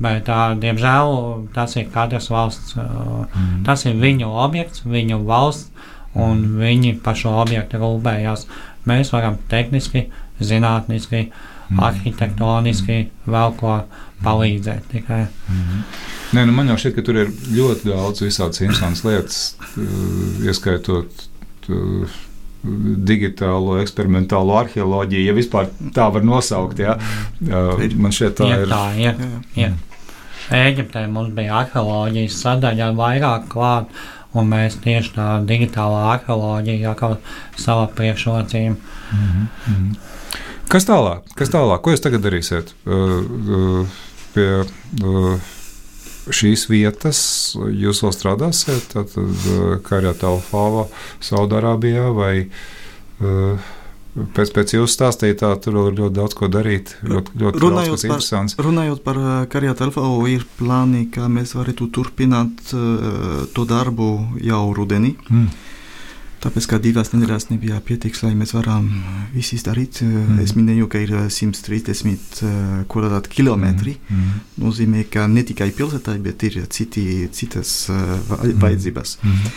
bet, 0.00 0.30
uh, 0.32 0.54
diemžēl, 0.60 1.12
tas 1.54 1.76
ir 1.76 1.90
katras 1.92 2.30
valsts, 2.32 2.72
uh, 2.80 3.26
mm. 3.26 3.60
tas 3.68 3.84
ir 3.88 3.98
viņu 4.00 4.30
objekts, 4.46 4.86
viņu 4.88 5.20
valsts, 5.28 5.68
un 6.16 6.40
mm. 6.40 6.56
viņi 6.62 6.94
par 7.04 7.20
šo 7.20 7.36
objektu 7.42 7.82
rūpējās. 7.82 8.46
Mēs 8.88 9.12
varam 9.12 9.36
tehniski, 9.50 10.06
zinātniski, 10.40 11.26
mm. 11.68 11.84
arhitektoniski 11.90 13.00
vēl 13.28 13.56
ko 13.60 13.80
palīdzēt 14.24 14.92
tikai. 14.92 15.26
Mm 15.48 15.62
-hmm. 15.62 15.82
Nē, 16.32 16.46
nu 16.46 16.52
man 16.52 16.68
jau 16.68 16.76
šķiet, 16.76 16.94
ka 16.94 17.02
tur 17.02 17.16
ir 17.16 17.32
ļoti 17.54 17.90
daudz 17.90 18.22
visādas 18.22 18.60
interesantas 18.60 19.04
lietas, 19.04 19.56
uh, 19.76 20.46
ieskaitot 20.46 21.28
uh, 21.68 22.16
digitālo, 23.06 23.76
eksperimentālo 23.82 24.56
arheoloģiju, 24.58 25.26
ja 25.28 25.34
vispār 25.36 25.68
tā 25.94 26.08
var 26.12 26.24
nosaukt. 26.24 26.78
Ja? 26.78 26.96
Uh, 27.42 27.84
man 27.96 28.12
šķiet, 28.12 28.34
tā 28.40 28.48
ja, 28.50 28.58
ir. 28.62 28.68
Tā, 28.68 28.82
ja, 28.98 29.14
ja. 29.54 29.70
Eģiptē 30.56 31.06
mums 31.10 31.34
bija 31.34 31.60
arheoloģijas 31.62 32.40
sadaļa 32.42 32.92
vairāk 32.98 33.48
klāt, 33.50 33.90
un 34.36 34.50
mēs 34.50 34.78
tieši 34.82 35.14
tā 35.14 35.28
digitālā 35.46 36.02
arheoloģija 36.16 36.94
kā 36.98 37.16
savā 37.56 37.86
priekšrocība. 37.94 38.76
Mm 39.12 39.46
-hmm. 39.66 39.96
Kas 40.68 40.86
tālāk? 40.86 41.22
Kas 41.38 41.50
tālāk? 41.50 41.80
Ko 41.82 41.90
jūs 41.94 42.02
tagad 42.02 42.24
darīsiet? 42.24 42.74
Uh, 42.86 43.22
uh, 43.22 43.86
pie 44.36 44.50
uh, 44.62 45.54
šīs 46.30 46.66
vietas 46.70 47.20
jūs 47.56 48.04
vēl 48.04 48.14
strādāsiet? 48.14 48.92
Tad 48.92 49.16
uh, 49.20 49.78
Karjā 49.86 50.14
Telfāvā, 50.20 50.86
Saudārābijā 51.24 52.12
vai 52.16 52.34
uh, 52.46 53.72
Pēc, 54.16 54.48
pēc 54.56 54.70
jūsu 54.78 54.88
stāstījumā, 54.94 55.50
tur 55.60 55.74
vēl 55.76 55.90
ir 55.90 55.96
ļoti 55.98 56.16
daudz 56.16 56.36
ko 56.38 56.48
darīt. 56.48 56.94
Ļoti, 57.04 57.34
ļoti 57.36 57.60
runājot, 57.60 58.04
daudz, 58.08 58.54
par, 58.56 58.64
runājot 58.64 59.02
par 59.04 59.18
karjeru 59.52 59.76
telefonu, 59.76 60.22
ir 60.32 60.46
plāni, 60.56 61.02
kā 61.12 61.28
mēs 61.28 61.52
varētu 61.52 61.90
turpināt 61.92 62.62
to 62.72 63.66
darbu 63.68 64.08
jau 64.40 64.62
rudenī. 64.78 65.12
Mm. 65.28 65.50
Tāpēc, 66.44 66.66
ka 66.68 66.78
divas 66.82 67.10
nedēļas 67.14 67.48
nebija 67.48 67.78
pietiekams, 67.82 68.22
lai 68.26 68.34
mēs 68.36 68.52
varam 68.54 68.90
visu 69.32 69.56
izdarīt. 69.56 70.02
Mm. 70.04 70.42
Es 70.44 70.52
minēju, 70.58 70.88
ka 70.92 71.00
ir 71.02 71.14
130 71.32 72.42
km2. 72.92 73.96
Mm. 73.96 74.36
Nozīmē, 74.62 75.06
ka 75.10 75.26
ne 75.32 75.42
tikai 75.48 75.70
pilsētā, 75.76 76.14
bet 76.22 76.44
ir 76.46 76.60
citi, 76.70 77.06
citas 77.34 77.74
mm. 77.90 78.60
vajadzības. 78.62 79.16
Mm. 79.24 79.50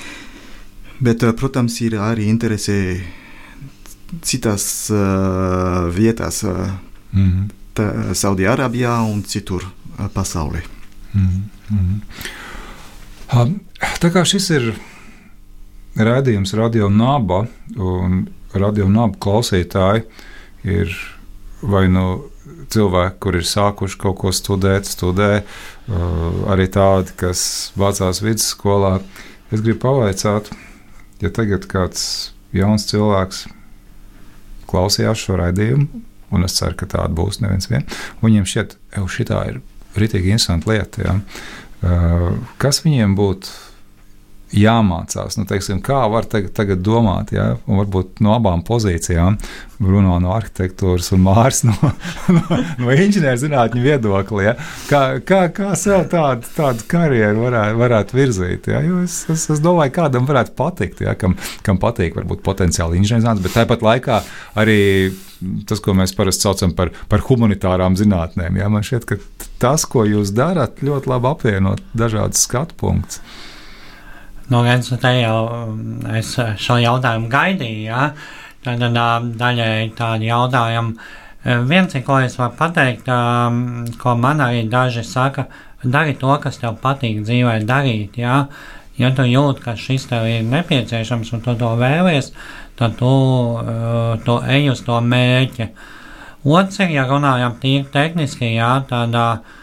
Bet, 1.09 1.23
protams, 1.39 1.77
ir 1.85 1.99
arī 2.03 2.27
interese 2.31 2.79
citās 4.25 4.65
uh, 4.91 5.87
vietās, 5.93 6.43
uh, 6.47 6.67
mm. 7.13 7.47
Saudijārābijā 8.19 8.97
un 9.07 9.21
citur 9.23 9.63
uh, 9.63 10.07
pasaulē. 10.11 10.63
Mm. 11.13 11.43
Mm. 11.69 13.59
Tā 14.01 14.09
kā 14.11 14.25
šis 14.27 14.49
ir 14.55 14.71
Radījums 15.99 16.53
Radio 16.55 16.87
Naba 16.87 17.41
un 17.75 18.21
Radio 18.55 18.85
Naba 18.87 19.17
klausītāji 19.19 20.05
ir 20.63 20.93
vai 21.59 21.89
nu 21.91 22.05
cilvēki, 22.71 23.17
kur 23.19 23.35
ir 23.35 23.43
sākuši 23.47 23.99
kaut 23.99 24.19
ko 24.21 24.31
studēt, 24.31 24.87
studē, 24.87 25.41
uh, 25.41 26.23
arī 26.53 26.69
tādi, 26.71 27.11
kas 27.19 27.41
mācās 27.79 28.21
vidusskolā. 28.23 28.99
Es 29.51 29.63
gribu 29.65 29.81
pavaicāt, 29.83 30.47
ja 31.19 31.33
tagad 31.35 31.67
kāds 31.67 32.03
jauns 32.55 32.87
cilvēks 32.87 33.47
klausījās 34.69 35.25
šo 35.25 35.39
raidījumu, 35.41 36.03
un 36.31 36.47
es 36.47 36.55
ceru, 36.61 36.77
ka 36.79 36.87
tāda 36.93 37.11
būs 37.17 37.41
neviens 37.43 37.67
vien, 37.67 37.83
viņiem 38.23 38.47
šķiet, 38.47 38.77
ka 38.95 39.03
šī 39.03 39.27
ir 39.49 39.63
rītīgi 39.99 40.31
interesanta 40.31 40.71
lieta. 40.71 41.03
Ja? 41.03 41.17
Uh, 41.83 42.37
kas 42.61 42.85
viņiem 42.85 43.19
būtu? 43.19 43.51
Jāmācās. 44.55 45.37
Nu, 45.37 45.45
teiksim, 45.49 45.81
kā 45.85 46.01
var 46.11 46.27
tagad, 46.29 46.51
tagad 46.57 46.81
domāt, 46.85 47.33
ja? 47.35 47.51
un 47.69 47.81
varbūt 47.81 48.21
no 48.25 48.33
abām 48.35 48.63
pozīcijām, 48.65 49.37
Bruno 49.79 50.17
no 50.19 50.33
arhitektūras 50.35 51.13
un 51.15 51.21
Mārs 51.23 51.61
no, 51.67 51.75
no, 52.35 52.59
no 52.81 52.95
inženierzinātņu 52.95 53.83
viedokļa. 53.83 54.43
Ja? 54.43 54.55
Kā, 54.89 55.03
kā, 55.23 55.41
kā 55.55 55.71
sev 55.79 56.07
tādu, 56.11 56.49
tādu 56.55 56.85
karjeru 56.89 57.45
varētu, 57.45 57.79
varētu 57.79 58.19
virzīt? 58.19 58.69
Ja? 58.73 58.83
Jo 58.85 59.03
es, 59.05 59.21
es, 59.31 59.47
es 59.53 59.63
domāju, 59.63 59.95
kādam 60.01 60.27
varētu 60.29 60.55
patikt, 60.57 61.03
ja? 61.05 61.15
kam, 61.19 61.37
kam 61.65 61.81
patīk 61.81 62.17
varbūt 62.19 62.43
potenciāli 62.45 62.99
inženierzinātnes, 62.99 63.45
bet 63.45 63.57
tāpat 63.61 63.85
laikā 63.85 64.21
arī 64.59 64.79
tas, 65.69 65.79
ko 65.83 65.95
mēs 65.95 66.11
parasti 66.17 66.47
saucam 66.47 66.73
par, 66.75 66.91
par 67.11 67.23
humanitārām 67.29 67.95
zinātnēm. 67.99 68.59
Ja? 68.59 68.67
Man 68.71 68.83
šķiet, 68.85 69.07
ka 69.07 69.47
tas, 69.61 69.85
ko 69.89 70.03
jūs 70.07 70.33
darat, 70.35 70.81
ļoti 70.83 71.13
labi 71.13 71.31
apvienot 71.31 71.85
dažādas 71.97 72.43
skatu 72.47 72.75
punktus. 72.79 73.23
Nu, 74.49 74.63
redz, 74.65 74.87
te 74.97 75.09
jau 75.13 75.41
um, 75.45 75.81
es 76.17 76.31
šo 76.57 76.79
jautājumu 76.81 77.27
gaidīju, 77.29 77.81
ja? 77.85 78.07
tad 78.65 78.81
daļai 78.81 79.91
tādi 79.95 80.25
jautājumi. 80.25 80.95
Viens, 81.69 81.93
ko 82.03 82.17
es 82.19 82.33
varu 82.39 82.57
pateikt, 82.57 83.05
ko 84.01 84.15
man 84.19 84.41
arī 84.43 84.63
daži 84.71 85.05
saka, 85.05 85.45
dari 85.83 86.17
to, 86.19 86.33
kas 86.41 86.57
tev 86.59 86.79
patīk 86.81 87.21
dzīvē 87.27 87.59
darīt, 87.69 88.17
ja? 88.19 88.41
Ja 88.99 89.13
tu 89.15 89.23
jūti, 89.23 89.63
ka 89.63 89.77
šis 89.79 90.09
tev 90.09 90.25
ir 90.27 90.41
nepieciešams 90.49 91.31
un 91.37 91.45
tu 91.45 91.53
to 91.61 91.69
vēlies, 91.79 92.33
tad 92.81 92.97
tu, 92.99 93.13
tu 94.25 94.41
ej 94.57 94.73
uz 94.73 94.81
to 94.83 94.97
mērķi. 95.13 95.69
Otrs 96.49 96.81
ir, 96.81 96.97
ja 96.97 97.05
runājam 97.07 97.55
tīri 97.61 97.85
tehniski, 97.93 98.49
jā, 98.57 98.73
tādā 98.89 99.29
uh, 99.37 99.55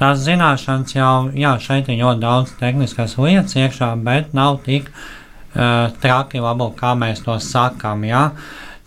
tās 0.00 0.24
zināšanas 0.24 0.94
jau, 0.96 1.14
jā, 1.36 1.54
šeit 1.60 1.90
ir 1.92 2.00
ļoti 2.00 2.22
daudz 2.24 2.54
tehniskas 2.60 3.18
lietas 3.20 3.56
iekšā, 3.58 3.92
bet 4.04 4.32
nav 4.36 4.62
tik 4.64 4.88
uh, 4.88 5.90
traki, 6.00 6.40
varbūt, 6.40 6.74
kā 6.80 6.94
mēs 6.98 7.22
to 7.26 7.36
sakām. 7.44 8.06
Jā. 8.08 8.30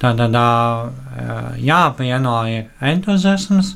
Tad 0.02 0.20
uh, 0.20 0.90
jāapvieno 1.62 2.38
ir 2.52 2.66
entuziasms 2.84 3.76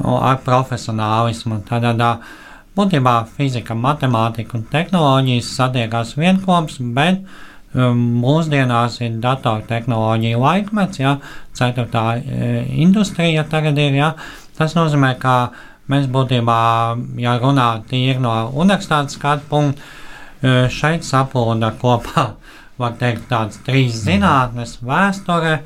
ar 0.00 0.38
profesionālismu. 0.46 1.60
Tad 1.68 1.84
uh, 1.90 2.32
būtībā 2.78 3.16
fizika, 3.36 3.74
matemātika 3.76 4.56
un 4.58 4.66
tehnoloģijas 4.70 5.54
satiekās 5.58 6.14
vienkops, 6.16 6.78
bet 6.96 7.24
um, 7.74 7.98
mūsdienās 8.22 9.00
ir 9.02 9.18
datortehnoloģija 9.20 10.38
laikmets, 10.40 11.02
jā, 11.02 11.16
ceturtā 11.58 12.04
uh, 12.20 12.62
industrija 12.70 13.44
tagad 13.50 13.80
ir, 13.82 13.98
jā. 14.00 14.14
Tas 14.60 14.76
nozīmē, 14.76 15.14
ka 15.20 15.34
Mēs 15.90 16.06
būtībā, 16.12 16.60
ja 17.18 17.34
runā 17.42 17.68
tīri 17.90 18.20
no 18.22 18.34
universitātes 18.54 19.16
skatu 19.18 19.48
punkta, 19.50 19.82
e, 20.40 20.68
šeit 20.70 21.06
sapulda 21.06 21.72
kopā, 21.80 22.26
var 22.80 22.96
teikt, 23.00 23.26
tādas 23.30 23.60
trīs 23.66 23.98
zinātnes- 24.04 24.78
vēsture, 24.90 25.60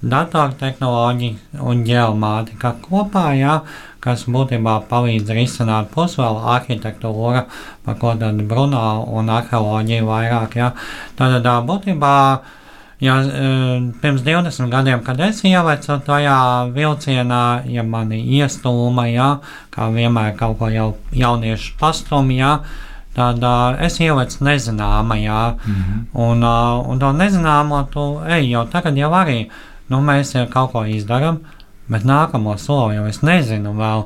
datortehnoloģija 0.00 1.60
un 1.60 1.84
ģeomātika 1.84 2.72
kopā, 2.82 3.26
jā, 3.36 3.60
kas 4.00 4.24
būtībā 4.24 4.78
palīdz 4.88 5.34
risināt 5.36 5.90
pusvēlu 5.92 6.40
arhitektūru, 6.54 7.44
par 7.84 7.98
ko 8.00 8.14
tad 8.20 8.40
Bruno 8.48 9.04
un 9.12 9.28
arheoloģija 9.28 10.06
vairāk, 10.08 10.56
jā. 10.56 10.70
Tad 11.20 11.44
būtībā 11.68 12.14
Ja, 13.00 13.14
pirms 14.02 14.20
20 14.20 14.68
gadiem, 14.68 15.00
kad 15.04 15.20
es 15.24 15.40
ievecu 15.48 15.96
tajā 16.04 16.36
vilcienā, 16.74 17.62
ja 17.72 17.82
mani 17.82 18.18
iestūma, 18.36 19.06
ja, 19.08 19.28
kā 19.72 19.88
vienmēr 19.94 20.34
kaut 20.36 20.58
ko 20.60 20.68
jau 20.68 20.90
jauniešu 21.16 21.78
pastumja, 21.80 22.58
tad 23.16 23.40
uh, 23.40 23.80
es 23.80 23.96
ielicu 24.00 24.44
nezināmajā, 24.44 25.40
mm 25.54 25.72
-hmm. 25.74 26.04
un, 26.12 26.44
uh, 26.44 26.88
un 26.88 27.00
to 27.00 27.12
nezināmo 27.12 27.86
tu 27.92 28.20
ej 28.28 28.50
jau 28.50 28.66
tagad 28.66 28.96
jau 28.96 29.10
arī, 29.10 29.48
nu, 29.88 30.00
mēs 30.00 30.34
jau 30.34 30.46
kaut 30.46 30.72
ko 30.72 30.84
izdarām, 30.84 31.38
bet 31.88 32.04
nākamo 32.04 32.58
soli 32.58 32.94
jau 32.94 33.06
es 33.06 33.22
nezinu 33.22 33.72
vēl. 33.72 34.04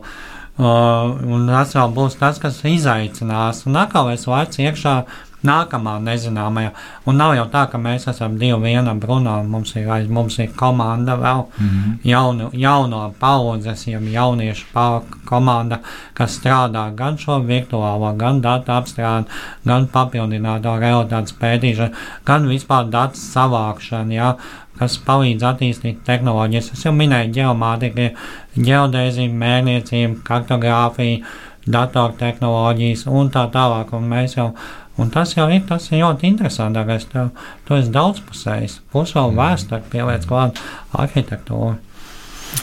Uh, 0.58 1.18
un 1.34 1.48
tas 1.48 1.74
vēl 1.74 1.94
būs 1.94 2.14
tas, 2.18 2.38
kas 2.38 2.64
izaicinās. 2.64 3.66
Un 3.66 3.76
atkal 3.76 4.12
es 4.12 4.26
laicu 4.26 4.62
iekšā 4.62 5.02
nākamā 5.44 5.98
nezināmajā. 6.04 6.72
Un 7.08 7.18
nav 7.20 7.34
jau 7.36 7.44
tā, 7.52 7.64
ka 7.70 7.78
mēs 7.78 8.08
esam 8.10 8.38
divi 8.40 8.56
vienam 8.64 9.00
Bruno, 9.00 9.36
mums 9.48 9.74
ir, 9.76 9.88
aiz, 9.90 10.08
mums 10.08 10.38
ir 10.38 10.52
komanda 10.56 11.16
vēl 11.20 11.44
mm 11.44 11.68
-hmm. 11.68 11.98
jaunu, 12.04 12.50
jauno 12.52 13.12
paudzes, 13.20 13.86
jau 13.86 14.00
jauniešu 14.00 14.66
pa, 14.72 15.02
komanda, 15.24 15.78
kas 16.14 16.40
strādā 16.40 16.94
gan 16.94 17.18
šo 17.18 17.38
virtuālo, 17.38 18.16
gan 18.16 18.40
datu 18.40 18.72
apstrādi, 18.72 19.26
gan 19.64 19.86
papildināto 19.86 20.78
realitātes 20.80 21.34
pētīšanu, 21.40 21.94
gan 22.26 22.48
vispār 22.48 22.90
datu 22.90 23.18
savākšanu, 23.18 24.12
jā, 24.12 24.34
kas 24.78 24.98
palīdz 25.06 25.42
attīstīt 25.42 26.04
tehnoloģijas. 26.06 26.72
Es 26.72 26.84
jau 26.84 26.92
minēju 26.92 27.32
geomātiku, 27.32 28.10
geodēziju, 28.56 29.34
mērniecību, 29.42 30.22
kartogrāfiju, 30.26 31.24
datortehnoloģijas 31.66 33.06
un 33.08 33.30
tā 33.34 33.46
tālāk. 33.52 33.92
Un 33.96 34.08
mēs 34.10 34.36
jau 34.36 34.52
Un 34.96 35.10
tas 35.10 35.32
jau 35.34 35.48
ir 35.50 35.64
tas 35.66 35.88
ir 35.90 36.04
ļoti 36.04 36.28
interesantākais. 36.30 37.08
Tev, 37.10 37.32
tu 37.66 37.74
esi 37.74 37.90
daudzpusējs. 37.94 38.78
Plus 38.92 39.14
vēl 39.16 39.34
vēsture 39.34 39.82
pieliec 39.90 40.26
klāt 40.30 40.60
arhitektūru. 40.94 41.74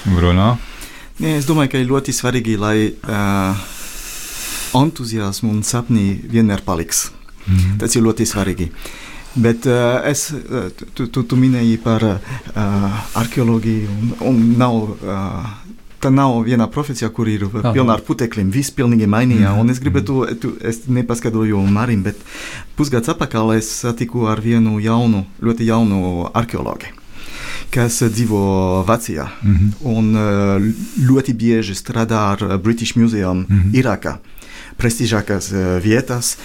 Bruno? 0.06 0.54
Nē, 1.20 1.36
es 1.42 1.46
domāju, 1.46 1.74
ka 1.74 1.82
ir 1.82 1.90
ļoti 1.90 2.16
svarīgi, 2.16 2.56
lai 2.58 2.76
uh, 2.88 3.66
entuziasmu 4.80 5.52
un 5.52 5.64
sapni 5.68 6.22
vienmēr 6.32 6.64
paliks. 6.66 7.10
Mm 7.46 7.58
-hmm. 7.58 7.80
Tas 7.80 7.96
ir 7.96 8.06
ļoti 8.08 8.26
svarīgi. 8.26 8.72
Bet 9.36 9.66
uh, 9.66 10.04
es, 10.04 10.34
tu, 10.94 11.08
tu, 11.08 11.24
tu 11.24 11.36
minēji 11.36 11.78
par 11.84 12.04
uh, 12.04 12.16
arheoloģiju, 13.16 13.90
un, 13.90 14.16
un 14.28 14.42
nav 14.58 14.76
uh, 14.76 15.46
tā 16.02 16.12
nav 16.14 16.44
viena 16.48 16.68
profesija, 16.68 17.10
kur 17.10 17.30
ir 17.30 17.46
Aha. 17.48 17.74
pilna 17.74 17.94
ar 17.98 18.06
putekļiem. 18.08 18.52
Viss 18.54 18.74
pilnīgi 18.76 19.10
mainījās. 19.10 19.54
Mm. 19.54 19.60
Un 19.62 19.74
es 19.74 19.82
gribētu, 19.84 20.22
tu, 20.42 20.56
es 20.62 20.84
nepaskaidroju 20.88 21.62
Marim, 21.72 22.04
bet 22.04 22.18
pusgads 22.78 23.12
atpakaļ 23.14 23.58
es 23.58 23.70
satiku 23.84 24.28
ar 24.32 24.42
vienu 24.42 24.80
jaunu, 24.80 25.26
ļoti 25.42 25.70
jaunu 25.70 26.32
arheologu 26.34 26.98
kas 27.72 28.02
dzīvo 28.04 28.84
Vācijā 28.88 29.28
mm 29.42 29.56
-hmm. 29.56 29.72
un 29.84 30.06
ļoti 31.08 31.34
bieži 31.34 31.76
strādā 31.76 32.20
ar 32.34 32.58
British 32.58 32.98
Museum 32.98 33.46
mm 33.50 33.60
-hmm. 33.60 33.74
Irākā. 33.80 34.18
Prestižākās 34.78 35.52
vietas. 35.84 36.38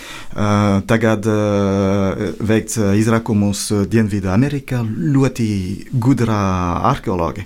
Tagad 0.87 1.27
veikts 2.41 2.77
izrākumus 2.77 3.87
Dienvidu 3.89 4.29
Amerikā. 4.29 4.83
Ļoti 5.15 5.47
gudrā 5.93 6.43
arheologa. 6.83 7.43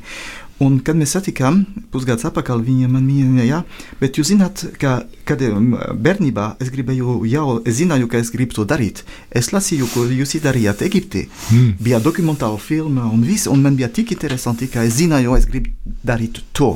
Un, 0.61 0.77
kad 0.85 0.99
mēs 1.01 1.15
satikām 1.17 1.63
pusgads 1.93 2.27
atpakaļ, 2.29 2.61
viņa 2.67 2.89
man 2.93 3.07
minēja, 3.09 3.63
bet 4.01 4.19
jūs 4.21 4.29
zināt, 4.35 4.67
ka, 4.81 4.99
kad 5.25 5.41
bērnībā 5.41 6.51
es 6.61 6.69
gribēju, 6.75 7.17
jau 7.33 7.47
es 7.65 7.79
zināju, 7.81 8.11
ka 8.13 8.21
es 8.21 8.33
gribu 8.35 8.59
to 8.59 8.67
darīt. 8.69 9.01
Es 9.33 9.55
lasīju, 9.55 9.89
ko 9.95 10.05
jūs 10.05 10.37
darījāt 10.45 10.85
Eģiptē. 10.85 11.27
Mm. 11.49 11.75
Bija 11.81 12.03
dokumentāla 12.05 12.61
filma 12.61 13.09
un 13.09 13.25
viss, 13.25 13.49
un 13.49 13.65
man 13.65 13.81
bija 13.81 13.89
tik 13.89 14.13
interesanti, 14.17 14.69
ka 14.69 14.85
es 14.85 14.99
zināju, 15.01 15.39
es 15.41 15.49
gribu 15.49 15.73
darīt 16.05 16.45
to. 16.53 16.75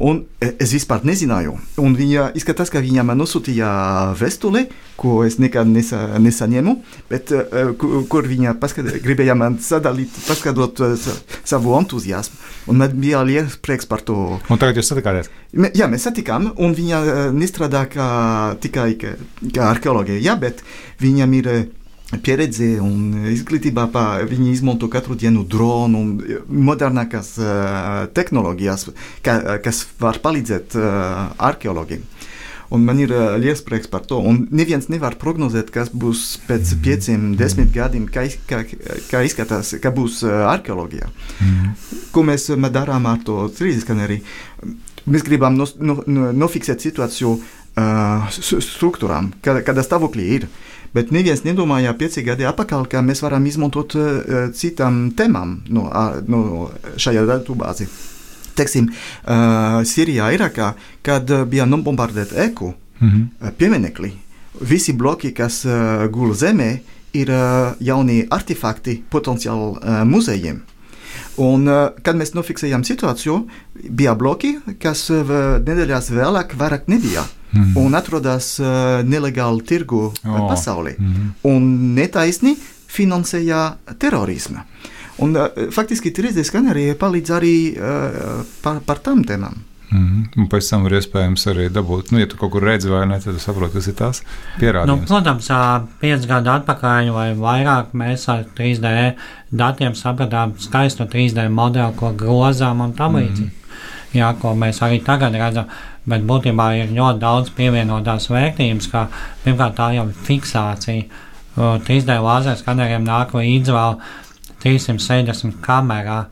Un 0.00 0.22
e, 0.40 0.54
es 0.64 0.70
vispār 0.72 1.02
nezināju. 1.04 1.58
Un 1.82 1.94
viņa 1.96 2.30
izskatās, 2.38 2.70
ka 2.72 2.80
viņa 2.80 3.04
man 3.04 3.20
nosūtīja 3.20 3.70
vēstuli, 4.16 4.64
ko 5.00 5.18
es 5.26 5.36
nekad 5.40 5.68
nesa, 5.68 5.98
nesaņēmu, 6.20 6.74
bet 7.10 7.32
uh, 7.36 7.72
kur, 7.78 8.28
viņa 8.28 8.54
paskat, 8.60 8.88
gribēja 9.04 9.36
man 9.36 9.58
sadalīt, 9.60 10.14
paskatot 10.24 10.80
uh, 10.86 11.10
savu 11.44 11.76
entuziasmu. 11.76 12.40
Un 12.72 12.80
man 12.80 12.96
bija 12.96 13.20
liels 13.24 13.58
prieks 13.60 13.88
par 13.88 14.04
to. 14.06 14.38
Un 14.48 14.60
tagad 14.60 14.80
jūs 14.80 14.88
satikāties? 14.92 15.28
Jā, 15.76 15.88
mēs 15.90 16.04
satikām, 16.08 16.50
un 16.60 16.76
viņa 16.76 17.32
nestrādā 17.36 17.84
kā, 17.92 18.08
tikai 18.62 18.94
kā, 19.00 19.12
arheoloģija, 19.68 20.38
bet 20.40 20.64
viņam 21.04 21.36
ir. 21.42 21.52
Uh, 21.52 21.68
pieredze 22.18 22.72
un 22.82 23.28
izglītībā 23.30 23.86
viņi 24.28 24.50
izmanto 24.50 24.88
katru 24.90 25.14
dienu 25.18 25.44
dronu 25.46 26.00
un 26.00 26.10
modernākās 26.70 27.36
uh, 27.38 28.06
tehnoloģijas, 28.14 28.88
ka, 29.22 29.36
kas 29.62 29.84
var 30.00 30.18
palīdzēt 30.24 30.74
uh, 30.78 31.30
arheologiem. 31.38 32.02
Un 32.70 32.84
man 32.86 33.00
ir 33.02 33.10
uh, 33.14 33.34
liels 33.38 33.62
prieks 33.66 33.90
par 33.90 34.04
to. 34.06 34.20
Un 34.22 34.44
neviens 34.54 34.86
nevar 34.90 35.16
prognozēt, 35.18 35.72
kas 35.74 35.90
būs 35.90 36.40
pēc 36.46 36.74
pieciem, 36.82 37.32
desmit 37.38 37.72
gadiem, 37.74 38.06
kā, 38.10 38.26
kā, 38.50 38.62
kā 39.10 39.22
izskatās, 39.26 39.74
kā 39.82 39.94
būs 39.94 40.22
uh, 40.26 40.44
arheoloģija. 40.50 41.10
Mm. 41.42 41.72
Ko 42.14 42.26
mēs 42.26 42.46
uh, 42.50 42.70
darām 42.70 43.06
ar 43.10 43.22
to 43.26 43.44
3D 43.54 43.84
skaneri? 43.84 44.20
Mēs 45.10 45.26
gribam 45.26 45.56
no, 45.58 45.66
no, 45.82 45.98
no, 46.06 46.30
nofiksēt 46.44 46.82
situāciju 46.84 47.36
uh, 47.38 48.30
struktūrām, 48.30 49.32
kāda 49.42 49.86
stāvoklī 49.86 50.26
ir. 50.38 50.46
Uh, 50.50 50.69
Bet 50.94 51.12
neviens 51.14 51.44
nedomāja 51.46 51.92
pieci 51.94 52.24
gadi 52.26 52.46
atpakaļ, 52.48 52.86
ka 52.90 53.02
mēs 53.06 53.22
varam 53.22 53.44
izmantot 53.46 53.94
uh, 53.98 54.48
citam 54.56 55.10
temam 55.16 55.60
no, 55.70 55.86
uh, 55.86 56.18
no 56.26 56.70
šajā 56.98 57.22
datubāzi. 57.28 57.86
Teiksim, 58.58 58.90
uh, 58.90 59.80
Sīrijā, 59.86 60.32
Irakā, 60.34 60.72
kad 61.06 61.30
uh, 61.30 61.44
bija 61.46 61.68
nobombardēta 61.70 62.42
eku 62.42 62.72
mm 62.98 63.08
-hmm. 63.08 63.54
pieminekļi, 63.58 64.10
visi 64.60 64.92
bloki, 64.92 65.32
kas 65.32 65.64
uh, 65.64 66.06
gula 66.10 66.34
zemē, 66.34 66.70
ir 67.12 67.30
uh, 67.30 67.72
jauni 67.80 68.26
artefakti 68.30 69.02
potenciāli 69.10 69.70
uh, 69.78 70.04
muzejiem. 70.04 70.62
Un, 71.40 71.64
kad 72.02 72.16
mēs 72.16 72.34
nofiksējām 72.34 72.82
situāciju, 72.84 73.46
bija 73.90 74.14
bloki, 74.14 74.58
kas 74.82 75.08
nedēļās 75.10 76.10
vēlāk 76.12 76.52
vairāk 76.58 76.88
nebija 76.90 77.24
mm. 77.52 77.72
un 77.80 77.94
atrodas 77.98 78.52
uh, 78.62 79.00
nelegāli 79.06 79.64
tirgu 79.66 80.06
oh. 80.10 80.44
pasaulē. 80.48 80.96
Mm. 80.98 81.32
Un 81.50 81.70
netaisni 81.96 82.56
finansēja 82.90 83.64
terorismu. 83.98 84.62
Un, 85.20 85.36
uh, 85.36 85.66
faktiski 85.74 86.12
3D 86.16 86.44
skaneri 86.46 86.90
palīdz 86.98 87.34
arī 87.36 87.56
uh, 87.74 88.46
par, 88.64 88.80
par 88.86 89.02
tām 89.04 89.24
tēmām. 89.26 89.66
Mm 89.90 90.06
-hmm. 90.06 90.40
Un 90.40 90.46
pēc 90.48 90.70
tam 90.70 90.86
ir 90.86 90.92
iespējams 90.92 91.46
arī 91.46 91.68
dabūt, 91.68 92.12
nu, 92.12 92.18
ja 92.18 92.26
tu 92.26 92.36
kaut 92.36 92.50
kur 92.52 92.62
redzi, 92.62 92.88
vai 92.88 93.06
ne, 93.06 93.20
tad 93.20 93.40
saproti, 93.40 93.72
kas 93.72 93.86
ir 93.86 93.94
tās 93.94 94.22
pierādījums. 94.60 95.00
Nu, 95.00 95.06
protams, 95.06 95.48
pieci 96.00 96.28
gadi 96.28 96.48
atpakaļ 96.48 97.10
vai 97.12 97.34
vairāk 97.34 97.86
mēs 97.92 98.28
ar 98.28 98.44
3D 98.58 99.14
datiem 99.50 99.94
sapratām 99.94 100.52
skaistu 100.58 101.04
3D 101.04 101.48
modeli, 101.48 101.92
ko 101.96 102.12
grozām 102.12 102.80
un 102.80 102.92
tam 102.92 103.16
līdzīgi. 103.16 103.40
Mm 103.40 103.50
-hmm. 103.50 103.59
Jā, 104.10 104.32
ko 104.40 104.56
mēs 104.58 104.80
arī 104.82 104.98
tagad 105.06 105.36
redzam 105.38 105.68
bet 106.08 106.24
būtībā 106.26 106.68
ir 106.80 106.94
ļoti 106.94 107.20
daudz 107.22 107.52
pievienotās 107.56 108.30
vērtības, 108.32 108.88
kā 108.92 109.06
pirmkārt 109.44 109.76
tā 109.78 109.90
jau 109.96 110.06
ir 110.08 110.22
fiksācija. 110.28 111.26
3D 111.56 112.16
lāzers 112.22 112.62
skaneriem 112.62 113.04
nāk 113.04 113.34
līdz 113.36 113.72
vēl 113.74 113.98
360 114.62 115.58
kamerā, 115.64 116.22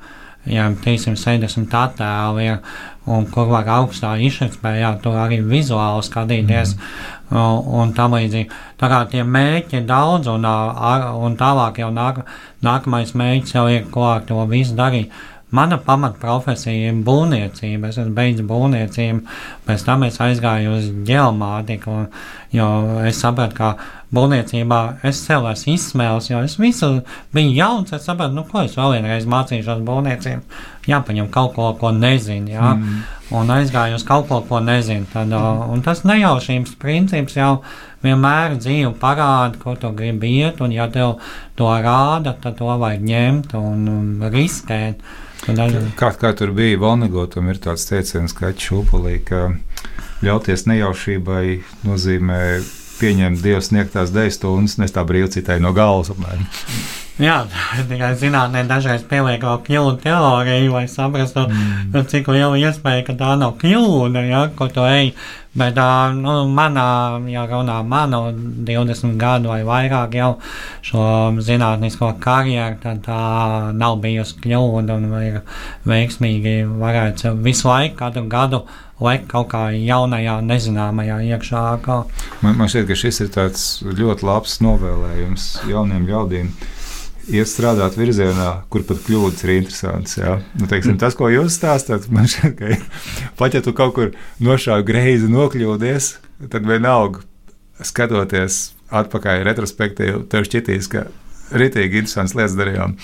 ja 0.49 0.69
360 0.85 1.75
attēli 1.75 2.47
ir, 2.47 2.61
un 3.09 3.27
kur 3.33 3.49
var 3.51 3.69
augstā 3.79 4.15
izšķirtspējā 4.25 4.93
to 5.05 5.13
arī 5.19 5.41
vizuāli 5.45 6.05
skatīties. 6.07 6.77
Mm. 6.77 7.17
Un, 7.29 7.59
un 7.77 7.91
tam 7.93 8.15
līdzīgi. 8.17 8.49
Tā 8.81 8.89
kā 8.89 9.03
tie 9.13 9.21
mērķi 9.21 9.83
ir 9.83 9.89
daudz, 9.89 10.31
un, 10.33 10.47
un 10.49 11.35
tālāk 11.37 11.83
jau 11.83 11.91
nāk, 11.93 12.23
nākamais 12.65 13.13
mērķis 13.13 13.53
jau 13.53 13.67
ir, 13.69 13.83
ko 13.93 14.07
ar 14.15 14.23
to 14.25 14.47
visu 14.49 14.73
darīt. 14.79 15.13
Mana 15.51 15.79
pamatprofesija 15.81 16.91
ir 16.91 16.97
būvniecība. 17.07 17.89
Es 17.89 17.97
esmu 17.97 18.13
beidzis 18.17 18.45
būvniecību, 18.49 19.23
pēc 19.65 19.85
tam 19.87 20.03
es 20.05 20.19
aizgāju 20.21 20.75
uz 20.77 20.91
geomātiku, 21.09 22.03
jo 22.53 22.67
es 23.09 23.21
sapratu, 23.23 23.57
ka 23.57 23.71
būvniecībā 24.13 24.81
es 25.09 25.21
sev 25.25 25.47
esmu 25.49 25.75
izsmēlis, 25.75 26.29
jo 26.31 26.41
es 26.45 26.57
visu 26.61 26.91
biju 27.33 27.55
jauns. 27.57 27.95
Es 27.97 28.05
sapratu, 28.09 28.37
nu, 28.37 28.45
ko 28.49 28.67
es 28.67 28.77
vēl 28.77 28.99
vienreiz 28.99 29.29
mācīšos 29.29 29.81
būvniecību. 29.87 30.61
Jāpaņem 30.89 31.31
kaut 31.33 31.55
ko, 31.57 31.71
ko 31.81 31.93
nezinu, 31.97 32.53
jā, 32.53 32.73
mm. 32.75 32.99
un 33.37 33.53
aizgāju 33.57 33.97
uz 33.97 34.05
kaut 34.09 34.29
ko, 34.29 34.41
ko 34.49 34.61
nezinu. 34.65 35.09
Tad, 35.13 35.33
un 35.33 35.85
tas 35.85 36.05
nejaušības 36.09 36.77
princips 36.81 37.37
jau 37.37 37.63
vienmēr 38.05 38.59
dzīve 38.61 38.93
parāda, 39.01 39.57
ko 39.61 39.77
tu 39.81 39.93
gribi 39.97 40.35
iet, 40.43 40.61
un 40.65 40.77
ja 40.77 40.91
tev 40.93 41.17
to 41.57 41.73
rāda, 41.73 42.37
tad 42.41 42.61
to 42.61 42.69
vajag 42.69 43.09
ņemt 43.09 43.57
un 43.61 44.29
riskēt. 44.33 45.01
Kā, 45.99 46.11
kā 46.19 46.33
tur 46.37 46.53
bija 46.57 46.81
Valnegotam, 46.83 47.49
ir 47.53 47.61
tāds 47.63 47.87
teiciens, 47.89 48.35
ka 48.37 48.51
atšūpulī, 48.53 49.19
ka 49.29 49.47
ļauties 50.27 50.67
nejaušībai 50.69 51.45
nozīmē 51.87 52.41
pieņemt 52.99 53.43
Dieva 53.43 53.61
sniegtās 53.63 54.11
dēļ 54.15 54.33
stundas, 54.35 54.79
nes 54.81 54.95
tā 54.95 55.05
brīvi 55.07 55.31
citai 55.39 55.61
no 55.63 55.71
galvas. 55.77 56.11
Apmēram. 56.15 56.49
Jā, 57.19 57.41
tikai 57.89 58.13
zinātnē 58.19 58.63
dažreiz 58.71 59.03
pieliek 59.11 59.43
vēl 59.43 59.59
kļūdu 59.67 59.97
teoriju, 60.05 60.75
lai 60.77 60.85
saprastu, 60.91 61.49
mm. 61.51 62.07
Cik 62.13 62.31
liela 62.31 62.59
iespēja, 62.61 63.03
ka 63.09 63.17
tā 63.19 63.33
nav 63.41 63.57
kļūda, 63.59 64.23
ja, 64.29 64.45
ko 64.55 64.69
tu 64.71 64.87
ej. 64.87 65.11
Bet 65.59 65.79
nu, 66.19 66.35
manā, 66.55 66.89
ja 67.31 67.45
runā 67.51 67.79
manu 67.87 68.29
20 68.69 69.17
gadu 69.19 69.51
vai 69.51 69.63
vairāk 69.67 70.15
jau 70.19 70.33
šo 70.87 71.05
zinātnisko 71.43 72.13
karjeru, 72.23 72.79
tad 72.83 73.03
tā 73.07 73.23
nav 73.75 73.99
bijusi 74.03 74.39
kļūda 74.45 74.99
un 74.99 75.09
ir 75.23 75.41
veiksmīgi 75.89 76.61
varētu 76.79 77.35
visu 77.43 77.71
laiku, 77.71 77.97
katru 77.99 78.29
gadu 78.31 78.63
lekt 79.03 79.29
kaut 79.31 79.51
kā 79.53 79.69
jaunajā, 79.75 80.39
nezināmajā 80.47 81.21
iekšā. 81.33 81.65
Kā. 81.85 82.01
Man, 82.43 82.57
man 82.59 82.71
šķiet, 82.71 82.89
ka 82.89 82.99
šis 82.99 83.23
ir 83.25 83.31
tāds 83.35 83.69
ļoti 83.87 84.27
labs 84.27 84.59
novēlējums 84.65 85.53
jauniem 85.71 86.09
ļaudīm 86.09 86.51
iet 87.29 87.51
strādāt 87.51 87.99
virzienā, 87.99 88.49
kur 88.73 88.85
pat 88.89 89.01
kļūdas 89.07 89.45
ir 89.47 89.55
interesantas. 89.59 90.19
Nu, 90.59 90.69
teiksim, 90.71 90.99
tas, 91.01 91.17
ko 91.19 91.31
jūs 91.33 91.59
stāstāt, 91.59 92.09
man 92.13 92.29
šķiet, 92.31 92.59
ka 92.59 93.31
pat 93.41 93.57
ja 93.57 93.63
tu 93.65 93.75
kaut 93.77 93.95
kur 93.99 94.13
nošāvi 94.45 94.87
greizi 94.89 95.31
nokļūdies, 95.33 96.11
tad 96.53 96.69
vienalga 96.69 97.25
skatoties 97.85 98.61
atpakaļ 98.89 99.45
retrospektīvi, 99.47 100.23
tev 100.33 100.47
šķitīs, 100.49 100.89
ka 100.93 101.09
ritīgi 101.55 102.03
interesants 102.03 102.37
lietas 102.37 102.57
darījām. 102.59 102.97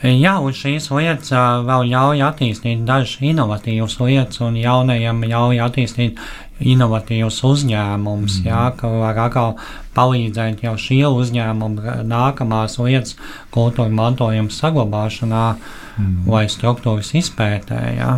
Jā, 0.00 0.38
un 0.40 0.54
šīs 0.56 0.86
lietas 0.94 1.32
vēl 1.68 1.90
ļauj 1.90 2.22
attīstīt 2.24 2.86
dažas 2.88 3.18
inovatīvas 3.20 3.98
lietas, 4.00 4.40
un 4.40 4.56
jaunajiem 4.56 5.26
ļauj 5.28 5.60
attīstīt 5.66 6.22
inovatīvus 6.60 7.40
uzņēmumus, 7.46 8.40
mm. 8.40 8.48
jā, 8.48 8.62
ka 8.78 8.90
var 8.92 9.18
atkal 9.26 9.56
palīdzēt 9.96 10.64
jau 10.64 10.76
šie 10.80 11.02
uzņēmumi 11.08 11.96
nākamās 12.08 12.78
lietas 12.80 13.16
kultūra 13.54 13.90
mantojuma 13.94 14.52
saglabāšanā 14.54 15.44
mm. 15.56 16.16
vai 16.28 16.44
struktūras 16.52 17.12
izpētē. 17.20 17.80
Jā. 17.98 18.14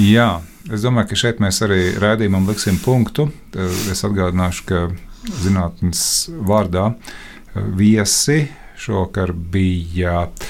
jā, 0.00 0.28
es 0.70 0.86
domāju, 0.86 1.12
ka 1.12 1.20
šeit 1.24 1.42
mēs 1.44 1.62
arī 1.66 1.82
rādījumam 2.02 2.48
liksim 2.50 2.80
punktu. 2.82 3.30
Es 3.92 4.04
atgādināšu, 4.06 4.68
ka 4.68 4.86
zinātnes 5.42 6.06
vārdā 6.46 6.92
viesi 7.54 8.46
Šovakar 8.76 9.30
bija 9.32 10.26
uh, 10.26 10.48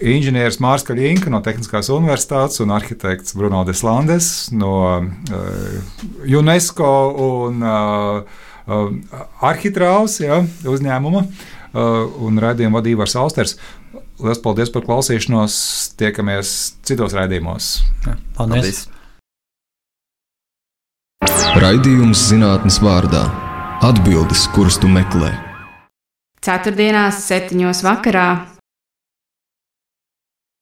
inženieris 0.00 0.60
Mārcis 0.62 0.86
Kaļinka 0.88 1.32
no 1.32 1.40
Tehniskās 1.44 1.90
Universitātes 1.92 2.62
un 2.64 2.72
arhitekts 2.74 3.36
Bruno 3.36 3.64
Deslandes 3.68 4.48
no 4.56 4.74
uh, 5.04 5.98
UNESCO 6.24 6.90
un 7.26 7.60
uh, 7.64 8.22
uh, 8.66 8.88
Arhitrāvs 9.44 10.18
ja, 10.24 10.40
uzņēmuma 10.70 11.24
uh, 11.24 12.16
un 12.24 12.40
raidījuma 12.40 12.80
vadīja 12.80 13.08
Austers. 13.20 13.58
Lielas 14.20 14.40
paldies 14.40 14.70
par 14.70 14.84
klausīšanos. 14.86 15.54
Tiekamies 15.98 16.74
citos 16.86 17.16
raidījumos. 17.16 17.76
Ja, 18.06 18.16
paldies! 18.38 18.86
paldies. 18.86 18.88
Raidījums 21.60 22.22
zinātnes 22.30 22.80
vārdā- 22.82 23.26
atbildes, 23.90 24.46
kuras 24.54 24.78
tu 24.80 24.88
meklē. 24.88 25.32
Ceturtdienās, 26.44 27.22
septiņos 27.24 27.80
vakarā 27.86 28.53